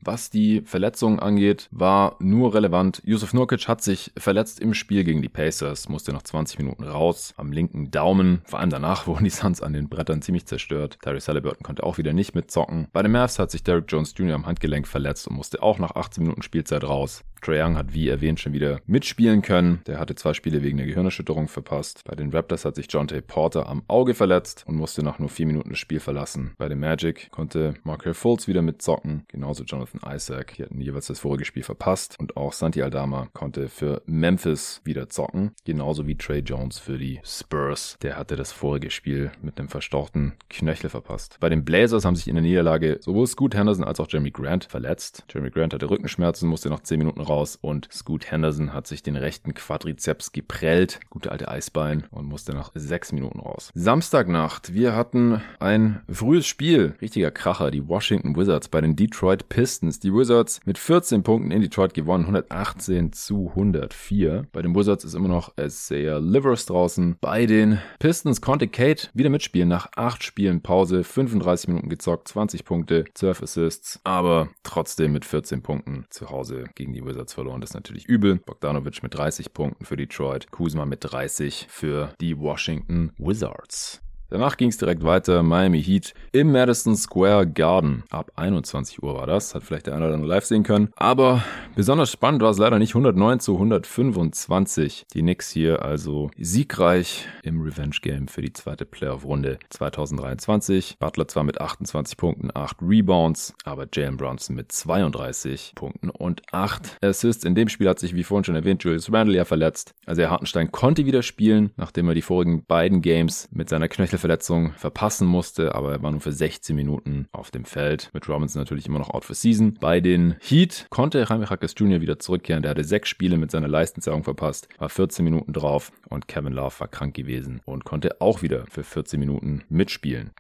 Was 0.01 0.29
die 0.29 0.61
Verletzungen 0.61 1.19
angeht, 1.19 1.67
war 1.71 2.15
nur 2.19 2.53
relevant. 2.53 3.01
Yusuf 3.03 3.33
Nurkic 3.33 3.67
hat 3.67 3.81
sich 3.81 4.11
verletzt 4.17 4.59
im 4.59 4.73
Spiel 4.73 5.03
gegen 5.03 5.21
die 5.21 5.29
Pacers, 5.29 5.89
musste 5.89 6.13
nach 6.13 6.23
20 6.23 6.59
Minuten 6.59 6.83
raus 6.83 7.33
am 7.37 7.51
linken 7.51 7.91
Daumen. 7.91 8.41
Vor 8.45 8.59
allem 8.59 8.69
danach 8.69 9.07
wurden 9.07 9.23
die 9.23 9.29
Suns 9.29 9.61
an 9.61 9.73
den 9.73 9.89
Brettern 9.89 10.21
ziemlich 10.21 10.45
zerstört. 10.45 10.99
Tyrese 11.01 11.27
Halliburton 11.27 11.63
konnte 11.63 11.83
auch 11.83 11.97
wieder 11.97 12.13
nicht 12.13 12.35
mitzocken. 12.35 12.87
Bei 12.93 13.01
den 13.01 13.11
Mavs 13.11 13.39
hat 13.39 13.51
sich 13.51 13.63
Derek 13.63 13.85
Jones 13.87 14.13
Jr. 14.15 14.35
am 14.35 14.45
Handgelenk 14.45 14.87
verletzt 14.87 15.27
und 15.27 15.35
musste 15.35 15.61
auch 15.61 15.79
nach 15.79 15.95
18 15.95 16.23
Minuten 16.23 16.41
Spielzeit 16.41 16.83
raus. 16.83 17.23
Trae 17.47 17.63
Young 17.63 17.77
hat, 17.77 17.93
wie 17.93 18.09
erwähnt, 18.09 18.41
schon 18.41 18.51
wieder 18.51 18.81
mitspielen 18.87 19.41
können. 19.41 19.79
Der 19.87 19.99
hatte 19.99 20.15
zwei 20.15 20.33
Spiele 20.33 20.63
wegen 20.63 20.77
der 20.77 20.85
Gehirnerschütterung 20.85 21.47
verpasst. 21.47 22.03
Bei 22.03 22.13
den 22.13 22.29
Raptors 22.31 22.65
hat 22.65 22.75
sich 22.75 22.87
John 22.89 23.07
T. 23.07 23.21
Porter 23.21 23.69
am 23.69 23.83
Auge 23.87 24.13
verletzt 24.13 24.65
und 24.67 24.75
musste 24.75 25.01
nach 25.01 25.17
nur 25.17 25.29
vier 25.29 25.45
Minuten 25.45 25.69
das 25.69 25.79
Spiel 25.79 26.01
verlassen. 26.01 26.51
Bei 26.57 26.67
den 26.67 26.79
Magic 26.79 27.31
konnte 27.31 27.75
Markel 27.83 28.13
Fultz 28.13 28.49
wieder 28.49 28.61
mitzocken, 28.61 29.23
genauso 29.29 29.63
Jonathan 29.63 30.01
Isaac. 30.13 30.55
Die 30.57 30.63
hatten 30.63 30.81
jeweils 30.81 31.07
das 31.07 31.19
vorige 31.19 31.45
Spiel 31.45 31.63
verpasst. 31.63 32.17
Und 32.19 32.35
auch 32.35 32.51
Santi 32.51 32.81
Aldama 32.81 33.29
konnte 33.31 33.69
für 33.69 34.01
Memphis 34.05 34.81
wieder 34.83 35.07
zocken, 35.07 35.51
genauso 35.63 36.05
wie 36.05 36.15
Trey 36.15 36.39
Jones 36.39 36.79
für 36.79 36.97
die 36.97 37.21
Spurs. 37.23 37.97
Der 38.01 38.17
hatte 38.17 38.35
das 38.35 38.51
vorige 38.51 38.91
Spiel 38.91 39.31
mit 39.41 39.57
einem 39.57 39.69
verstauchten 39.69 40.33
Knöchel 40.49 40.89
verpasst. 40.89 41.37
Bei 41.39 41.47
den 41.47 41.63
Blazers 41.63 42.03
haben 42.03 42.17
sich 42.17 42.27
in 42.27 42.35
der 42.35 42.43
Niederlage 42.43 42.97
sowohl 42.99 43.25
Scoot 43.25 43.55
Henderson 43.55 43.85
als 43.85 44.01
auch 44.01 44.07
Jeremy 44.09 44.31
Grant 44.31 44.65
verletzt. 44.65 45.23
Jeremy 45.29 45.49
Grant 45.49 45.73
hatte 45.73 45.89
Rückenschmerzen, 45.89 46.49
musste 46.49 46.69
nach 46.69 46.81
10 46.81 46.97
Minuten 46.99 47.21
raus 47.21 47.36
und 47.61 47.87
Scoot 47.91 48.31
Henderson 48.31 48.73
hat 48.73 48.87
sich 48.87 49.03
den 49.03 49.15
rechten 49.15 49.53
Quadrizeps 49.53 50.31
geprellt. 50.31 50.99
Gute 51.09 51.31
alte 51.31 51.47
Eisbein 51.47 52.05
und 52.09 52.25
musste 52.25 52.53
nach 52.53 52.71
6 52.73 53.11
Minuten 53.11 53.39
raus. 53.39 53.71
Samstagnacht, 53.75 54.73
wir 54.73 54.95
hatten 54.95 55.41
ein 55.59 56.01
frühes 56.09 56.47
Spiel. 56.47 56.95
Richtiger 56.99 57.29
Kracher, 57.29 57.69
die 57.69 57.87
Washington 57.87 58.35
Wizards 58.35 58.69
bei 58.69 58.81
den 58.81 58.95
Detroit 58.95 59.49
Pistons. 59.49 59.99
Die 59.99 60.13
Wizards 60.13 60.61
mit 60.65 60.79
14 60.79 61.21
Punkten 61.21 61.51
in 61.51 61.61
Detroit 61.61 61.93
gewonnen, 61.93 62.23
118 62.23 63.13
zu 63.13 63.49
104. 63.49 64.47
Bei 64.51 64.63
den 64.63 64.75
Wizards 64.75 65.03
ist 65.03 65.13
immer 65.13 65.27
noch 65.27 65.53
Isaiah 65.59 66.17
Livers 66.17 66.65
draußen. 66.65 67.17
Bei 67.21 67.45
den 67.45 67.79
Pistons 67.99 68.41
konnte 68.41 68.67
Kate 68.67 69.09
wieder 69.13 69.29
mitspielen 69.29 69.69
nach 69.69 69.89
8 69.95 70.23
Spielen 70.23 70.61
Pause, 70.61 71.03
35 71.03 71.67
Minuten 71.67 71.89
gezockt, 71.89 72.29
20 72.29 72.65
Punkte, 72.65 73.05
12 73.13 73.43
Assists, 73.43 73.99
aber 74.03 74.49
trotzdem 74.63 75.11
mit 75.11 75.25
14 75.25 75.61
Punkten 75.61 76.05
zu 76.09 76.29
Hause 76.29 76.65
gegen 76.75 76.93
die 76.93 77.05
Wizards 77.05 77.16
verloren. 77.33 77.61
Das 77.61 77.71
ist 77.71 77.75
natürlich 77.75 78.05
übel. 78.05 78.37
Bogdanovic 78.37 79.03
mit 79.03 79.13
30 79.13 79.53
Punkten 79.53 79.85
für 79.85 79.97
Detroit, 79.97 80.51
Kuzma 80.51 80.85
mit 80.85 80.99
30 81.01 81.67
für 81.69 82.13
die 82.21 82.37
Washington 82.37 83.11
Wizards. 83.17 84.01
Danach 84.29 84.57
ging 84.57 84.67
es 84.67 84.77
direkt 84.77 85.03
weiter. 85.03 85.41
Miami 85.41 85.81
Heat 85.81 86.13
im 86.33 86.51
Madison 86.51 86.97
Square 86.97 87.47
Garden. 87.47 88.03
Ab 88.09 88.31
21 88.35 89.01
Uhr 89.01 89.15
war 89.15 89.25
das. 89.25 89.55
Hat 89.55 89.63
vielleicht 89.63 89.87
der 89.87 89.95
eine 89.95 90.05
oder 90.05 90.15
andere 90.15 90.29
live 90.29 90.43
sehen 90.43 90.63
können. 90.63 90.89
Aber 90.97 91.43
besonders 91.75 92.11
spannend 92.11 92.41
war 92.41 92.49
es 92.49 92.57
leider 92.57 92.77
nicht. 92.77 92.91
109 92.91 93.39
zu 93.39 93.53
125. 93.53 95.05
Die 95.13 95.21
Knicks 95.21 95.49
hier 95.49 95.81
also 95.81 96.29
siegreich 96.37 97.25
im 97.43 97.61
Revenge 97.61 97.97
Game 98.01 98.27
für 98.27 98.41
die 98.41 98.51
zweite 98.51 98.85
Playoff-Runde 98.85 99.59
2023. 99.69 100.97
Butler 100.99 101.29
zwar 101.29 101.45
mit 101.45 101.61
28 101.61 102.17
Punkten, 102.17 102.49
8 102.53 102.77
Rebounds, 102.81 103.53
aber 103.63 103.87
Jalen 103.93 104.17
Bronson 104.17 104.57
mit 104.57 104.73
32 104.73 105.71
Punkten 105.75 106.09
und 106.09 106.41
8 106.51 106.97
Assists. 107.01 107.45
In 107.45 107.55
dem 107.55 107.69
Spiel 107.69 107.87
hat 107.87 107.99
sich, 107.99 108.13
wie 108.13 108.25
vorhin 108.25 108.43
schon 108.43 108.55
erwähnt, 108.55 108.83
Julius 108.83 109.11
Randle 109.11 109.37
ja 109.37 109.45
verletzt. 109.45 109.93
Also 110.05 110.19
der 110.19 110.31
Hartenstein 110.31 110.69
konnte 110.69 111.05
wieder 111.05 111.23
spielen, 111.23 111.71
nachdem 111.77 112.09
er 112.09 112.13
die 112.13 112.21
vorigen 112.21 112.65
beiden 112.65 113.01
Games 113.01 113.47
mit 113.51 113.69
seiner 113.69 113.87
Knöchel 113.87 114.16
Verletzung 114.17 114.73
verpassen 114.73 115.27
musste, 115.27 115.75
aber 115.75 115.91
er 115.91 116.03
war 116.03 116.11
nur 116.11 116.21
für 116.21 116.31
16 116.31 116.75
Minuten 116.75 117.27
auf 117.31 117.51
dem 117.51 117.65
Feld. 117.65 118.09
Mit 118.13 118.27
Robinson 118.27 118.61
natürlich 118.61 118.87
immer 118.87 118.99
noch 118.99 119.09
out 119.09 119.25
for 119.25 119.35
season. 119.35 119.75
Bei 119.79 119.99
den 119.99 120.35
Heat 120.41 120.87
konnte 120.89 121.25
Jaime 121.27 121.49
Hackers 121.49 121.75
Jr. 121.77 122.01
wieder 122.01 122.19
zurückkehren. 122.19 122.63
Der 122.63 122.71
hatte 122.71 122.83
sechs 122.83 123.09
Spiele 123.09 123.37
mit 123.37 123.51
seiner 123.51 123.67
Leistenzerrung 123.67 124.23
verpasst, 124.23 124.67
war 124.77 124.89
14 124.89 125.23
Minuten 125.23 125.53
drauf 125.53 125.91
und 126.09 126.27
Kevin 126.27 126.53
Love 126.53 126.79
war 126.79 126.87
krank 126.87 127.15
gewesen 127.15 127.61
und 127.65 127.85
konnte 127.85 128.21
auch 128.21 128.41
wieder 128.41 128.65
für 128.67 128.83
14 128.83 129.19
Minuten 129.19 129.63
mitspielen. 129.69 130.31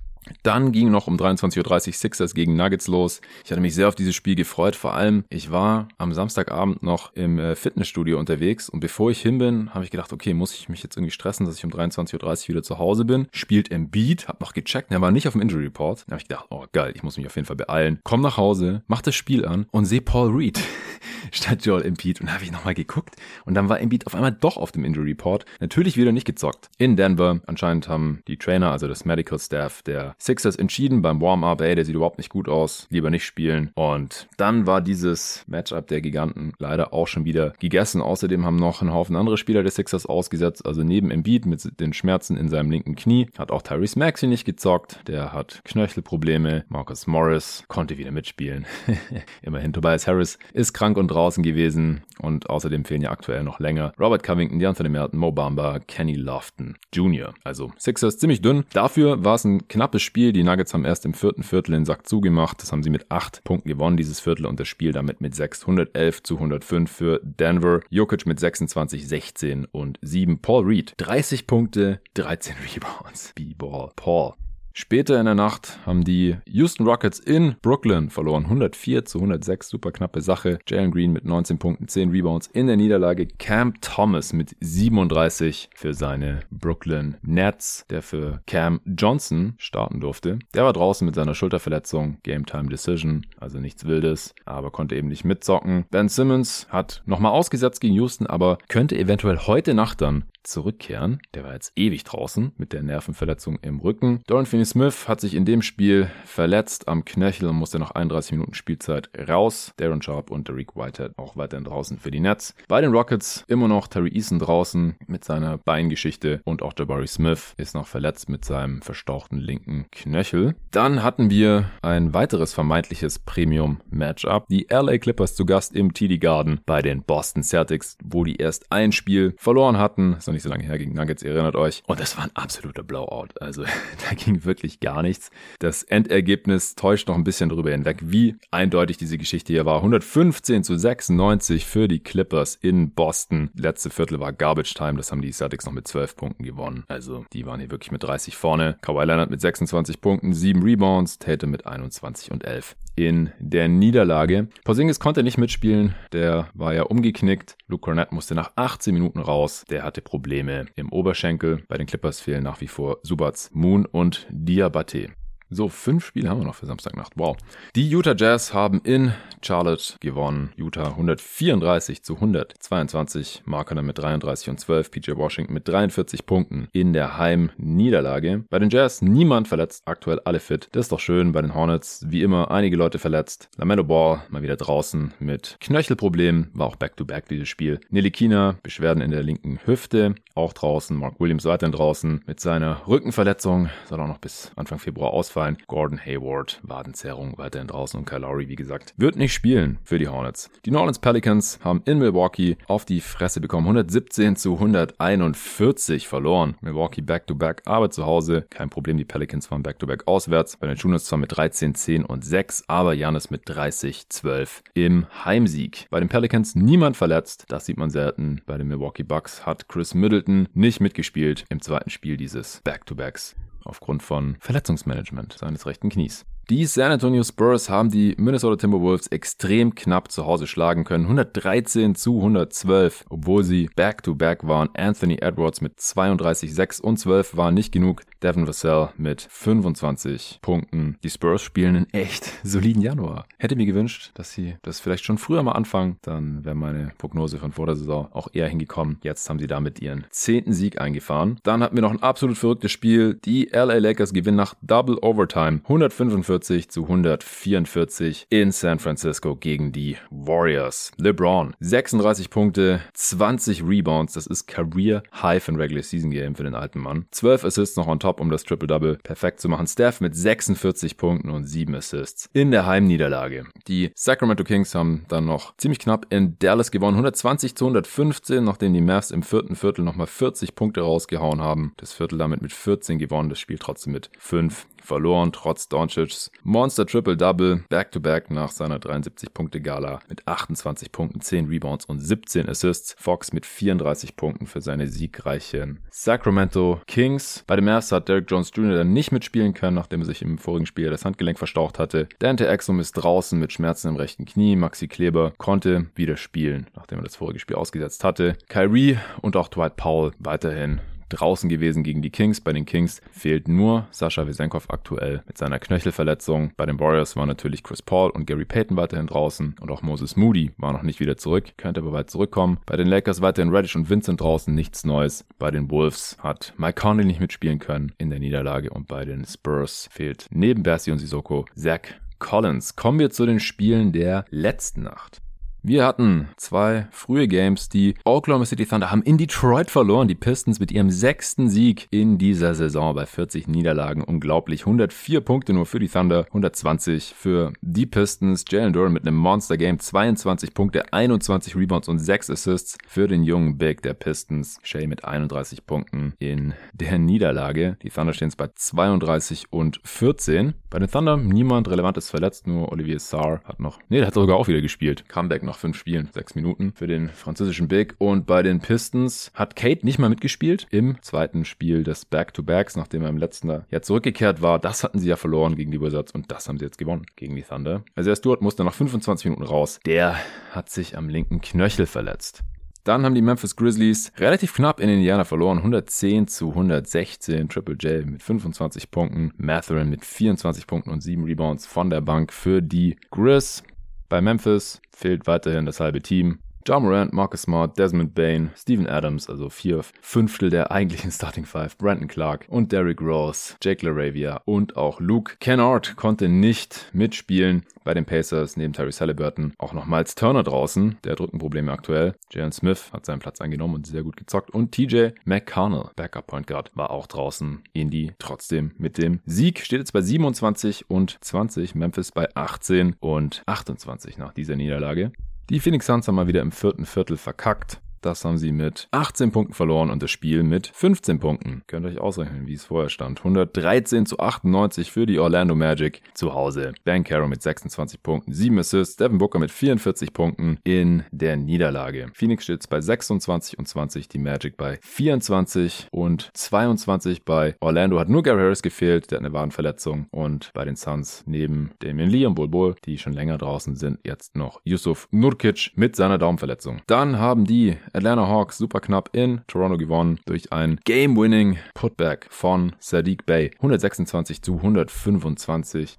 Dann 0.43 0.71
ging 0.71 0.91
noch 0.91 1.07
um 1.07 1.17
23.30 1.17 1.87
Uhr 1.87 1.93
Sixers 1.93 2.33
gegen 2.33 2.55
Nuggets 2.55 2.87
los. 2.87 3.21
Ich 3.43 3.51
hatte 3.51 3.61
mich 3.61 3.75
sehr 3.75 3.87
auf 3.87 3.95
dieses 3.95 4.15
Spiel 4.15 4.35
gefreut. 4.35 4.75
Vor 4.75 4.93
allem, 4.93 5.23
ich 5.29 5.51
war 5.51 5.87
am 5.97 6.13
Samstagabend 6.13 6.83
noch 6.83 7.13
im 7.13 7.39
äh, 7.39 7.55
Fitnessstudio 7.55 8.19
unterwegs 8.19 8.69
und 8.69 8.79
bevor 8.79 9.11
ich 9.11 9.21
hin 9.21 9.37
bin, 9.37 9.73
habe 9.73 9.85
ich 9.85 9.91
gedacht, 9.91 10.13
okay, 10.13 10.33
muss 10.33 10.53
ich 10.53 10.69
mich 10.69 10.83
jetzt 10.83 10.97
irgendwie 10.97 11.11
stressen, 11.11 11.45
dass 11.45 11.57
ich 11.57 11.65
um 11.65 11.71
23.30 11.71 12.13
Uhr 12.43 12.49
wieder 12.49 12.63
zu 12.63 12.77
Hause 12.77 13.05
bin. 13.05 13.27
Spielt 13.31 13.69
im 13.69 13.89
Beat, 13.89 14.27
hab 14.27 14.41
noch 14.41 14.53
gecheckt, 14.53 14.91
er 14.91 15.01
war 15.01 15.11
nicht 15.11 15.27
auf 15.27 15.33
dem 15.33 15.41
Injury 15.41 15.65
Report. 15.65 16.03
Da 16.07 16.13
habe 16.13 16.21
ich 16.21 16.27
gedacht, 16.27 16.45
oh 16.49 16.65
geil, 16.71 16.91
ich 16.95 17.03
muss 17.03 17.17
mich 17.17 17.27
auf 17.27 17.35
jeden 17.35 17.45
Fall 17.45 17.55
beeilen. 17.55 17.99
Komm 18.03 18.21
nach 18.21 18.37
Hause, 18.37 18.83
mach 18.87 19.01
das 19.01 19.15
Spiel 19.15 19.45
an 19.45 19.67
und 19.71 19.85
sehe 19.85 20.01
Paul 20.01 20.35
Reed 20.35 20.59
statt 21.31 21.65
Joel 21.65 21.85
Embiid. 21.85 22.21
Und 22.21 22.27
da 22.27 22.33
habe 22.33 22.43
ich 22.43 22.51
nochmal 22.51 22.73
geguckt 22.73 23.15
und 23.45 23.53
dann 23.53 23.69
war 23.69 23.79
Embiid 23.79 24.07
auf 24.07 24.15
einmal 24.15 24.31
doch 24.31 24.57
auf 24.57 24.71
dem 24.71 24.85
Injury 24.85 25.11
Report. 25.11 25.45
Natürlich 25.59 25.97
wieder 25.97 26.11
nicht 26.11 26.25
gezockt. 26.25 26.69
In 26.77 26.95
Denver, 26.95 27.41
anscheinend 27.47 27.87
haben 27.87 28.21
die 28.27 28.37
Trainer, 28.37 28.71
also 28.71 28.87
das 28.87 29.05
Medical 29.05 29.39
Staff 29.39 29.81
der 29.83 30.15
Sixers 30.19 30.55
entschieden 30.55 31.01
beim 31.01 31.21
Warm-Up, 31.21 31.61
ey, 31.61 31.75
der 31.75 31.85
sieht 31.85 31.95
überhaupt 31.95 32.17
nicht 32.17 32.29
gut 32.29 32.49
aus, 32.49 32.87
lieber 32.89 33.09
nicht 33.09 33.25
spielen. 33.25 33.71
Und 33.75 34.27
dann 34.37 34.65
war 34.65 34.81
dieses 34.81 35.43
Matchup 35.47 35.87
der 35.87 36.01
Giganten 36.01 36.53
leider 36.59 36.93
auch 36.93 37.07
schon 37.07 37.25
wieder 37.25 37.53
gegessen. 37.59 38.01
Außerdem 38.01 38.45
haben 38.45 38.55
noch 38.55 38.81
ein 38.81 38.93
Haufen 38.93 39.15
andere 39.15 39.37
Spieler 39.37 39.63
der 39.63 39.71
Sixers 39.71 40.05
ausgesetzt, 40.05 40.65
also 40.65 40.83
neben 40.83 41.11
Embiid 41.11 41.45
mit 41.45 41.79
den 41.79 41.93
Schmerzen 41.93 42.35
in 42.35 42.49
seinem 42.49 42.71
linken 42.71 42.95
Knie, 42.95 43.29
hat 43.37 43.51
auch 43.51 43.61
Tyrese 43.61 43.99
Maxey 43.99 44.27
nicht 44.27 44.45
gezockt, 44.45 44.99
der 45.07 45.33
hat 45.33 45.61
Knöchelprobleme. 45.65 46.65
Marcus 46.69 47.07
Morris 47.07 47.63
konnte 47.67 47.97
wieder 47.97 48.11
mitspielen. 48.11 48.65
Immerhin 49.41 49.73
Tobias 49.73 50.07
Harris 50.07 50.39
ist 50.53 50.73
krank 50.73 50.97
und 50.97 51.09
draußen 51.09 51.43
gewesen 51.43 52.01
und 52.19 52.49
außerdem 52.49 52.85
fehlen 52.85 53.01
ja 53.01 53.11
aktuell 53.11 53.43
noch 53.43 53.59
länger 53.59 53.93
Robert 53.99 54.23
Covington, 54.23 54.59
Deontay 54.59 54.89
Merton, 54.89 55.19
Mo 55.19 55.31
Bamba, 55.31 55.79
Kenny 55.79 56.15
Lofton 56.15 56.75
Jr. 56.93 57.33
Also 57.43 57.71
Sixers 57.77 58.17
ziemlich 58.17 58.41
dünn. 58.41 58.65
Dafür 58.73 59.23
war 59.23 59.35
es 59.35 59.45
ein 59.45 59.67
knappes 59.67 60.01
Spiel. 60.07 60.33
Die 60.33 60.41
Nuggets 60.41 60.73
haben 60.73 60.85
erst 60.85 61.05
im 61.05 61.13
vierten 61.13 61.43
Viertel 61.43 61.73
den 61.73 61.85
Sack 61.85 62.07
zugemacht. 62.07 62.63
Das 62.63 62.71
haben 62.71 62.81
sie 62.81 62.89
mit 62.89 63.11
acht 63.11 63.43
Punkten 63.43 63.69
gewonnen, 63.69 63.97
dieses 63.97 64.19
Viertel 64.19 64.47
und 64.47 64.59
das 64.59 64.67
Spiel 64.67 64.91
damit 64.91 65.21
mit 65.21 65.35
6, 65.35 65.61
111 65.61 66.23
zu 66.23 66.35
105 66.35 66.89
für 66.91 67.21
Denver. 67.23 67.81
Jokic 67.91 68.25
mit 68.25 68.39
26, 68.39 69.07
16 69.07 69.65
und 69.65 69.99
7. 70.01 70.39
Paul 70.41 70.65
Reed 70.65 70.93
30 70.97 71.45
Punkte, 71.45 72.01
13 72.15 72.55
Rebounds. 72.73 73.33
B-Ball 73.35 73.91
Paul. 73.95 74.33
Später 74.79 75.19
in 75.19 75.25
der 75.25 75.33
Nacht 75.33 75.79
haben 75.87 76.03
die 76.03 76.35
Houston 76.45 76.85
Rockets 76.85 77.17
in 77.17 77.55
Brooklyn 77.63 78.11
verloren. 78.11 78.43
104 78.43 79.05
zu 79.05 79.17
106, 79.17 79.69
super 79.69 79.91
knappe 79.91 80.21
Sache. 80.21 80.59
Jalen 80.67 80.91
Green 80.91 81.11
mit 81.11 81.25
19 81.25 81.57
Punkten, 81.57 81.87
10 81.87 82.11
Rebounds 82.11 82.45
in 82.45 82.67
der 82.67 82.77
Niederlage. 82.77 83.27
Cam 83.39 83.73
Thomas 83.81 84.33
mit 84.33 84.55
37 84.59 85.71
für 85.73 85.95
seine 85.95 86.41
Brooklyn 86.51 87.17
Nets, 87.23 87.87
der 87.89 88.03
für 88.03 88.43
Cam 88.45 88.79
Johnson 88.85 89.55
starten 89.57 89.99
durfte. 89.99 90.37
Der 90.53 90.63
war 90.63 90.73
draußen 90.73 91.03
mit 91.03 91.15
seiner 91.15 91.33
Schulterverletzung, 91.33 92.19
Game 92.21 92.45
Time 92.45 92.69
Decision, 92.69 93.25
also 93.39 93.59
nichts 93.59 93.85
Wildes, 93.85 94.35
aber 94.45 94.69
konnte 94.69 94.95
eben 94.95 95.07
nicht 95.07 95.25
mitzocken. 95.25 95.87
Ben 95.89 96.07
Simmons 96.07 96.67
hat 96.69 97.01
nochmal 97.07 97.31
ausgesetzt 97.31 97.81
gegen 97.81 97.95
Houston, 97.95 98.27
aber 98.27 98.59
könnte 98.67 98.95
eventuell 98.95 99.39
heute 99.39 99.73
Nacht 99.73 100.01
dann 100.01 100.25
zurückkehren. 100.47 101.19
Der 101.33 101.43
war 101.43 101.53
jetzt 101.53 101.73
ewig 101.75 102.03
draußen 102.03 102.53
mit 102.57 102.73
der 102.73 102.83
Nervenverletzung 102.83 103.59
im 103.61 103.79
Rücken. 103.79 104.21
Dorian 104.27 104.45
Finney-Smith 104.67 105.07
hat 105.07 105.21
sich 105.21 105.33
in 105.33 105.45
dem 105.45 105.61
Spiel 105.61 106.09
verletzt 106.25 106.89
am 106.89 107.05
Knöchel 107.05 107.47
und 107.47 107.55
musste 107.55 107.79
nach 107.79 107.91
31 107.91 108.33
Minuten 108.33 108.53
Spielzeit 108.53 109.09
raus. 109.29 109.71
Darren 109.77 110.01
Sharp 110.01 110.29
und 110.29 110.49
Derek 110.49 110.75
Whitehead 110.75 111.17
auch 111.17 111.37
weiterhin 111.37 111.63
draußen 111.63 111.97
für 111.99 112.11
die 112.11 112.19
Nets. 112.19 112.53
Bei 112.67 112.81
den 112.81 112.91
Rockets 112.91 113.45
immer 113.47 113.69
noch 113.69 113.87
Terry 113.87 114.11
Eason 114.13 114.39
draußen 114.39 114.95
mit 115.07 115.23
seiner 115.23 115.57
Beingeschichte 115.57 116.41
und 116.43 116.63
auch 116.63 116.73
Jabari 116.77 117.07
Smith 117.07 117.53
ist 117.55 117.75
noch 117.75 117.87
verletzt 117.87 118.27
mit 118.27 118.43
seinem 118.43 118.81
verstauchten 118.81 119.37
linken 119.37 119.85
Knöchel. 119.91 120.55
Dann 120.71 121.01
hatten 121.01 121.29
wir 121.29 121.71
ein 121.81 122.13
weiteres 122.13 122.53
vermeintliches 122.53 123.19
Premium-Matchup. 123.19 124.47
Die 124.49 124.67
LA 124.69 124.97
Clippers 124.97 125.35
zu 125.35 125.45
Gast 125.45 125.77
im 125.77 125.93
TD 125.93 126.19
Garden 126.19 126.59
bei 126.65 126.81
den 126.81 127.03
Boston 127.03 127.41
Celtics, 127.41 127.97
wo 128.03 128.25
die 128.25 128.35
erst 128.35 128.69
ein 128.69 128.91
Spiel 128.91 129.33
verloren 129.37 129.77
hatten, 129.77 130.15
ist 130.17 130.27
noch 130.27 130.33
nicht 130.33 130.43
so 130.43 130.49
lange 130.49 130.65
her 130.65 130.77
gegen 130.77 130.93
Nuggets, 130.93 131.23
ihr 131.23 131.31
erinnert 131.31 131.55
euch. 131.55 131.83
Und 131.87 132.01
das 132.01 132.17
war 132.17 132.25
ein 132.25 132.35
absoluter 132.35 132.83
Blowout. 132.83 133.29
Also 133.39 133.63
da 134.09 134.15
ging 134.15 134.43
wirklich 134.43 134.56
gar 134.79 135.01
nichts. 135.01 135.31
Das 135.59 135.83
Endergebnis 135.83 136.75
täuscht 136.75 137.07
noch 137.07 137.15
ein 137.15 137.23
bisschen 137.23 137.49
darüber 137.49 137.71
hinweg, 137.71 137.99
wie 138.01 138.35
eindeutig 138.51 138.97
diese 138.97 139.17
Geschichte 139.17 139.53
hier 139.53 139.65
war. 139.65 139.77
115 139.77 140.63
zu 140.63 140.77
96 140.77 141.65
für 141.65 141.87
die 141.87 141.99
Clippers 141.99 142.55
in 142.55 142.91
Boston. 142.91 143.49
Letzte 143.55 143.89
Viertel 143.89 144.19
war 144.19 144.33
Garbage 144.33 144.73
Time, 144.73 144.97
das 144.97 145.11
haben 145.11 145.21
die 145.21 145.31
Celtics 145.31 145.65
noch 145.65 145.73
mit 145.73 145.87
12 145.87 146.15
Punkten 146.15 146.43
gewonnen. 146.43 146.83
Also 146.87 147.25
die 147.33 147.45
waren 147.45 147.59
hier 147.59 147.71
wirklich 147.71 147.91
mit 147.91 148.03
30 148.03 148.35
vorne. 148.35 148.77
Kawhi 148.81 149.05
Leonard 149.05 149.29
mit 149.29 149.41
26 149.41 150.01
Punkten, 150.01 150.33
7 150.33 150.61
Rebounds, 150.63 151.19
Tate 151.19 151.47
mit 151.47 151.65
21 151.65 152.31
und 152.31 152.45
11 152.45 152.75
in 152.97 153.31
der 153.39 153.67
Niederlage. 153.67 154.47
Porzingis 154.65 154.99
konnte 154.99 155.23
nicht 155.23 155.37
mitspielen, 155.37 155.95
der 156.11 156.49
war 156.53 156.73
ja 156.73 156.83
umgeknickt. 156.83 157.55
Luke 157.67 157.81
Cornett 157.81 158.11
musste 158.11 158.35
nach 158.35 158.51
18 158.55 158.93
Minuten 158.93 159.19
raus. 159.19 159.63
Der 159.69 159.83
hatte 159.83 160.01
Probleme 160.01 160.65
im 160.75 160.91
Oberschenkel. 160.91 161.63
Bei 161.67 161.77
den 161.77 161.87
Clippers 161.87 162.19
fehlen 162.19 162.43
nach 162.43 162.59
wie 162.59 162.67
vor 162.67 162.97
Subats, 163.03 163.51
Moon 163.53 163.85
und 163.85 164.25
Diabate. 164.29 165.09
So, 165.49 165.69
fünf 165.69 166.05
Spiele 166.05 166.29
haben 166.29 166.41
wir 166.41 166.45
noch 166.45 166.55
für 166.55 166.65
Samstagnacht. 166.65 167.13
Wow. 167.15 167.37
Die 167.73 167.89
Utah 167.89 168.15
Jazz 168.17 168.53
haben 168.53 168.81
in 168.83 169.13
Charlotte 169.41 169.93
gewonnen. 170.01 170.51
Utah 170.57 170.89
134 170.89 172.03
zu 172.03 172.15
122. 172.15 173.43
Marker 173.45 173.81
mit 173.81 173.97
33 173.97 174.49
und 174.49 174.59
12. 174.59 174.91
PJ 174.91 175.11
Washington 175.15 175.53
mit 175.53 175.65
43 175.65 176.25
Punkten 176.25 176.67
in 176.73 176.91
der 176.91 177.17
Heimniederlage. 177.17 178.43
Bei 178.49 178.59
den 178.59 178.69
Jazz 178.69 179.01
niemand 179.01 179.47
verletzt. 179.47 179.83
Aktuell 179.85 180.19
alle 180.25 180.41
fit. 180.41 180.67
Das 180.73 180.87
ist 180.87 180.91
doch 180.91 180.99
schön. 180.99 181.31
Bei 181.31 181.41
den 181.41 181.55
Hornets 181.55 182.05
wie 182.09 182.23
immer 182.23 182.51
einige 182.51 182.75
Leute 182.75 182.99
verletzt. 182.99 183.49
LaMelo 183.55 183.85
Ball 183.85 184.23
mal 184.29 184.41
wieder 184.41 184.57
draußen 184.57 185.13
mit 185.19 185.55
Knöchelproblemen. 185.61 186.49
War 186.55 186.67
auch 186.67 186.75
Back-to-Back 186.75 187.23
-back 187.23 187.29
dieses 187.29 187.47
Spiel. 187.47 187.79
Nelikina 187.89 188.57
Beschwerden 188.63 189.01
in 189.01 189.11
der 189.11 189.23
linken 189.23 189.59
Hüfte. 189.63 190.15
Auch 190.35 190.51
draußen. 190.51 190.97
Mark 190.97 191.21
Williams 191.21 191.45
weiterhin 191.45 191.71
draußen 191.71 192.21
mit 192.27 192.41
seiner 192.41 192.85
Rückenverletzung. 192.85 193.69
Soll 193.87 194.01
auch 194.01 194.07
noch 194.07 194.17
bis 194.17 194.51
Anfang 194.57 194.79
Februar 194.79 195.11
ausfallen 195.11 195.36
ausfallen. 195.37 195.57
Gordon 195.67 195.99
Hayward, 195.99 196.59
Wadenzerrung 196.63 197.37
weiterhin 197.37 197.67
draußen 197.67 197.99
und 197.99 198.05
Kyle 198.05 198.19
Lowry, 198.19 198.47
wie 198.47 198.55
gesagt, 198.55 198.93
wird 198.97 199.15
nicht 199.15 199.33
spielen 199.33 199.77
für 199.83 199.99
die 199.99 200.07
Hornets. 200.07 200.49
Die 200.65 200.71
New 200.71 200.79
Orleans 200.79 200.99
Pelicans 200.99 201.59
haben 201.63 201.81
in 201.85 201.99
Milwaukee 201.99 202.57
auf 202.67 202.85
die 202.85 203.01
Fresse 203.01 203.39
bekommen. 203.39 203.67
117 203.67 204.35
zu 204.35 204.53
141 204.53 206.07
verloren. 206.07 206.55
Milwaukee 206.61 207.01
back-to-back, 207.01 207.61
-back, 207.61 207.69
aber 207.71 207.91
zu 207.91 208.05
Hause 208.05 208.45
kein 208.49 208.69
Problem. 208.69 208.97
Die 208.97 209.05
Pelicans 209.05 209.51
waren 209.51 209.63
back-to-back 209.63 210.01
-back 210.01 210.07
auswärts. 210.07 210.57
Bei 210.57 210.67
den 210.67 210.75
Junos 210.75 211.05
zwar 211.05 211.19
mit 211.19 211.35
13, 211.35 211.75
10 211.75 212.05
und 212.05 212.25
6, 212.25 212.63
aber 212.67 212.93
Janis 212.93 213.29
mit 213.29 213.41
30, 213.45 214.09
12 214.09 214.63
im 214.73 215.05
Heimsieg. 215.23 215.87
Bei 215.89 215.99
den 215.99 216.09
Pelicans 216.09 216.55
niemand 216.55 216.97
verletzt. 216.97 217.45
Das 217.49 217.65
sieht 217.65 217.77
man 217.77 217.89
selten. 217.89 218.41
Bei 218.45 218.57
den 218.57 218.67
Milwaukee 218.67 219.03
Bucks 219.03 219.45
hat 219.45 219.67
Chris 219.67 219.93
Middleton 219.93 220.47
nicht 220.53 220.81
mitgespielt 220.81 221.45
im 221.49 221.61
zweiten 221.61 221.89
Spiel 221.89 222.17
dieses 222.17 222.61
Back-to-Backs 222.63 223.35
aufgrund 223.67 224.03
von 224.03 224.37
Verletzungsmanagement 224.39 225.37
seines 225.37 225.65
rechten 225.65 225.89
Knies. 225.89 226.25
Die 226.49 226.65
San 226.65 226.93
Antonio 226.93 227.23
Spurs 227.23 227.69
haben 227.69 227.91
die 227.91 228.15
Minnesota 228.17 228.55
Timberwolves 228.55 229.07
extrem 229.07 229.75
knapp 229.75 230.09
zu 230.09 230.25
Hause 230.25 230.47
schlagen 230.47 230.85
können. 230.85 231.03
113 231.03 231.93
zu 231.93 232.15
112, 232.19 233.03
obwohl 233.09 233.43
sie 233.43 233.69
back-to-back 233.75 234.43
-back 234.43 234.47
waren. 234.47 234.69
Anthony 234.73 235.17
Edwards 235.19 235.59
mit 235.59 235.77
32, 235.77 236.55
6 236.55 236.79
und 236.79 236.99
12 236.99 237.35
waren 237.35 237.53
nicht 237.53 237.73
genug. 237.73 238.03
Devin 238.23 238.47
Vassell 238.47 238.89
mit 238.97 239.27
25 239.29 240.39
Punkten. 240.41 240.97
Die 241.03 241.09
Spurs 241.09 241.41
spielen 241.41 241.75
einen 241.75 241.89
echt 241.91 242.31
soliden 242.43 242.81
Januar. 242.81 243.25
Hätte 243.37 243.57
mir 243.57 243.65
gewünscht, 243.65 244.11
dass 244.13 244.31
sie 244.31 244.55
das 244.61 244.79
vielleicht 244.79 245.03
schon 245.03 245.17
früher 245.17 245.43
mal 245.43 245.51
anfangen. 245.51 245.97
Dann 246.01 246.45
wäre 246.45 246.55
meine 246.55 246.93
Prognose 246.97 247.39
von 247.39 247.51
vor 247.51 247.65
der 247.65 247.75
Saison 247.75 248.07
auch 248.13 248.29
eher 248.31 248.47
hingekommen. 248.47 248.99
Jetzt 249.03 249.29
haben 249.29 249.37
sie 249.37 249.47
damit 249.47 249.81
ihren 249.81 250.05
zehnten 250.11 250.53
Sieg 250.53 250.79
eingefahren. 250.79 251.39
Dann 251.43 251.61
hatten 251.61 251.75
wir 251.75 251.81
noch 251.81 251.91
ein 251.91 252.01
absolut 252.01 252.37
verrücktes 252.37 252.71
Spiel. 252.71 253.15
Die 253.25 253.49
LA 253.51 253.79
Lakers 253.79 254.13
gewinnen 254.13 254.37
nach 254.37 254.55
Double 254.61 254.97
Overtime. 255.01 255.59
145 255.63 256.36
145 256.37 256.69
zu 256.69 256.83
144 256.83 258.27
in 258.29 258.51
San 258.51 258.79
Francisco 258.79 259.35
gegen 259.35 259.71
die 259.71 259.97
Warriors. 260.11 260.91
LeBron 260.97 261.55
36 261.59 262.29
Punkte, 262.29 262.81
20 262.93 263.63
Rebounds, 263.63 264.13
das 264.13 264.27
ist 264.27 264.45
Career 264.47 265.03
High 265.21 265.43
für 265.43 265.53
ein 265.53 265.55
Regular 265.55 265.83
Season 265.83 266.11
Game 266.11 266.35
für 266.35 266.43
den 266.43 266.55
alten 266.55 266.79
Mann. 266.79 267.07
12 267.11 267.45
Assists 267.45 267.77
noch 267.77 267.87
on 267.87 267.99
top, 267.99 268.19
um 268.19 268.29
das 268.29 268.43
Triple-Double 268.43 268.97
perfekt 269.03 269.39
zu 269.39 269.49
machen. 269.49 269.67
Steph 269.67 269.99
mit 269.99 270.15
46 270.15 270.97
Punkten 270.97 271.29
und 271.29 271.45
7 271.45 271.73
Assists 271.75 272.29
in 272.33 272.51
der 272.51 272.65
Heimniederlage. 272.65 273.45
Die 273.67 273.91
Sacramento 273.95 274.43
Kings 274.43 274.75
haben 274.75 275.05
dann 275.07 275.25
noch 275.25 275.55
ziemlich 275.57 275.79
knapp 275.79 276.05
in 276.09 276.37
Dallas 276.39 276.71
gewonnen, 276.71 276.95
120 276.95 277.55
zu 277.55 277.65
115, 277.65 278.43
nachdem 278.43 278.73
die 278.73 278.81
Mavs 278.81 279.11
im 279.11 279.23
vierten 279.23 279.55
Viertel 279.55 279.83
nochmal 279.83 280.07
40 280.07 280.55
Punkte 280.55 280.81
rausgehauen 280.81 281.41
haben. 281.41 281.73
Das 281.77 281.93
Viertel 281.93 282.19
damit 282.19 282.41
mit 282.41 282.53
14 282.53 282.99
gewonnen, 282.99 283.29
das 283.29 283.39
Spiel 283.39 283.57
trotzdem 283.57 283.93
mit 283.93 284.11
5 284.19 284.67
verloren, 284.87 285.31
trotz 285.31 285.67
Doncic's 285.67 286.31
Monster 286.43 286.85
Triple-Double, 286.85 287.65
Back-to-Back 287.69 288.31
nach 288.31 288.51
seiner 288.51 288.79
73-Punkte-Gala 288.79 289.99
mit 290.09 290.27
28 290.27 290.91
Punkten, 290.91 291.21
10 291.21 291.47
Rebounds 291.47 291.85
und 291.85 291.99
17 291.99 292.49
Assists. 292.49 292.95
Fox 292.97 293.33
mit 293.33 293.45
34 293.45 294.15
Punkten 294.15 294.47
für 294.47 294.61
seine 294.61 294.87
siegreichen 294.87 295.79
Sacramento 295.91 296.81
Kings. 296.87 297.43
Bei 297.45 297.55
dem 297.55 297.65
Mavs 297.65 297.91
hat 297.91 298.09
Derek 298.09 298.29
Jones 298.29 298.51
Jr. 298.55 298.77
dann 298.77 298.93
nicht 298.93 299.11
mitspielen 299.11 299.53
können, 299.53 299.75
nachdem 299.75 300.01
er 300.01 300.05
sich 300.05 300.21
im 300.21 300.37
vorigen 300.37 300.65
Spiel 300.65 300.89
das 300.89 301.05
Handgelenk 301.05 301.37
verstaucht 301.37 301.79
hatte. 301.79 302.07
Dante 302.19 302.47
Exum 302.47 302.79
ist 302.79 302.93
draußen 302.93 303.37
mit 303.37 303.51
Schmerzen 303.51 303.89
im 303.89 303.95
rechten 303.97 304.25
Knie. 304.25 304.55
Maxi 304.55 304.87
Kleber 304.87 305.33
konnte 305.37 305.87
wieder 305.95 306.17
spielen, 306.17 306.67
nachdem 306.75 306.99
er 306.99 307.03
das 307.03 307.17
vorige 307.17 307.39
Spiel 307.39 307.57
ausgesetzt 307.57 308.03
hatte. 308.03 308.37
Kyrie 308.47 308.97
und 309.21 309.35
auch 309.35 309.49
Dwight 309.49 309.75
Powell 309.75 310.11
weiterhin 310.19 310.79
draußen 311.09 311.49
gewesen 311.49 311.83
gegen 311.83 312.01
die 312.01 312.09
Kings. 312.09 312.41
Bei 312.41 312.53
den 312.53 312.65
Kings 312.65 313.01
fehlt 313.11 313.47
nur 313.47 313.87
Sascha 313.91 314.27
Wesenkov 314.27 314.69
aktuell 314.69 315.23
mit 315.27 315.37
seiner 315.37 315.59
Knöchelverletzung. 315.59 316.51
Bei 316.57 316.65
den 316.65 316.79
Warriors 316.79 317.15
waren 317.15 317.27
natürlich 317.27 317.63
Chris 317.63 317.81
Paul 317.81 318.11
und 318.11 318.25
Gary 318.25 318.45
Payton 318.45 318.77
weiterhin 318.77 319.07
draußen 319.07 319.55
und 319.59 319.71
auch 319.71 319.81
Moses 319.81 320.15
Moody 320.15 320.51
war 320.57 320.73
noch 320.73 320.83
nicht 320.83 320.99
wieder 320.99 321.17
zurück, 321.17 321.45
könnte 321.57 321.81
aber 321.81 321.91
bald 321.91 322.09
zurückkommen. 322.09 322.59
Bei 322.65 322.77
den 322.77 322.87
Lakers 322.87 323.21
weiterhin 323.21 323.53
Reddish 323.53 323.75
und 323.75 323.89
Vincent 323.89 324.21
draußen, 324.21 324.53
nichts 324.53 324.85
Neues. 324.85 325.25
Bei 325.39 325.51
den 325.51 325.69
Wolves 325.69 326.17
hat 326.19 326.53
Mike 326.57 326.81
Conley 326.81 327.05
nicht 327.05 327.19
mitspielen 327.19 327.59
können 327.59 327.93
in 327.97 328.09
der 328.09 328.19
Niederlage 328.19 328.69
und 328.69 328.87
bei 328.87 329.05
den 329.05 329.25
Spurs 329.25 329.89
fehlt 329.91 330.27
neben 330.31 330.63
Bersi 330.63 330.91
und 330.91 330.99
Sissoko 330.99 331.45
Zach 331.55 331.81
Collins. 332.19 332.75
Kommen 332.75 332.99
wir 332.99 333.09
zu 333.09 333.25
den 333.25 333.39
Spielen 333.39 333.91
der 333.91 334.25
letzten 334.29 334.83
Nacht. 334.83 335.21
Wir 335.67 335.85
hatten 335.85 336.29
zwei 336.37 336.87
frühe 336.91 337.27
Games. 337.27 337.67
Die 337.67 337.95
Oklahoma 338.05 338.45
City 338.45 338.65
Thunder 338.65 338.89
haben 338.89 339.03
in 339.03 339.17
Detroit 339.17 339.69
verloren. 339.69 340.07
Die 340.07 340.15
Pistons 340.15 340.61
mit 340.61 340.71
ihrem 340.71 340.89
sechsten 340.89 341.49
Sieg 341.49 341.89
in 341.91 342.17
dieser 342.17 342.55
Saison 342.55 342.95
bei 342.95 343.05
40 343.05 343.49
Niederlagen. 343.49 344.01
Unglaublich. 344.01 344.61
104 344.61 345.19
Punkte 345.19 345.51
nur 345.51 345.65
für 345.65 345.79
die 345.79 345.89
Thunder, 345.89 346.23
120 346.27 347.13
für 347.13 347.51
die 347.59 347.85
Pistons. 347.85 348.45
Jalen 348.47 348.71
Duran 348.71 348.93
mit 348.93 349.05
einem 349.05 349.17
Monster 349.17 349.57
Game, 349.57 349.77
22 349.77 350.53
Punkte, 350.53 350.93
21 350.93 351.57
Rebounds 351.57 351.89
und 351.89 351.99
6 351.99 352.29
Assists 352.29 352.77
für 352.87 353.09
den 353.09 353.23
jungen 353.23 353.57
Big 353.57 353.81
der 353.81 353.93
Pistons. 353.93 354.59
Shay 354.63 354.87
mit 354.87 355.03
31 355.03 355.65
Punkten 355.65 356.13
in 356.17 356.53
der 356.71 356.97
Niederlage. 356.97 357.75
Die 357.83 357.89
Thunder 357.89 358.13
stehen 358.13 358.29
jetzt 358.29 358.37
bei 358.37 358.47
32 358.55 359.47
und 359.49 359.81
14. 359.83 360.53
Bei 360.69 360.79
den 360.79 360.89
Thunder 360.89 361.17
niemand 361.17 361.69
Relevantes 361.69 362.09
verletzt, 362.09 362.47
nur 362.47 362.71
Olivier 362.71 362.99
Sarr 362.99 363.41
hat 363.43 363.59
noch, 363.59 363.79
nee, 363.89 363.97
der 363.97 364.07
hat 364.07 364.13
sogar 364.13 364.37
auch 364.37 364.47
wieder 364.47 364.61
gespielt. 364.61 365.09
Comeback 365.09 365.43
noch 365.43 365.56
nach 365.57 365.61
fünf 365.61 365.77
Spielen, 365.77 366.09
sechs 366.13 366.35
Minuten 366.35 366.71
für 366.75 366.87
den 366.87 367.09
französischen 367.09 367.67
Big. 367.67 367.95
Und 367.97 368.27
bei 368.27 368.43
den 368.43 368.59
Pistons 368.59 369.31
hat 369.33 369.55
Kate 369.55 369.85
nicht 369.85 369.97
mal 369.97 370.09
mitgespielt 370.09 370.67
im 370.69 371.01
zweiten 371.01 371.45
Spiel 371.45 371.83
des 371.83 372.05
Back-to-Backs, 372.05 372.75
nachdem 372.75 373.01
er 373.01 373.09
im 373.09 373.17
letzten 373.17 373.49
Jahr 373.49 373.65
ja 373.71 373.81
zurückgekehrt 373.81 374.41
war. 374.41 374.59
Das 374.59 374.83
hatten 374.83 374.99
sie 374.99 375.09
ja 375.09 375.15
verloren 375.15 375.55
gegen 375.55 375.71
die 375.71 375.81
Wizards 375.81 376.11
und 376.11 376.31
das 376.31 376.47
haben 376.47 376.59
sie 376.59 376.65
jetzt 376.65 376.77
gewonnen 376.77 377.05
gegen 377.15 377.35
die 377.35 377.41
Thunder. 377.41 377.83
Also 377.95 378.11
erst 378.11 378.21
Stewart 378.21 378.41
musste 378.41 378.63
nach 378.63 378.73
25 378.73 379.25
Minuten 379.25 379.43
raus. 379.43 379.79
Der 379.85 380.15
hat 380.51 380.69
sich 380.69 380.95
am 380.95 381.09
linken 381.09 381.41
Knöchel 381.41 381.87
verletzt. 381.87 382.43
Dann 382.83 383.03
haben 383.03 383.15
die 383.15 383.21
Memphis 383.21 383.55
Grizzlies 383.55 384.13
relativ 384.17 384.53
knapp 384.53 384.79
in 384.79 384.89
Indiana 384.89 385.25
verloren. 385.25 385.57
110 385.57 386.27
zu 386.27 386.49
116. 386.49 387.49
Triple 387.49 387.75
J 387.75 388.05
mit 388.05 388.23
25 388.23 388.91
Punkten. 388.91 389.33
Matherin 389.37 389.89
mit 389.89 390.05
24 390.05 390.67
Punkten 390.67 390.91
und 390.91 391.01
7 391.01 391.25
Rebounds 391.25 391.65
von 391.65 391.89
der 391.89 391.99
Bank 391.99 392.31
für 392.31 392.61
die 392.61 392.95
Grizz. 393.11 393.63
Bei 394.09 394.21
Memphis 394.21 394.81
fehlt 394.89 395.27
weiterhin 395.27 395.65
das 395.65 395.79
halbe 395.79 396.01
Team. 396.01 396.39
John 396.67 396.83
Morant, 396.83 397.13
Marcus 397.13 397.43
Smart, 397.43 397.79
Desmond 397.79 398.13
Bain, 398.13 398.51
Steven 398.53 398.87
Adams, 398.87 399.29
also 399.29 399.49
vier 399.49 399.85
Fünftel 400.01 400.49
der 400.49 400.69
eigentlichen 400.69 401.11
Starting 401.13 401.45
Five, 401.45 401.77
Brandon 401.77 402.09
Clark 402.09 402.45
und 402.49 402.73
Derrick 402.73 402.99
Rose, 402.99 403.55
Jake 403.63 403.85
LaRavia 403.85 404.41
und 404.43 404.75
auch 404.75 404.99
Luke 404.99 405.37
Kennard 405.39 405.95
konnte 405.95 406.27
nicht 406.27 406.89
mitspielen 406.91 407.63
bei 407.85 407.93
den 407.93 408.03
Pacers 408.03 408.57
neben 408.57 408.73
Terry 408.73 408.91
Halliburton. 408.91 409.53
Auch 409.57 409.71
noch 409.71 409.85
Miles 409.85 410.15
Turner 410.15 410.43
draußen, 410.43 410.97
der 411.05 411.13
hat 411.13 411.21
Rückenprobleme 411.21 411.71
aktuell. 411.71 412.15
Jalen 412.33 412.51
Smith 412.51 412.91
hat 412.91 413.05
seinen 413.05 413.19
Platz 413.19 413.39
eingenommen 413.39 413.75
und 413.75 413.87
sehr 413.87 414.03
gut 414.03 414.17
gezockt. 414.17 414.49
Und 414.49 414.73
TJ 414.73 415.11
McConnell, 415.23 415.91
Backup 415.95 416.27
Point 416.27 416.47
Guard, 416.47 416.71
war 416.75 416.91
auch 416.91 417.07
draußen. 417.07 417.61
Indy 417.71 418.11
trotzdem 418.19 418.71
mit 418.77 418.97
dem 418.97 419.21
Sieg. 419.25 419.59
Steht 419.61 419.79
jetzt 419.79 419.93
bei 419.93 420.01
27 420.01 420.89
und 420.89 421.17
20. 421.21 421.75
Memphis 421.75 422.11
bei 422.11 422.27
18 422.35 422.97
und 422.99 423.41
28 423.45 424.17
nach 424.17 424.33
dieser 424.33 424.57
Niederlage. 424.57 425.13
Die 425.49 425.61
Phoenix 425.61 425.85
Suns 425.85 426.07
haben 426.07 426.15
mal 426.15 426.27
wieder 426.27 426.41
im 426.41 426.51
vierten 426.51 426.85
Viertel 426.85 427.15
verkackt. 427.15 427.79
Das 428.01 428.23
haben 428.25 428.37
sie 428.37 428.51
mit 428.51 428.87
18 428.91 429.31
Punkten 429.31 429.53
verloren 429.53 429.89
und 429.89 430.03
das 430.03 430.11
Spiel 430.11 430.43
mit 430.43 430.67
15 430.67 431.19
Punkten. 431.19 431.63
Könnt 431.67 431.85
ihr 431.85 431.89
euch 431.89 431.99
ausrechnen, 431.99 432.47
wie 432.47 432.53
es 432.53 432.65
vorher 432.65 432.89
stand. 432.89 433.19
113 433.19 434.05
zu 434.05 434.19
98 434.19 434.91
für 434.91 435.05
die 435.05 435.19
Orlando 435.19 435.55
Magic 435.55 436.01
zu 436.13 436.33
Hause. 436.33 436.73
Dan 436.85 437.03
Caro 437.03 437.27
mit 437.27 437.41
26 437.41 438.01
Punkten, 438.03 438.33
7 438.33 438.59
Assists, 438.59 438.95
Devin 438.97 439.17
Booker 439.17 439.39
mit 439.39 439.51
44 439.51 440.13
Punkten 440.13 440.59
in 440.63 441.03
der 441.11 441.37
Niederlage. 441.37 442.09
Phoenix 442.13 442.43
steht 442.43 442.67
bei 442.69 442.81
26 442.81 443.59
und 443.59 443.67
20, 443.67 444.07
die 444.07 444.19
Magic 444.19 444.57
bei 444.57 444.79
24 444.81 445.87
und 445.91 446.29
22 446.33 447.23
bei 447.23 447.55
Orlando 447.59 447.99
hat 447.99 448.09
nur 448.09 448.23
Gary 448.23 448.41
Harris 448.41 448.61
gefehlt, 448.61 449.11
der 449.11 449.17
hat 449.17 449.25
eine 449.25 449.33
Wadenverletzung 449.33 450.07
und 450.11 450.51
bei 450.53 450.65
den 450.65 450.75
Suns 450.75 451.23
neben 451.25 451.71
Damian 451.79 452.09
Lee 452.09 452.25
und 452.25 452.35
Bol, 452.35 452.75
die 452.85 452.97
schon 452.97 453.13
länger 453.13 453.37
draußen 453.37 453.75
sind, 453.75 453.99
jetzt 454.05 454.35
noch 454.35 454.61
Yusuf 454.63 455.07
Nurkic 455.11 455.71
mit 455.75 455.95
seiner 455.95 456.17
Daumenverletzung. 456.17 456.81
Dann 456.87 457.19
haben 457.19 457.45
die 457.45 457.77
Atlanta 457.93 458.27
Hawks 458.27 458.57
super 458.57 458.79
knapp 458.79 459.09
in 459.13 459.41
Toronto 459.47 459.77
gewonnen 459.77 460.19
durch 460.25 460.51
ein 460.51 460.79
Game-Winning 460.83 461.57
Putback 461.73 462.27
von 462.29 462.73
Sadiq 462.79 463.25
Bay. 463.25 463.51
126 463.57 464.41
zu 464.41 464.55
125. 464.55 465.97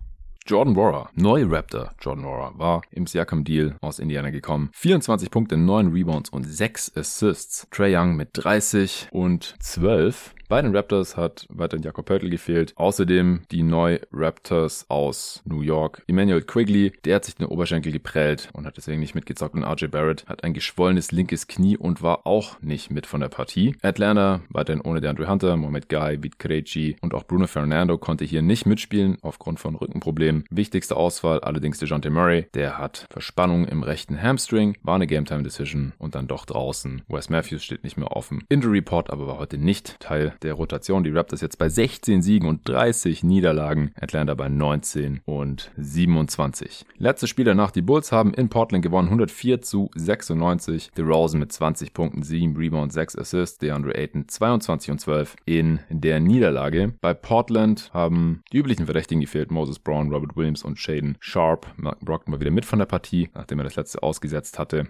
Jordan 0.48 0.76
Wara, 0.76 1.10
neue 1.14 1.50
Raptor 1.50 1.90
Jordan 2.00 2.24
Wara, 2.24 2.52
war 2.56 2.80
im 2.90 3.06
Siakam-Deal 3.06 3.76
aus 3.82 3.98
Indiana 3.98 4.30
gekommen. 4.30 4.70
24 4.72 5.30
Punkte, 5.30 5.58
9 5.58 5.88
Rebounds 5.92 6.30
und 6.30 6.44
6 6.44 6.96
Assists. 6.96 7.66
Trey 7.70 7.94
Young 7.94 8.16
mit 8.16 8.30
30 8.32 9.08
und 9.10 9.54
12. 9.60 10.34
Bei 10.48 10.62
den 10.62 10.74
Raptors 10.74 11.18
hat 11.18 11.46
weiterhin 11.50 11.82
Jakob 11.82 12.06
Pörtl 12.06 12.30
gefehlt. 12.30 12.72
Außerdem 12.76 13.42
die 13.50 13.62
Neu-Raptors 13.62 14.86
aus 14.88 15.42
New 15.44 15.60
York. 15.60 16.02
Emmanuel 16.06 16.40
Quigley, 16.40 16.92
der 17.04 17.16
hat 17.16 17.26
sich 17.26 17.34
den 17.34 17.48
Oberschenkel 17.48 17.92
geprellt 17.92 18.48
und 18.54 18.64
hat 18.64 18.78
deswegen 18.78 19.00
nicht 19.00 19.14
mitgezockt. 19.14 19.54
Und 19.54 19.64
RJ 19.64 19.88
Barrett 19.88 20.24
hat 20.26 20.44
ein 20.44 20.54
geschwollenes 20.54 21.12
linkes 21.12 21.48
Knie 21.48 21.76
und 21.76 22.00
war 22.00 22.26
auch 22.26 22.58
nicht 22.62 22.90
mit 22.90 23.04
von 23.04 23.20
der 23.20 23.28
Partie. 23.28 23.76
Atlanta 23.82 24.40
weiterhin 24.48 24.80
ohne 24.80 25.02
DeAndre 25.02 25.28
Hunter, 25.28 25.54
Mohamed 25.58 25.90
Guy, 25.90 26.22
Vit 26.22 26.38
Krejci 26.38 26.96
und 27.02 27.12
auch 27.12 27.24
Bruno 27.24 27.46
Fernando 27.46 27.98
konnte 27.98 28.24
hier 28.24 28.40
nicht 28.40 28.64
mitspielen 28.64 29.18
aufgrund 29.20 29.60
von 29.60 29.74
Rückenproblemen. 29.74 30.46
Wichtigste 30.48 30.96
Auswahl 30.96 31.40
allerdings 31.40 31.76
DeJounte 31.76 32.08
Murray. 32.08 32.46
Der 32.54 32.78
hat 32.78 33.06
Verspannung 33.10 33.66
im 33.66 33.82
rechten 33.82 34.18
Hamstring, 34.18 34.78
war 34.80 34.94
eine 34.94 35.06
Game-Time-Decision 35.06 35.92
und 35.98 36.14
dann 36.14 36.26
doch 36.26 36.46
draußen. 36.46 37.02
Wes 37.06 37.28
Matthews 37.28 37.64
steht 37.64 37.84
nicht 37.84 37.98
mehr 37.98 38.16
offen. 38.16 38.44
Injury 38.48 38.78
Report 38.78 39.10
aber 39.10 39.26
war 39.26 39.38
heute 39.38 39.58
nicht 39.58 40.00
Teil 40.00 40.32
der 40.42 40.54
Rotation. 40.54 41.04
Die 41.04 41.10
Raptors 41.10 41.40
jetzt 41.40 41.58
bei 41.58 41.68
16 41.68 42.22
Siegen 42.22 42.48
und 42.48 42.68
30 42.68 43.22
Niederlagen. 43.22 43.92
Atlanta 44.00 44.34
bei 44.34 44.48
19 44.48 45.20
und 45.24 45.70
27. 45.76 46.84
Letztes 46.98 47.30
Spiel 47.30 47.44
danach. 47.44 47.70
Die 47.70 47.82
Bulls 47.82 48.12
haben 48.12 48.34
in 48.34 48.48
Portland 48.48 48.82
gewonnen. 48.82 49.08
104 49.08 49.62
zu 49.62 49.90
96. 49.94 50.90
DeRozan 50.96 51.40
mit 51.40 51.52
20 51.52 51.92
Punkten, 51.92 52.22
7 52.22 52.56
Rebounds, 52.56 52.94
6 52.94 53.16
Assists. 53.16 53.58
DeAndre 53.58 53.94
Ayton 53.94 54.28
22 54.28 54.90
und 54.90 54.98
12 55.00 55.36
in 55.44 55.80
der 55.90 56.20
Niederlage. 56.20 56.94
Bei 57.00 57.14
Portland 57.14 57.90
haben 57.92 58.42
die 58.52 58.58
üblichen 58.58 58.86
Verdächtigen 58.86 59.20
gefehlt. 59.20 59.50
Moses 59.50 59.78
Brown, 59.78 60.12
Robert 60.12 60.36
Williams 60.36 60.62
und 60.62 60.78
Shaden 60.78 61.16
Sharp. 61.20 61.66
Mark 61.76 62.00
Brockton 62.00 62.32
mal 62.32 62.40
wieder 62.40 62.50
mit 62.50 62.64
von 62.64 62.78
der 62.78 62.86
Partie, 62.86 63.28
nachdem 63.34 63.58
er 63.60 63.64
das 63.64 63.76
letzte 63.76 64.02
ausgesetzt 64.02 64.58
hatte. 64.58 64.88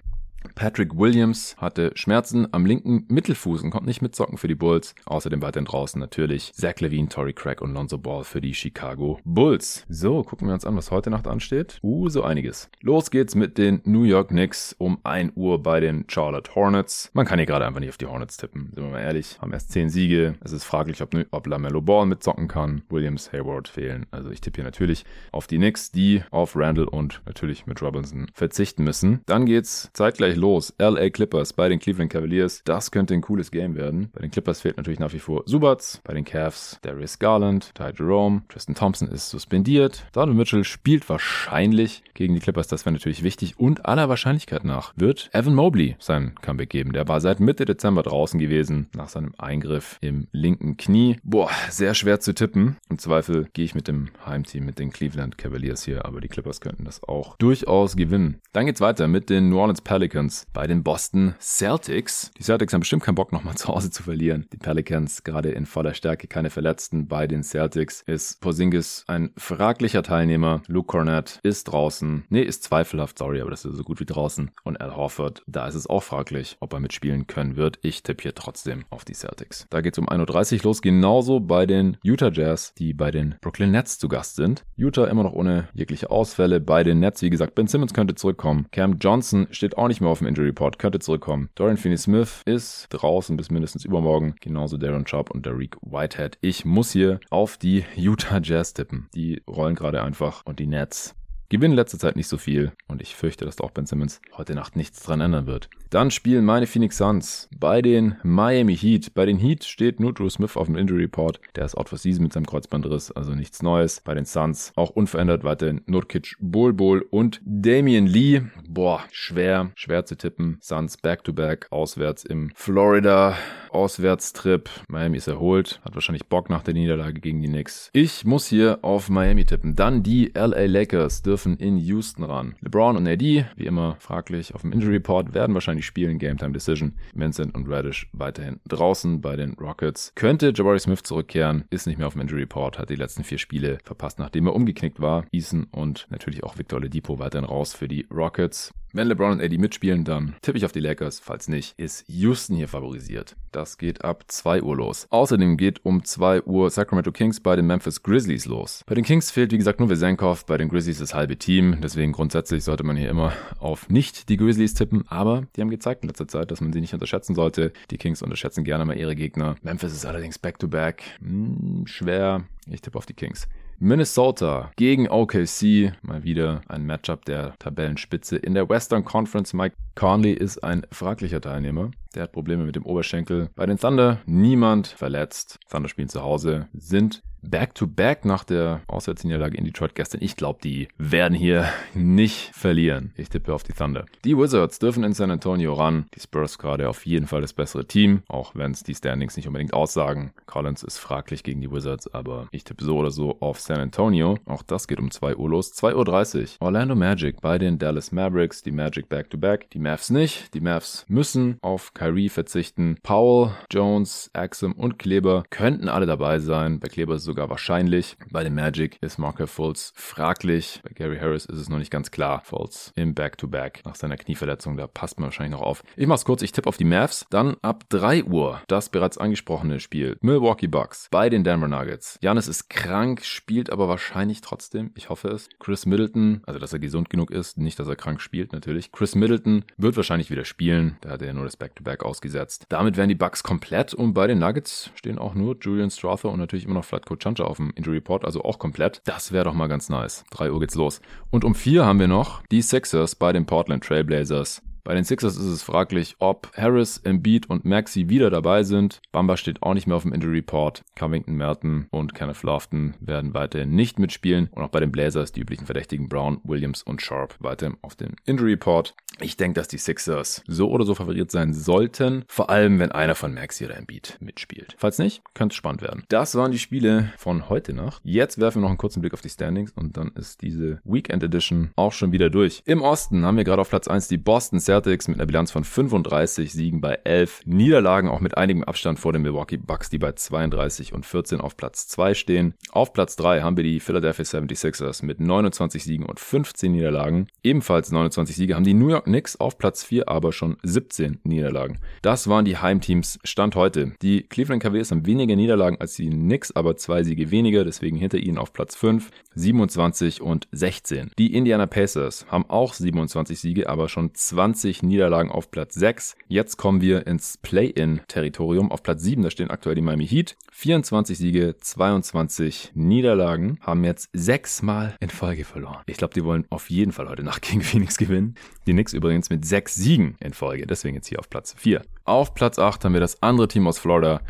Patrick 0.55 0.97
Williams 0.97 1.57
hatte 1.59 1.93
Schmerzen 1.95 2.49
am 2.53 2.67
linken 2.67 3.05
Mittelfuß 3.09 3.63
und 3.63 3.71
konnte 3.71 3.87
nicht 3.87 4.03
mitzocken 4.03 4.39
für 4.39 4.49
die 4.49 4.55
Bulls. 4.55 4.95
Außerdem 5.07 5.43
weiterhin 5.43 5.67
draußen 5.67 6.01
natürlich 6.01 6.53
Zach 6.53 6.81
Levine, 6.81 7.09
Tory 7.09 7.33
Craig 7.33 7.61
und 7.61 7.75
Lonzo 7.75 7.99
Ball 7.99 8.25
für 8.25 8.41
die 8.41 8.55
Chicago 8.55 9.21
Bulls. 9.25 9.85
So, 9.89 10.23
gucken 10.23 10.49
wir 10.49 10.55
uns 10.55 10.65
an, 10.65 10.77
was 10.77 10.91
heute 10.91 11.11
Nacht 11.11 11.27
ansteht. 11.27 11.79
Uh, 11.83 12.09
so 12.09 12.23
einiges. 12.23 12.71
Los 12.81 13.11
geht's 13.11 13.35
mit 13.35 13.59
den 13.59 13.81
New 13.85 14.03
York 14.03 14.29
Knicks 14.29 14.75
um 14.79 14.99
1 15.05 15.33
Uhr 15.37 15.63
bei 15.63 15.81
den 15.81 16.05
Charlotte 16.09 16.55
Hornets. 16.55 17.11
Man 17.13 17.27
kann 17.27 17.39
hier 17.39 17.47
gerade 17.47 17.67
einfach 17.67 17.81
nicht 17.81 17.91
auf 17.91 17.99
die 17.99 18.07
Hornets 18.07 18.37
tippen, 18.37 18.71
sind 18.75 18.85
wir 18.85 18.91
mal 18.91 19.01
ehrlich. 19.01 19.39
Haben 19.41 19.53
erst 19.53 19.73
10 19.73 19.91
Siege. 19.91 20.35
Es 20.45 20.53
ist 20.53 20.65
fraglich, 20.65 21.03
ob, 21.03 21.15
ob 21.31 21.47
LaMelo 21.47 21.81
Ball 21.81 22.07
mitzocken 22.07 22.49
kann. 22.49 22.83
Williams, 22.89 23.33
Hayward 23.33 23.69
fehlen. 23.69 24.07
Also 24.11 24.31
ich 24.31 24.41
tippe 24.41 24.57
hier 24.57 24.65
natürlich 24.65 25.05
auf 25.33 25.47
die 25.47 25.57
Knicks, 25.57 25.91
die 25.91 26.23
auf 26.31 26.57
Randall 26.57 26.87
und 26.87 27.23
natürlich 27.27 27.67
mit 27.67 27.83
Robinson 27.83 28.27
verzichten 28.35 28.85
müssen. 28.85 29.21
Dann 29.27 29.47
geht's 29.47 29.91
zeitgleich 29.93 30.28
los. 30.37 30.75
LA 30.79 31.11
Clippers 31.11 31.53
bei 31.53 31.69
den 31.69 31.79
Cleveland 31.79 32.13
Cavaliers. 32.13 32.63
Das 32.65 32.91
könnte 32.91 33.15
ein 33.15 33.21
cooles 33.21 33.51
Game 33.51 33.77
werden. 33.77 34.11
Bei 34.13 34.21
den 34.21 34.31
Clippers 34.31 34.61
fehlt 34.61 34.77
natürlich 34.77 34.99
nach 34.99 35.13
wie 35.13 35.19
vor 35.19 35.43
Subats. 35.47 36.01
Bei 36.05 36.15
den 36.15 36.25
Cavs 36.25 36.79
Darius 36.83 37.19
Garland, 37.19 37.75
Ty 37.75 37.93
Jerome, 37.97 38.43
Tristan 38.49 38.75
Thompson 38.75 39.09
ist 39.09 39.31
suspendiert. 39.31 40.05
Donovan 40.13 40.37
Mitchell 40.37 40.65
spielt 40.65 41.09
wahrscheinlich 41.09 42.03
gegen 42.15 42.35
die 42.35 42.41
Clippers. 42.41 42.69
Das 42.69 42.85
wäre 42.85 42.93
natürlich 42.93 43.23
wichtig. 43.23 43.59
Und 43.59 43.87
aller 43.87 44.09
Wahrscheinlichkeit 44.09 44.65
nach 44.65 44.93
wird 44.97 45.31
Evan 45.33 45.55
Mobley 45.55 45.97
sein 45.99 46.35
Comeback 46.43 46.71
geben. 46.71 46.93
Der 46.93 47.09
war 47.09 47.21
seit 47.21 47.41
Mitte 47.41 47.65
Dezember 47.65 48.03
draußen 48.03 48.39
gewesen 48.39 48.89
nach 48.95 49.09
seinem 49.09 49.35
Eingriff 49.39 49.99
im 50.01 50.29
linken 50.33 50.77
Knie. 50.77 51.17
Boah, 51.23 51.51
sehr 51.71 51.95
schwer 51.95 52.21
zu 52.21 52.35
tippen. 52.35 52.77
Im 52.89 52.99
Zweifel 52.99 53.49
gehe 53.53 53.65
ich 53.65 53.75
mit 53.75 53.89
dem 53.89 54.11
Heimteam, 54.27 54.65
mit 54.65 54.79
den 54.79 54.91
Cleveland 54.91 55.39
Cavaliers 55.39 55.85
hier. 55.85 56.05
Aber 56.05 56.21
die 56.21 56.29
Clippers 56.29 56.61
könnten 56.61 56.85
das 56.85 57.03
auch 57.03 57.37
durchaus 57.37 57.97
gewinnen. 57.97 58.41
Dann 58.53 58.67
geht's 58.67 58.81
weiter 58.81 59.09
mit 59.09 59.31
den 59.31 59.49
New 59.49 59.59
Orleans 59.59 59.83
Pelicans 59.83 60.18
bei 60.53 60.67
den 60.67 60.83
Boston 60.83 61.35
Celtics. 61.41 62.33
Die 62.37 62.43
Celtics 62.43 62.73
haben 62.73 62.81
bestimmt 62.81 63.05
keinen 63.05 63.15
Bock, 63.15 63.33
nochmal 63.33 63.57
zu 63.57 63.69
Hause 63.69 63.91
zu 63.91 64.03
verlieren. 64.03 64.47
Die 64.53 64.57
Pelicans 64.57 65.23
gerade 65.23 65.51
in 65.51 65.65
voller 65.65 65.95
Stärke, 65.95 66.27
keine 66.27 66.51
Verletzten. 66.51 67.07
Bei 67.07 67.27
den 67.27 67.45
Celtics 67.45 68.03
ist 68.03 68.41
Porzingis 68.41 69.05
ein 69.07 69.31
fraglicher 69.37 70.03
Teilnehmer. 70.03 70.63
Luke 70.67 70.89
Cornett 70.89 71.39
ist 71.45 71.65
draußen. 71.65 72.25
Nee, 72.29 72.43
ist 72.43 72.65
zweifelhaft, 72.65 73.19
sorry, 73.19 73.41
aber 73.41 73.51
das 73.51 73.65
ist 73.65 73.77
so 73.77 73.85
gut 73.85 74.01
wie 74.01 74.07
draußen. 74.07 74.51
Und 74.65 74.81
Al 74.81 74.97
Horford, 74.97 75.43
da 75.47 75.69
ist 75.69 75.77
es 75.77 75.87
auch 75.87 76.03
fraglich, 76.03 76.57
ob 76.61 76.73
er 76.73 76.81
mitspielen 76.81 77.27
können 77.27 77.57
wird. 77.57 77.79
Ich 77.83 78.03
tippe 78.03 78.23
hier 78.23 78.35
trotzdem 78.35 78.85
auf 78.91 79.05
die 79.05 79.15
Celtics. 79.15 79.67
Da 79.71 79.81
geht 79.81 79.95
es 79.95 79.99
um 79.99 80.09
1.30 80.09 80.57
Uhr 80.57 80.63
los, 80.65 80.83
genauso 80.83 81.39
bei 81.39 81.67
den 81.67 81.97
Utah 82.03 82.33
Jazz, 82.33 82.75
die 82.75 82.93
bei 82.93 83.11
den 83.11 83.37
Brooklyn 83.41 83.71
Nets 83.71 83.99
zu 83.99 84.09
Gast 84.09 84.37
sind. 84.37 84.65
Utah 84.77 85.07
immer 85.07 85.23
noch 85.23 85.33
ohne 85.33 85.69
jegliche 85.75 86.11
Ausfälle. 86.11 86.61
Bei 86.61 86.83
den 86.83 86.99
Nets, 86.99 87.23
wie 87.23 87.31
gesagt, 87.31 87.55
Ben 87.55 87.69
Simmons 87.69 87.95
könnte 87.95 88.15
zurückkommen. 88.15 88.67
Cam 88.73 88.99
Johnson 88.99 89.47
steht 89.51 89.77
auch 89.77 89.89
nicht 89.89 90.01
mehr 90.01 90.08
auf 90.11 90.19
dem 90.19 90.27
Injury 90.27 90.49
Report, 90.49 90.79
könnte 90.79 90.99
zurückkommen. 90.99 91.51
Dorian 91.55 91.77
Finney-Smith 91.77 92.43
ist 92.45 92.89
draußen 92.91 93.37
bis 93.37 93.51
mindestens 93.51 93.85
übermorgen. 93.85 94.35
Genauso 94.41 94.77
Darren 94.77 95.07
Sharp 95.07 95.31
und 95.31 95.47
Derek 95.47 95.77
Whitehead. 95.83 96.39
Ich 96.41 96.65
muss 96.65 96.93
hier 96.93 97.21
auf 97.31 97.57
die 97.57 97.85
Utah 97.97 98.41
Jazz 98.43 98.75
tippen. 98.75 99.09
Die 99.15 99.43
rollen 99.49 99.75
gerade 99.75 100.03
einfach 100.03 100.43
und 100.45 100.59
die 100.59 100.67
Nets 100.67 101.15
gewinnen 101.49 101.75
letzte 101.75 101.99
Zeit 101.99 102.17
nicht 102.17 102.29
so 102.29 102.37
viel 102.37 102.73
und 102.89 103.01
ich 103.01 103.15
fürchte, 103.15 103.45
dass 103.45 103.61
auch 103.61 103.71
Ben 103.71 103.87
Simmons 103.87 104.21
heute 104.37 104.55
Nacht 104.55 104.77
nichts 104.77 105.03
dran 105.03 105.21
ändern 105.21 105.47
wird. 105.47 105.71
Dann 105.91 106.11
spielen 106.11 106.45
meine 106.45 106.67
Phoenix 106.67 106.99
Suns 106.99 107.49
bei 107.57 107.81
den 107.81 108.17
Miami 108.23 108.77
Heat. 108.77 109.15
Bei 109.15 109.25
den 109.25 109.39
Heat 109.39 109.65
steht 109.65 110.01
nur 110.01 110.13
Drew 110.13 110.29
Smith 110.29 110.57
auf 110.57 110.67
dem 110.67 110.77
Injury 110.77 111.03
Report. 111.03 111.41
Der 111.57 111.65
ist 111.65 111.77
out 111.77 111.89
for 111.89 111.97
season 111.97 112.25
mit 112.25 112.35
seinem 112.35 112.45
Kreuzbandriss, 112.45 113.11
also 113.13 113.35
nichts 113.35 113.63
Neues. 113.63 114.03
Bei 114.05 114.15
den 114.15 114.27
Suns 114.27 114.73
auch 114.77 114.91
unverändert 114.91 115.45
weiterhin 115.45 115.81
Nurkic, 115.87 116.37
Bol 116.41 117.07
und 117.11 117.41
Damian 117.45 118.07
Lee. 118.07 118.43
Boah, 118.71 119.03
schwer, 119.13 119.71
schwer 119.77 120.05
zu 120.05 120.15
tippen. 120.15 120.59
Suns 120.61 120.99
back-to-back, 120.99 121.69
-back, 121.69 121.73
auswärts 121.73 122.23
im 122.23 122.51
Florida. 122.55 123.35
Auswärtstrip. 123.71 124.69
Miami 124.89 125.19
ist 125.19 125.29
erholt, 125.29 125.81
hat 125.85 125.95
wahrscheinlich 125.95 126.27
Bock 126.27 126.51
nach 126.51 126.63
der 126.63 126.75
Niederlage 126.75 127.21
gegen 127.21 127.41
die 127.41 127.49
Knicks. 127.49 127.91
Ich 127.93 128.25
muss 128.25 128.47
hier 128.47 128.79
auf 128.83 129.09
Miami 129.09 129.45
tippen. 129.45 129.75
Dann 129.75 130.03
die 130.03 130.33
LA 130.35 130.67
Lakers 130.67 131.23
dürfen 131.23 131.57
in 131.57 131.79
Houston 131.79 132.25
ran. 132.25 132.57
LeBron 132.61 132.97
und 132.97 133.07
AD, 133.07 133.47
wie 133.57 133.67
immer 133.67 133.97
fraglich 134.01 134.55
auf 134.55 134.63
dem 134.63 134.73
Injury 134.73 134.95
Report, 134.95 135.35
werden 135.35 135.55
wahrscheinlich 135.55 135.87
spielen. 135.87 136.19
Game 136.19 136.39
Time 136.39 136.53
Decision. 136.53 136.95
Vincent 137.15 137.55
und 137.55 137.69
Radish 137.69 138.09
weiterhin 138.13 138.61
draußen 138.69 139.21
bei 139.21 139.37
den 139.37 139.55
Rockets. 139.55 140.13
Könnte 140.15 140.53
Jabari 140.55 140.79
Smith 140.79 141.03
zurückkehren, 141.03 141.65
ist 141.71 141.87
nicht 141.87 141.99
mehr 141.99 142.07
auf 142.07 142.15
dem 142.15 142.23
Injury 142.23 142.43
Report, 142.43 142.79
hat 142.79 142.91
die 142.91 142.97
letzten 142.97 143.25
vier 143.25 143.39
Spiele 143.39 143.79
verpasst, 143.85 144.19
nachdem 144.19 144.47
er 144.47 144.55
umgeknickt 144.55 145.01
war. 145.01 145.25
Eason 145.33 145.67
und 145.71 146.07
natürlich 146.11 146.45
auch 146.45 146.59
Victor 146.59 146.79
Oladipo 146.79 147.19
weiterhin 147.19 147.49
raus 147.49 147.75
für 147.75 147.89
die 147.89 148.07
Rockets. 148.11 148.58
Wenn 148.95 149.07
LeBron 149.07 149.33
und 149.33 149.43
AD 149.43 149.59
mitspielen, 149.59 150.05
dann 150.05 150.35
tippe 150.41 150.57
ich 150.57 150.65
auf 150.65 150.73
die 150.73 150.81
Lakers. 150.81 151.21
Falls 151.21 151.47
nicht, 151.47 151.79
ist 151.79 152.05
Houston 152.09 152.57
hier 152.57 152.69
favorisiert. 152.69 153.37
Das 153.53 153.77
geht 153.77 154.03
ab 154.03 154.25
2 154.29 154.63
Uhr 154.63 154.77
los. 154.77 155.07
Außerdem 155.11 155.59
geht 155.59 155.85
um 155.85 156.05
2 156.05 156.45
Uhr 156.45 156.71
Sacramento 156.71 157.13
Kings 157.13 157.41
bei 157.41 157.55
den 157.55 157.67
Memphis 157.67 158.03
Grizzlies 158.03 158.47
los. 158.47 158.83
Bei 158.87 158.95
den 158.95 159.05
Kings 159.05 159.31
fehlt, 159.31 159.53
wie 159.53 159.59
gesagt, 159.59 159.79
nur 159.79 159.91
Vesenkov. 159.91 160.47
Bei 160.47 160.57
den 160.57 160.71
Grizzlies 160.71 160.99
das 160.99 161.13
halbe 161.13 161.37
Team. 161.37 161.79
Deswegen 161.83 162.13
grundsätzlich 162.13 162.65
sollte 162.65 162.83
man 162.83 162.97
hier 162.97 163.11
immer 163.11 163.35
auf 163.59 163.91
nicht 163.91 164.31
die 164.31 164.39
Grizzlies 164.39 164.73
tippen. 164.73 165.05
Aber 165.09 165.43
die 165.55 165.61
haben 165.61 165.71
gezeigt 165.71 166.03
in 166.03 166.09
letzter 166.09 166.27
Zeit, 166.27 166.51
dass 166.51 166.63
man 166.63 166.73
sie 166.73 166.81
nicht 166.81 166.95
unterschätzen 166.95 167.35
sollte. 167.35 167.73
Die 167.91 167.99
Kings 167.99 168.23
unterschätzen 168.23 168.65
gerne 168.65 168.87
mal 168.87 168.97
ihre 168.97 169.15
Gegner. 169.15 169.57
Memphis 169.63 169.93
ist 169.93 170.07
allerdings 170.07 170.39
back-to-back. 170.39 171.03
-back. 171.03 171.21
Hm, 171.21 171.87
schwer. 171.87 172.45
Ich 172.71 172.81
tippe 172.81 172.97
auf 172.97 173.07
die 173.07 173.15
Kings. 173.15 173.47
Minnesota 173.81 174.73
gegen 174.75 175.09
OKC. 175.09 175.93
Mal 176.03 176.25
wieder 176.25 176.63
ein 176.67 176.85
Matchup 176.85 177.25
der 177.25 177.55
Tabellenspitze 177.61 178.37
in 178.37 178.55
der 178.55 178.69
Western 178.69 179.05
Conference. 179.05 179.55
Mike 179.55 179.77
Conley 179.95 180.33
ist 180.33 180.65
ein 180.65 180.85
fraglicher 180.91 181.41
Teilnehmer. 181.41 181.93
Der 182.15 182.25
hat 182.25 182.33
Probleme 182.33 182.65
mit 182.65 182.75
dem 182.75 182.85
Oberschenkel. 182.85 183.51
Bei 183.55 183.67
den 183.67 183.79
Thunder 183.79 184.21
niemand 184.27 184.89
verletzt. 184.89 185.61
Thunder 185.71 185.89
spielen 185.89 186.09
zu 186.09 186.23
Hause, 186.23 186.67
sind 186.73 187.23
Back-to-Back 187.51 188.21
-back 188.21 188.29
nach 188.29 188.45
der 188.45 188.83
Auswärtsniederlage 188.87 189.57
in 189.57 189.65
Detroit 189.65 189.95
gestern. 189.95 190.23
Ich 190.23 190.37
glaube, 190.37 190.61
die 190.63 190.89
werden 190.99 191.35
hier 191.35 191.69
nicht 191.95 192.51
verlieren. 192.55 193.13
Ich 193.17 193.29
tippe 193.29 193.55
auf 193.55 193.63
die 193.63 193.73
Thunder. 193.73 194.05
Die 194.25 194.37
Wizards 194.37 194.79
dürfen 194.79 195.05
in 195.05 195.13
San 195.13 195.31
Antonio 195.31 195.75
ran. 195.75 196.07
Die 196.15 196.21
Spurs 196.21 196.59
gerade 196.59 196.89
auf 196.89 197.07
jeden 197.07 197.27
Fall 197.27 197.41
das 197.41 197.53
bessere 197.53 197.87
Team, 197.87 198.23
auch 198.29 198.55
wenn 198.55 198.73
es 198.73 198.83
die 198.83 198.95
Standings 198.95 199.37
nicht 199.37 199.47
unbedingt 199.47 199.75
aussagen. 199.75 200.33
Collins 200.47 200.83
ist 200.83 200.99
fraglich 200.99 201.43
gegen 201.43 201.61
die 201.61 201.71
Wizards, 201.71 202.13
aber 202.13 202.49
ich 202.51 202.65
tippe 202.65 202.85
so 202.85 202.99
oder 202.99 203.11
so 203.11 203.39
auf 203.41 203.61
San 203.61 203.81
Antonio. 203.81 204.39
Auch 204.47 204.63
das 204.63 204.89
geht 204.89 204.99
um 204.99 205.11
2 205.11 205.37
Uhr 205.37 205.49
los. 205.49 205.73
2.30 205.73 206.41
Uhr. 206.41 206.49
Orlando 206.61 206.95
Magic 206.95 207.41
bei 207.41 207.59
den 207.59 207.79
Dallas 207.79 208.13
Mavericks. 208.13 208.63
Die 208.63 208.73
Magic 208.73 209.09
Back-to-Back. 209.09 209.65
-back. 209.65 209.71
Die 209.73 209.79
Mavs 209.79 210.11
nicht. 210.11 210.55
Die 210.55 210.61
Mavs 210.61 211.05
müssen 211.09 211.59
auf 211.63 211.95
Kyrie 211.95 212.29
verzichten. 212.29 212.99
Powell, 213.03 213.53
Jones, 213.71 214.31
Axum 214.33 214.73
und 214.73 214.99
Kleber 214.99 215.45
könnten 215.51 215.89
alle 215.89 216.07
dabei 216.07 216.39
sein. 216.39 216.81
Bei 216.81 216.89
Kleber 216.89 217.15
ist 217.15 217.25
sogar 217.25 217.38
wahrscheinlich. 217.47 218.17
Bei 218.31 218.43
den 218.43 218.55
Magic 218.55 218.99
ist 219.01 219.19
Marker 219.19 219.47
Fultz 219.47 219.93
fraglich. 219.95 220.81
Bei 220.83 220.91
Gary 220.95 221.19
Harris 221.19 221.47
ist 221.47 221.59
es 221.59 221.69
noch 221.69 221.79
nicht 221.79 221.91
ganz 221.91 222.11
klar. 222.11 222.43
Fultz 222.45 222.93
im 222.97 223.15
Back-to-Back 223.15 223.79
-Back 223.79 223.89
nach 223.89 223.95
seiner 223.95 224.17
Knieverletzung, 224.17 224.77
da 224.77 224.87
passt 224.87 225.19
man 225.19 225.27
wahrscheinlich 225.27 225.59
noch 225.59 225.67
auf. 225.67 225.83
Ich 225.97 226.07
mach's 226.07 226.25
kurz, 226.25 226.43
ich 226.43 226.53
tippe 226.53 226.69
auf 226.69 226.77
die 226.77 226.85
Mavs. 226.85 227.27
Dann 227.31 227.57
ab 227.63 227.85
3 227.91 228.25
Uhr 228.25 228.63
das 228.67 228.89
bereits 228.89 229.19
angesprochene 229.19 229.81
Spiel. 229.81 230.17
Milwaukee 230.21 230.67
Bucks 230.67 231.09
bei 231.11 231.29
den 231.29 231.45
Denver 231.45 231.69
Nuggets. 231.69 232.19
Janis 232.23 232.49
ist 232.49 232.69
krank, 232.71 233.25
spielt 233.25 233.71
aber 233.71 233.89
wahrscheinlich 233.89 234.41
trotzdem. 234.41 234.91
Ich 234.95 235.09
hoffe 235.09 235.29
es. 235.29 235.49
Chris 235.59 235.87
Middleton, 235.87 236.43
also 236.47 236.59
dass 236.59 236.73
er 236.73 236.79
gesund 236.79 237.11
genug 237.11 237.31
ist, 237.31 237.59
nicht, 237.59 237.79
dass 237.79 237.89
er 237.89 237.97
krank 237.97 238.21
spielt 238.21 238.53
natürlich. 238.53 238.93
Chris 238.93 239.15
Middleton 239.15 239.65
wird 239.77 239.97
wahrscheinlich 239.97 240.31
wieder 240.31 240.45
spielen. 240.45 240.97
Da 241.01 241.11
hat 241.11 241.23
er 241.23 241.29
ja 241.29 241.35
nur 241.35 241.45
das 241.45 241.57
Back-to-Back 241.57 242.03
-Back 242.03 242.07
ausgesetzt. 242.07 242.67
Damit 242.69 242.97
wären 242.97 243.09
die 243.09 243.15
Bucks 243.15 243.43
komplett 243.43 243.95
und 243.95 244.15
bei 244.15 244.27
den 244.27 244.39
Nuggets 244.39 244.91
stehen 244.95 245.19
auch 245.19 245.35
nur 245.35 245.57
Julian 245.61 245.91
Strother 245.91 246.31
und 246.31 246.39
natürlich 246.39 246.65
immer 246.65 246.75
noch 246.75 246.85
Flatco 246.85 247.17
Chancha 247.19 247.45
auf 247.45 247.57
dem 247.59 247.73
Injury 247.75 247.97
Report, 247.97 248.25
also 248.25 248.43
auch 248.43 248.59
komplett. 248.59 249.03
Das 249.05 249.33
wäre 249.33 249.45
doch 249.45 249.55
mal 249.55 249.69
ganz 249.69 249.89
nice. 249.89 250.25
3 250.31 250.53
Uhr 250.53 250.61
geht's 250.61 250.75
los. 250.75 251.01
Und 251.31 251.45
um 251.45 251.55
4 251.55 251.85
haben 251.85 252.01
wir 252.01 252.09
noch 252.09 252.43
die 252.51 252.63
Sixers 252.63 253.15
bei 253.15 253.33
den 253.33 253.47
Portland 253.47 253.85
Trailblazers. 253.85 254.63
Bei 254.89 254.95
den 254.95 255.05
Sixers 255.05 255.37
ist 255.37 255.45
es 255.45 255.63
fraglich, 255.63 256.17
ob 256.19 256.51
Harris, 256.57 256.97
Embiid 257.05 257.51
und 257.51 257.67
Maxi 257.67 258.09
wieder 258.09 258.31
dabei 258.31 258.63
sind. 258.63 259.03
Bamba 259.13 259.37
steht 259.37 259.63
auch 259.63 259.75
nicht 259.75 259.87
mehr 259.87 259.97
auf 259.99 260.05
dem 260.05 260.15
Injury 260.15 260.37
Report. 260.37 260.83
Covington, 260.97 261.37
Merton 261.37 261.89
und 261.91 262.15
Kenneth 262.15 262.43
Lofton 262.43 262.95
werden 262.99 263.35
weiterhin 263.35 263.75
nicht 263.75 263.99
mitspielen. 263.99 264.49
Und 264.51 264.63
auch 264.63 264.71
bei 264.71 264.81
den 264.81 264.91
Blazers 264.91 265.33
die 265.33 265.41
üblichen 265.41 265.67
Verdächtigen 265.67 266.09
Brown, 266.09 266.41
Williams 266.43 266.83
und 266.83 267.03
Sharp 267.03 267.37
weiterhin 267.39 267.77
auf 267.83 267.97
dem 267.97 268.17
Injury 268.25 268.53
Report. 268.53 268.95
Ich 269.21 269.37
denke, 269.37 269.59
dass 269.59 269.69
die 269.69 269.79
Sixers 269.79 270.43
so 270.47 270.71
oder 270.71 270.85
so 270.85 270.95
favoriert 270.95 271.31
sein 271.31 271.53
sollten. 271.53 272.25
Vor 272.29 272.51
allem, 272.51 272.79
wenn 272.79 272.93
einer 272.93 273.17
von 273.17 273.35
Maxi 273.35 273.65
oder 273.65 273.77
Embiid 273.77 274.17
mitspielt. 274.21 274.77
Falls 274.79 274.99
nicht, 274.99 275.23
könnte 275.35 275.53
es 275.53 275.57
spannend 275.57 275.83
werden. 275.83 276.05
Das 276.09 276.37
waren 276.37 276.53
die 276.53 276.59
Spiele 276.59 277.13
von 277.17 277.49
heute 277.49 277.73
Nacht. 277.73 278.01
Jetzt 278.05 278.39
werfen 278.39 278.59
wir 278.59 278.63
noch 278.63 278.69
einen 278.69 278.79
kurzen 278.79 279.01
Blick 279.01 279.15
auf 279.15 279.21
die 279.21 279.29
Standings 279.29 279.73
und 279.73 279.97
dann 279.97 280.13
ist 280.15 280.43
diese 280.43 280.81
Weekend 280.85 281.25
Edition 281.25 281.73
auch 281.75 281.93
schon 281.93 282.13
wieder 282.13 282.31
durch. 282.31 282.63
Im 282.65 282.81
Osten 282.81 283.25
haben 283.25 283.37
wir 283.37 283.45
gerade 283.45 283.61
auf 283.61 283.71
Platz 283.71 283.89
1 283.89 284.07
die 284.07 284.19
Boston 284.19 284.61
Celtics 284.61 285.09
mit 285.09 285.19
einer 285.19 285.27
Bilanz 285.27 285.51
von 285.51 285.65
35 285.65 286.53
Siegen 286.53 286.81
bei 286.81 287.01
11 287.03 287.43
Niederlagen, 287.45 288.09
auch 288.09 288.21
mit 288.21 288.37
einigem 288.37 288.63
Abstand 288.63 289.01
vor 289.01 289.13
den 289.13 289.23
Milwaukee 289.23 289.57
Bucks, 289.57 289.91
die 289.91 289.99
bei 289.99 290.13
32 290.13 290.93
und 290.93 291.05
14 291.05 291.41
auf 291.41 291.57
Platz 291.57 291.89
2 291.89 292.15
stehen. 292.15 292.55
Auf 292.71 292.93
Platz 292.93 293.17
3 293.17 293.43
haben 293.43 293.57
wir 293.57 293.65
die 293.65 293.81
Philadelphia 293.81 294.25
76ers 294.25 295.05
mit 295.05 295.19
29 295.19 295.83
Siegen 295.83 296.07
und 296.07 296.21
15 296.21 296.71
Niederlagen. 296.71 297.27
Ebenfalls 297.43 297.91
29 297.91 298.37
Siege 298.37 298.55
haben 298.55 298.65
die 298.65 298.75
New 298.75 298.89
York 298.89 299.08
Knicks 299.09 299.37
auf 299.37 299.59
Platz 299.59 299.85
4, 299.85 300.09
aber 300.09 300.33
schon 300.33 300.57
17 300.63 301.19
Niederlagen. 301.25 301.79
Das 302.03 302.29
waren 302.29 302.45
die 302.45 302.57
Heimteams 302.57 303.19
Stand 303.25 303.57
heute. 303.57 303.93
Die 304.01 304.23
Cleveland 304.23 304.63
Cavaliers 304.63 304.91
haben 304.91 305.07
weniger 305.07 305.37
Niederlagen 305.37 305.79
als 305.81 305.95
die 305.97 306.09
Knicks, 306.09 306.53
aber 306.53 306.77
zwei 306.77 307.03
Siege 307.03 307.31
weniger, 307.31 307.65
deswegen 307.65 307.97
hinter 307.97 308.19
ihnen 308.19 308.39
auf 308.39 308.53
Platz 308.53 308.77
5, 308.77 309.11
27 309.35 310.23
und 310.23 310.47
16. 310.53 311.11
Die 311.19 311.35
Indiana 311.35 311.67
Pacers 311.67 312.27
haben 312.31 312.49
auch 312.49 312.75
27 312.75 313.41
Siege, 313.41 313.69
aber 313.69 313.89
schon 313.89 314.15
20 314.15 314.39
20 314.39 314.83
Niederlagen 314.83 315.31
auf 315.31 315.51
Platz 315.51 315.75
6. 315.75 316.17
Jetzt 316.29 316.57
kommen 316.59 316.81
wir 316.81 317.07
ins 317.07 317.39
Play-In-Territorium. 317.39 318.71
Auf 318.71 318.83
Platz 318.83 319.03
7, 319.03 319.23
da 319.23 319.31
stehen 319.31 319.51
aktuell 319.51 319.75
die 319.75 319.83
Miami 319.83 320.07
Heat. 320.07 320.37
24 320.61 321.17
Siege, 321.17 321.55
22 321.57 322.73
Niederlagen, 322.75 323.61
haben 323.61 323.85
jetzt 323.85 324.11
sechsmal 324.13 324.97
in 324.99 325.09
Folge 325.09 325.45
verloren. 325.45 325.85
Ich 325.87 325.99
glaube, 325.99 326.15
die 326.15 326.25
wollen 326.25 326.47
auf 326.51 326.69
jeden 326.69 326.91
Fall 326.91 327.09
heute 327.09 327.23
Nacht 327.23 327.43
gegen 327.49 327.63
Phoenix 327.63 327.97
gewinnen. 327.97 328.35
Die 328.67 328.73
Knicks 328.73 328.93
übrigens 328.93 329.31
mit 329.31 329.45
sechs 329.45 329.77
Siegen 329.77 330.17
in 330.19 330.33
Folge, 330.33 330.67
deswegen 330.67 330.97
jetzt 330.97 331.07
hier 331.07 331.21
auf 331.21 331.31
Platz 331.31 331.55
4. 331.57 331.83
Auf 332.03 332.35
Platz 332.35 332.59
8 332.59 332.85
haben 332.85 332.93
wir 332.93 333.01
das 333.01 333.23
andere 333.23 333.47
Team 333.47 333.69
aus 333.69 333.79
Florida, 333.79 334.21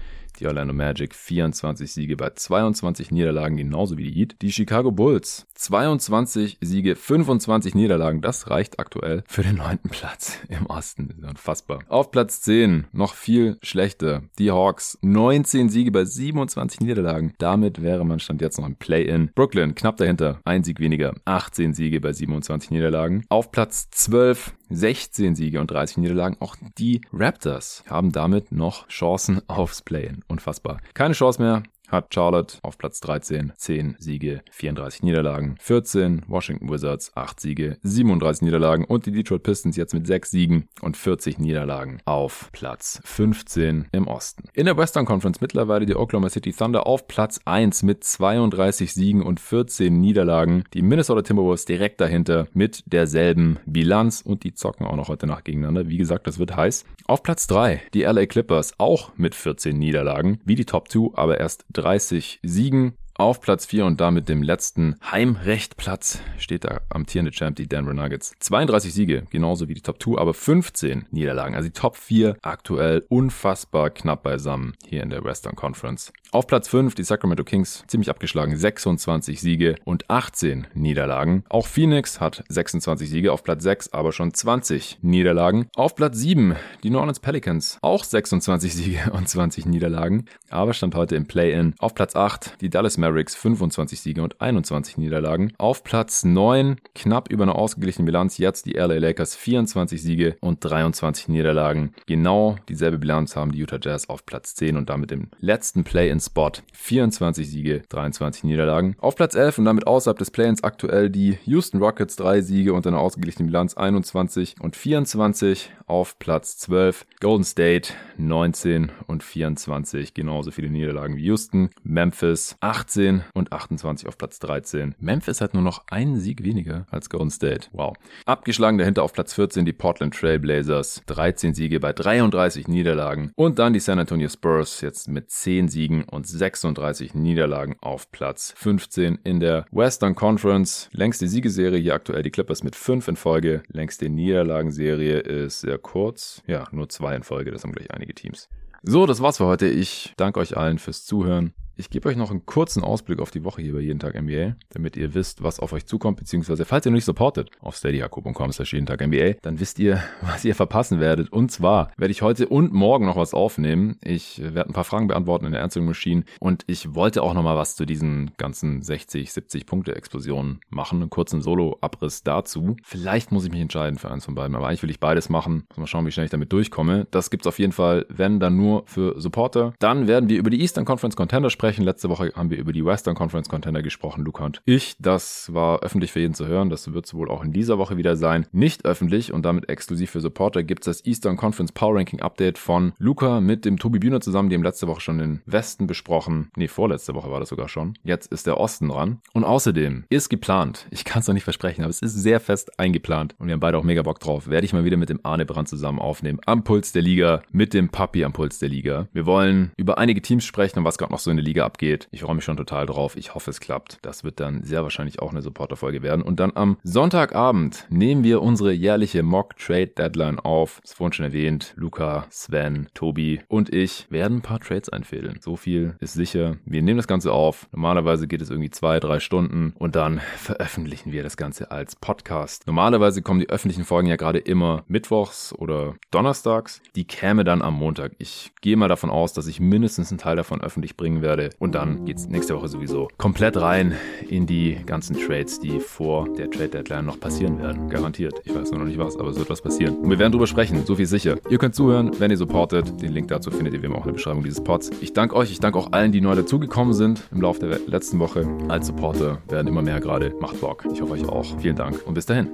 die 0.40 0.46
Orlando 0.46 0.74
Magic 0.74 1.14
24 1.14 1.90
Siege 1.90 2.16
bei 2.16 2.30
22 2.30 3.10
Niederlagen, 3.10 3.56
genauso 3.56 3.96
wie 3.98 4.10
die 4.10 4.18
Heat. 4.18 4.36
Die 4.42 4.52
Chicago 4.52 4.90
Bulls 4.90 5.46
22 5.54 6.58
Siege, 6.60 6.96
25 6.96 7.74
Niederlagen. 7.74 8.20
Das 8.20 8.50
reicht 8.50 8.78
aktuell 8.78 9.24
für 9.26 9.42
den 9.42 9.56
neunten 9.56 9.90
Platz 9.90 10.38
im 10.48 10.66
Osten. 10.66 11.24
Unfassbar. 11.26 11.80
Auf 11.88 12.10
Platz 12.10 12.42
10 12.42 12.86
noch 12.92 13.14
viel 13.14 13.58
schlechter. 13.62 14.22
Die 14.38 14.50
Hawks 14.50 14.98
19 15.02 15.68
Siege 15.68 15.90
bei 15.90 16.04
27 16.04 16.80
Niederlagen. 16.80 17.34
Damit 17.38 17.82
wäre 17.82 18.04
man 18.04 18.20
stand 18.20 18.40
jetzt 18.40 18.58
noch 18.58 18.66
im 18.66 18.76
Play-In. 18.76 19.30
Brooklyn 19.34 19.74
knapp 19.74 19.96
dahinter. 19.96 20.40
Ein 20.44 20.64
Sieg 20.64 20.80
weniger. 20.80 21.14
18 21.24 21.74
Siege 21.74 22.00
bei 22.00 22.12
27 22.12 22.70
Niederlagen. 22.70 23.24
Auf 23.28 23.50
Platz 23.50 23.88
12 23.90 24.54
16 24.70 25.34
Siege 25.34 25.60
und 25.60 25.70
30 25.70 25.98
Niederlagen. 25.98 26.36
Auch 26.40 26.56
die 26.78 27.00
Raptors 27.12 27.84
haben 27.88 28.12
damit 28.12 28.52
noch 28.52 28.88
Chancen 28.88 29.40
aufs 29.48 29.82
Play-In. 29.82 30.24
Unfassbar. 30.28 30.78
Keine 30.94 31.14
Chance 31.14 31.40
mehr 31.42 31.62
hat 31.88 32.14
Charlotte 32.14 32.58
auf 32.62 32.78
Platz 32.78 33.00
13 33.00 33.52
10 33.56 33.96
Siege, 33.98 34.42
34 34.50 35.02
Niederlagen, 35.02 35.56
14 35.60 36.22
Washington 36.28 36.70
Wizards 36.70 37.12
8 37.14 37.40
Siege, 37.40 37.78
37 37.82 38.42
Niederlagen 38.42 38.84
und 38.84 39.06
die 39.06 39.12
Detroit 39.12 39.42
Pistons 39.42 39.76
jetzt 39.76 39.94
mit 39.94 40.06
6 40.06 40.30
Siegen 40.30 40.68
und 40.80 40.96
40 40.96 41.38
Niederlagen 41.38 42.00
auf 42.04 42.50
Platz 42.52 43.00
15 43.04 43.88
im 43.92 44.06
Osten. 44.06 44.44
In 44.52 44.66
der 44.66 44.76
Western 44.76 45.06
Conference 45.06 45.40
mittlerweile 45.40 45.86
die 45.86 45.96
Oklahoma 45.96 46.28
City 46.28 46.52
Thunder 46.52 46.86
auf 46.86 47.08
Platz 47.08 47.40
1 47.44 47.82
mit 47.82 48.04
32 48.04 48.92
Siegen 48.92 49.22
und 49.22 49.40
14 49.40 50.00
Niederlagen. 50.00 50.64
Die 50.74 50.82
Minnesota 50.82 51.22
Timberwolves 51.22 51.64
direkt 51.64 52.00
dahinter 52.00 52.46
mit 52.52 52.82
derselben 52.86 53.58
Bilanz 53.66 54.20
und 54.20 54.44
die 54.44 54.54
zocken 54.54 54.86
auch 54.86 54.96
noch 54.96 55.08
heute 55.08 55.26
Nacht 55.26 55.44
gegeneinander. 55.44 55.88
Wie 55.88 55.96
gesagt, 55.96 56.26
das 56.26 56.38
wird 56.38 56.56
heiß. 56.56 56.84
Auf 57.06 57.22
Platz 57.22 57.46
3 57.46 57.82
die 57.94 58.02
LA 58.02 58.26
Clippers 58.26 58.74
auch 58.78 59.12
mit 59.16 59.34
14 59.34 59.78
Niederlagen, 59.78 60.40
wie 60.44 60.54
die 60.54 60.66
Top 60.66 60.90
2, 60.90 61.10
aber 61.14 61.38
erst 61.38 61.64
30 61.78 62.40
Siegen. 62.42 62.96
Auf 63.20 63.40
Platz 63.40 63.66
4 63.66 63.84
und 63.84 64.00
damit 64.00 64.28
dem 64.28 64.44
letzten 64.44 64.94
Heimrechtplatz 65.10 66.20
steht 66.38 66.62
der 66.62 66.82
amtierende 66.88 67.32
Champ, 67.32 67.56
die 67.56 67.66
Denver 67.66 67.92
Nuggets. 67.92 68.30
32 68.38 68.94
Siege, 68.94 69.24
genauso 69.28 69.68
wie 69.68 69.74
die 69.74 69.80
Top 69.80 70.00
2, 70.00 70.20
aber 70.20 70.34
15 70.34 71.06
Niederlagen. 71.10 71.56
Also 71.56 71.68
die 71.68 71.72
Top 71.72 71.96
4 71.96 72.36
aktuell 72.42 73.04
unfassbar 73.08 73.90
knapp 73.90 74.22
beisammen 74.22 74.74
hier 74.86 75.02
in 75.02 75.10
der 75.10 75.24
Western 75.24 75.56
Conference. 75.56 76.12
Auf 76.30 76.46
Platz 76.46 76.68
5 76.68 76.94
die 76.94 77.02
Sacramento 77.02 77.42
Kings, 77.42 77.82
ziemlich 77.88 78.08
abgeschlagen, 78.08 78.56
26 78.56 79.40
Siege 79.40 79.74
und 79.84 80.08
18 80.08 80.68
Niederlagen. 80.74 81.42
Auch 81.48 81.66
Phoenix 81.66 82.20
hat 82.20 82.44
26 82.48 83.10
Siege 83.10 83.32
auf 83.32 83.42
Platz 83.42 83.64
6, 83.64 83.94
aber 83.94 84.12
schon 84.12 84.32
20 84.32 84.98
Niederlagen. 85.02 85.66
Auf 85.74 85.96
Platz 85.96 86.18
7 86.18 86.54
die 86.84 86.90
New 86.90 86.98
Orleans 86.98 87.18
Pelicans, 87.18 87.78
auch 87.82 88.04
26 88.04 88.76
Siege 88.76 89.10
und 89.12 89.28
20 89.28 89.66
Niederlagen, 89.66 90.26
aber 90.50 90.72
stand 90.72 90.94
heute 90.94 91.16
im 91.16 91.26
Play-In. 91.26 91.74
Auf 91.80 91.96
Platz 91.96 92.14
8 92.14 92.60
die 92.60 92.70
Dallas 92.70 92.96
Mavericks 92.96 93.07
Mavericks 93.08 93.34
25 93.34 94.00
Siege 94.00 94.22
und 94.22 94.40
21 94.40 94.98
Niederlagen. 94.98 95.52
Auf 95.56 95.82
Platz 95.82 96.24
9, 96.24 96.76
knapp 96.94 97.30
über 97.30 97.44
eine 97.44 97.54
ausgeglichene 97.54 98.04
Bilanz, 98.04 98.36
jetzt 98.36 98.66
die 98.66 98.72
LA 98.72 98.98
Lakers 98.98 99.34
24 99.34 100.02
Siege 100.02 100.36
und 100.40 100.62
23 100.62 101.28
Niederlagen. 101.28 101.94
Genau 102.06 102.56
dieselbe 102.68 102.98
Bilanz 102.98 103.34
haben 103.34 103.52
die 103.52 103.58
Utah 103.58 103.78
Jazz 103.80 104.10
auf 104.10 104.26
Platz 104.26 104.54
10 104.56 104.76
und 104.76 104.90
damit 104.90 105.10
im 105.12 105.28
letzten 105.40 105.84
Play-in-Spot 105.84 106.52
24 106.74 107.50
Siege, 107.50 107.82
23 107.88 108.44
Niederlagen. 108.44 108.94
Auf 108.98 109.16
Platz 109.16 109.34
11 109.34 109.58
und 109.58 109.64
damit 109.64 109.86
außerhalb 109.86 110.18
des 110.18 110.30
Play-ins 110.30 110.62
aktuell 110.62 111.08
die 111.08 111.38
Houston 111.46 111.78
Rockets 111.78 112.16
3 112.16 112.42
Siege 112.42 112.74
und 112.74 112.86
eine 112.86 112.98
ausgeglichene 112.98 113.46
Bilanz 113.46 113.74
21 113.74 114.56
und 114.60 114.76
24. 114.76 115.70
Auf 115.86 116.18
Platz 116.18 116.58
12 116.58 117.06
Golden 117.20 117.44
State 117.44 117.94
19 118.18 118.92
und 119.06 119.22
24, 119.22 120.12
genauso 120.12 120.50
viele 120.50 120.68
Niederlagen 120.68 121.16
wie 121.16 121.24
Houston. 121.24 121.70
Memphis 121.82 122.56
18 122.60 122.97
und 123.34 123.52
28 123.52 124.08
auf 124.08 124.18
Platz 124.18 124.40
13. 124.40 124.96
Memphis 124.98 125.40
hat 125.40 125.54
nur 125.54 125.62
noch 125.62 125.84
einen 125.88 126.18
Sieg 126.18 126.42
weniger 126.42 126.86
als 126.90 127.08
Golden 127.08 127.30
State. 127.30 127.68
Wow. 127.72 127.94
Abgeschlagen 128.26 128.78
dahinter 128.78 129.04
auf 129.04 129.12
Platz 129.12 129.34
14 129.34 129.64
die 129.64 129.72
Portland 129.72 130.14
Trail 130.14 130.38
Blazers. 130.38 131.02
13 131.06 131.54
Siege 131.54 131.78
bei 131.78 131.92
33 131.92 132.66
Niederlagen. 132.66 133.30
Und 133.36 133.58
dann 133.58 133.72
die 133.72 133.80
San 133.80 133.98
Antonio 133.98 134.28
Spurs 134.28 134.80
jetzt 134.80 135.08
mit 135.08 135.30
10 135.30 135.68
Siegen 135.68 136.04
und 136.04 136.26
36 136.26 137.14
Niederlagen 137.14 137.76
auf 137.80 138.10
Platz 138.10 138.52
15 138.56 139.20
in 139.22 139.38
der 139.38 139.66
Western 139.70 140.14
Conference. 140.14 140.88
Längste 140.92 141.28
Siegeserie 141.28 141.78
hier 141.78 141.94
aktuell 141.94 142.22
die 142.22 142.30
Clippers 142.30 142.64
mit 142.64 142.74
5 142.74 143.08
in 143.08 143.16
Folge. 143.16 143.62
Längste 143.68 144.08
Niederlagenserie 144.08 145.18
ist 145.18 145.60
sehr 145.60 145.78
kurz. 145.78 146.42
Ja, 146.46 146.66
nur 146.72 146.88
2 146.88 147.16
in 147.16 147.22
Folge. 147.22 147.52
Das 147.52 147.62
haben 147.62 147.72
gleich 147.72 147.92
einige 147.92 148.14
Teams. 148.14 148.48
So, 148.82 149.06
das 149.06 149.20
war's 149.20 149.38
für 149.38 149.46
heute. 149.46 149.66
Ich 149.66 150.14
danke 150.16 150.40
euch 150.40 150.56
allen 150.56 150.78
fürs 150.78 151.04
Zuhören. 151.04 151.52
Ich 151.80 151.90
gebe 151.90 152.08
euch 152.08 152.16
noch 152.16 152.32
einen 152.32 152.44
kurzen 152.44 152.82
Ausblick 152.82 153.20
auf 153.20 153.30
die 153.30 153.44
Woche 153.44 153.62
hier 153.62 153.72
bei 153.72 153.78
Jeden 153.78 154.00
Tag 154.00 154.20
NBA, 154.20 154.56
damit 154.70 154.96
ihr 154.96 155.14
wisst, 155.14 155.44
was 155.44 155.60
auf 155.60 155.72
euch 155.72 155.86
zukommt, 155.86 156.18
beziehungsweise 156.18 156.64
falls 156.64 156.84
ihr 156.84 156.90
noch 156.90 156.96
nicht 156.96 157.04
supportet 157.04 157.52
auf 157.60 157.76
steadyhako.com 157.76 158.50
slash 158.50 158.72
jeden 158.72 158.86
Tag 158.86 159.00
NBA, 159.00 159.34
dann 159.42 159.60
wisst 159.60 159.78
ihr, 159.78 160.02
was 160.22 160.44
ihr 160.44 160.56
verpassen 160.56 160.98
werdet. 160.98 161.30
Und 161.30 161.52
zwar 161.52 161.92
werde 161.96 162.10
ich 162.10 162.20
heute 162.20 162.48
und 162.48 162.72
morgen 162.72 163.06
noch 163.06 163.14
was 163.14 163.32
aufnehmen. 163.32 163.96
Ich 164.02 164.42
werde 164.42 164.70
ein 164.70 164.72
paar 164.72 164.82
Fragen 164.82 165.06
beantworten 165.06 165.46
in 165.46 165.52
der 165.52 165.62
Answering 165.62 165.86
Machine 165.86 166.24
und 166.40 166.64
ich 166.66 166.96
wollte 166.96 167.22
auch 167.22 167.32
noch 167.32 167.44
mal 167.44 167.54
was 167.54 167.76
zu 167.76 167.86
diesen 167.86 168.32
ganzen 168.38 168.82
60, 168.82 169.32
70 169.32 169.64
Punkte 169.64 169.94
Explosionen 169.94 170.58
machen, 170.70 171.00
einen 171.00 171.10
kurzen 171.10 171.42
Solo-Abriss 171.42 172.24
dazu. 172.24 172.74
Vielleicht 172.82 173.30
muss 173.30 173.44
ich 173.44 173.52
mich 173.52 173.60
entscheiden 173.60 174.00
für 174.00 174.10
eins 174.10 174.24
von 174.24 174.34
beiden, 174.34 174.56
aber 174.56 174.66
eigentlich 174.66 174.82
will 174.82 174.90
ich 174.90 174.98
beides 174.98 175.28
machen. 175.28 175.68
Mal 175.76 175.86
schauen, 175.86 176.04
wie 176.06 176.10
schnell 176.10 176.24
ich 176.24 176.32
damit 176.32 176.52
durchkomme. 176.52 177.06
Das 177.12 177.30
gibt's 177.30 177.46
auf 177.46 177.60
jeden 177.60 177.72
Fall, 177.72 178.04
wenn 178.08 178.40
dann 178.40 178.56
nur 178.56 178.82
für 178.86 179.20
Supporter. 179.20 179.74
Dann 179.78 180.08
werden 180.08 180.28
wir 180.28 180.38
über 180.38 180.50
die 180.50 180.60
Eastern 180.60 180.84
Conference 180.84 181.14
Contender 181.14 181.50
sprechen 181.50 181.67
sprechen. 181.68 181.84
Letzte 181.84 182.08
Woche 182.08 182.32
haben 182.34 182.48
wir 182.48 182.56
über 182.56 182.72
die 182.72 182.82
Western 182.82 183.14
Conference 183.14 183.50
Contender 183.50 183.82
gesprochen, 183.82 184.24
Luca 184.24 184.42
und 184.46 184.62
ich. 184.64 184.96
Das 184.98 185.52
war 185.52 185.80
öffentlich 185.80 186.12
für 186.12 186.20
jeden 186.20 186.32
zu 186.32 186.46
hören. 186.46 186.70
Das 186.70 186.90
wird 186.94 187.12
wohl 187.12 187.28
auch 187.28 187.44
in 187.44 187.52
dieser 187.52 187.76
Woche 187.76 187.98
wieder 187.98 188.16
sein. 188.16 188.46
Nicht 188.52 188.86
öffentlich 188.86 189.34
und 189.34 189.44
damit 189.44 189.68
exklusiv 189.68 190.10
für 190.10 190.20
Supporter 190.20 190.62
gibt 190.62 190.86
es 190.86 190.96
das 190.96 191.06
Eastern 191.06 191.36
Conference 191.36 191.72
Power 191.72 191.96
Ranking 191.96 192.22
Update 192.22 192.56
von 192.56 192.94
Luca 192.96 193.42
mit 193.42 193.66
dem 193.66 193.78
Tobi 193.78 193.98
Bühner 193.98 194.22
zusammen. 194.22 194.48
Die 194.48 194.54
haben 194.54 194.62
letzte 194.62 194.88
Woche 194.88 195.02
schon 195.02 195.18
den 195.18 195.42
Westen 195.44 195.86
besprochen. 195.86 196.50
Nee, 196.56 196.68
vorletzte 196.68 197.14
Woche 197.14 197.30
war 197.30 197.38
das 197.38 197.50
sogar 197.50 197.68
schon. 197.68 197.98
Jetzt 198.02 198.32
ist 198.32 198.46
der 198.46 198.58
Osten 198.58 198.88
dran. 198.88 199.18
Und 199.34 199.44
außerdem 199.44 200.04
ist 200.08 200.30
geplant, 200.30 200.86
ich 200.90 201.04
kann 201.04 201.20
es 201.20 201.28
noch 201.28 201.34
nicht 201.34 201.44
versprechen, 201.44 201.82
aber 201.82 201.90
es 201.90 202.00
ist 202.00 202.14
sehr 202.14 202.40
fest 202.40 202.78
eingeplant 202.78 203.34
und 203.38 203.48
wir 203.48 203.52
haben 203.52 203.60
beide 203.60 203.76
auch 203.76 203.84
mega 203.84 204.00
Bock 204.00 204.20
drauf, 204.20 204.48
werde 204.48 204.64
ich 204.64 204.72
mal 204.72 204.86
wieder 204.86 204.96
mit 204.96 205.10
dem 205.10 205.20
Arne 205.22 205.44
Brand 205.44 205.68
zusammen 205.68 205.98
aufnehmen. 205.98 206.40
Am 206.46 206.64
Puls 206.64 206.92
der 206.92 207.02
Liga, 207.02 207.42
mit 207.52 207.74
dem 207.74 207.90
Papi 207.90 208.24
am 208.24 208.32
Puls 208.32 208.58
der 208.58 208.70
Liga. 208.70 209.08
Wir 209.12 209.26
wollen 209.26 209.72
über 209.76 209.98
einige 209.98 210.22
Teams 210.22 210.46
sprechen 210.46 210.78
und 210.78 210.84
was 210.86 210.96
gerade 210.96 211.12
noch 211.12 211.18
so 211.18 211.30
in 211.30 211.36
der 211.36 211.44
Liga 211.44 211.57
Liga 211.58 211.66
abgeht. 211.66 212.06
Ich 212.12 212.22
freue 212.22 212.36
mich 212.36 212.44
schon 212.44 212.56
total 212.56 212.86
drauf. 212.86 213.16
Ich 213.16 213.34
hoffe, 213.34 213.50
es 213.50 213.58
klappt. 213.58 213.98
Das 214.02 214.22
wird 214.22 214.38
dann 214.38 214.62
sehr 214.62 214.84
wahrscheinlich 214.84 215.20
auch 215.20 215.32
eine 215.32 215.42
Supporter-Folge 215.42 216.02
werden. 216.02 216.22
Und 216.22 216.38
dann 216.38 216.52
am 216.54 216.76
Sonntagabend 216.84 217.84
nehmen 217.90 218.22
wir 218.22 218.42
unsere 218.42 218.72
jährliche 218.72 219.24
Mock 219.24 219.56
Trade 219.56 219.88
Deadline 219.88 220.38
auf. 220.38 220.78
Das 220.82 220.92
vorhin 220.92 221.12
schon 221.12 221.24
erwähnt. 221.24 221.72
Luca, 221.74 222.26
Sven, 222.30 222.86
Tobi 222.94 223.40
und 223.48 223.74
ich 223.74 224.06
werden 224.08 224.38
ein 224.38 224.42
paar 224.42 224.60
Trades 224.60 224.88
einfädeln. 224.88 225.38
So 225.40 225.56
viel 225.56 225.96
ist 225.98 226.12
sicher. 226.12 226.58
Wir 226.64 226.80
nehmen 226.82 226.98
das 226.98 227.08
Ganze 227.08 227.32
auf. 227.32 227.66
Normalerweise 227.72 228.28
geht 228.28 228.40
es 228.40 228.50
irgendwie 228.50 228.70
zwei, 228.70 229.00
drei 229.00 229.18
Stunden 229.18 229.74
und 229.76 229.96
dann 229.96 230.20
veröffentlichen 230.36 231.10
wir 231.10 231.24
das 231.24 231.36
Ganze 231.36 231.72
als 231.72 231.96
Podcast. 231.96 232.68
Normalerweise 232.68 233.20
kommen 233.20 233.40
die 233.40 233.50
öffentlichen 233.50 233.84
Folgen 233.84 234.06
ja 234.06 234.16
gerade 234.16 234.38
immer 234.38 234.84
mittwochs 234.86 235.52
oder 235.52 235.96
donnerstags. 236.12 236.80
Die 236.94 237.04
käme 237.04 237.42
dann 237.42 237.62
am 237.62 237.74
Montag. 237.74 238.12
Ich 238.18 238.52
gehe 238.60 238.76
mal 238.76 238.88
davon 238.88 239.10
aus, 239.10 239.32
dass 239.32 239.48
ich 239.48 239.58
mindestens 239.58 240.12
einen 240.12 240.18
Teil 240.18 240.36
davon 240.36 240.60
öffentlich 240.60 240.96
bringen 240.96 241.20
werde 241.20 241.47
und 241.58 241.74
dann 241.74 242.04
geht 242.04 242.18
es 242.18 242.28
nächste 242.28 242.54
Woche 242.56 242.68
sowieso 242.68 243.08
komplett 243.16 243.56
rein 243.56 243.94
in 244.28 244.46
die 244.46 244.78
ganzen 244.86 245.16
Trades, 245.16 245.60
die 245.60 245.80
vor 245.80 246.28
der 246.34 246.50
Trade 246.50 246.68
Deadline 246.68 247.06
noch 247.06 247.20
passieren 247.20 247.58
werden. 247.60 247.88
Garantiert. 247.88 248.34
Ich 248.44 248.54
weiß 248.54 248.70
nur 248.70 248.80
noch 248.80 248.86
nicht 248.86 248.98
was, 248.98 249.16
aber 249.16 249.30
es 249.30 249.38
wird 249.38 249.50
was 249.50 249.62
passieren. 249.62 249.96
Und 249.96 250.10
wir 250.10 250.18
werden 250.18 250.32
drüber 250.32 250.46
sprechen, 250.46 250.84
so 250.84 250.96
viel 250.96 251.06
sicher. 251.06 251.36
Ihr 251.48 251.58
könnt 251.58 251.74
zuhören, 251.74 252.12
wenn 252.18 252.30
ihr 252.30 252.36
supportet. 252.36 253.00
Den 253.00 253.12
Link 253.12 253.28
dazu 253.28 253.50
findet 253.50 253.74
ihr 253.74 253.82
wie 253.82 253.86
immer 253.86 253.96
auch 253.96 254.02
in 254.02 254.08
der 254.08 254.14
Beschreibung 254.14 254.42
dieses 254.42 254.62
Pods. 254.62 254.90
Ich 255.00 255.12
danke 255.12 255.36
euch, 255.36 255.50
ich 255.50 255.60
danke 255.60 255.78
auch 255.78 255.92
allen, 255.92 256.12
die 256.12 256.20
neu 256.20 256.34
dazugekommen 256.34 256.94
sind 256.94 257.22
im 257.32 257.40
Laufe 257.40 257.66
der 257.66 257.78
letzten 257.86 258.18
Woche. 258.18 258.46
Als 258.68 258.86
Supporter 258.86 259.38
werden 259.48 259.68
immer 259.68 259.82
mehr 259.82 260.00
gerade. 260.00 260.34
Macht 260.40 260.60
Bock. 260.60 260.84
Ich 260.92 261.00
hoffe 261.00 261.12
euch 261.12 261.28
auch. 261.28 261.58
Vielen 261.60 261.76
Dank 261.76 262.06
und 262.06 262.14
bis 262.14 262.26
dahin. 262.26 262.48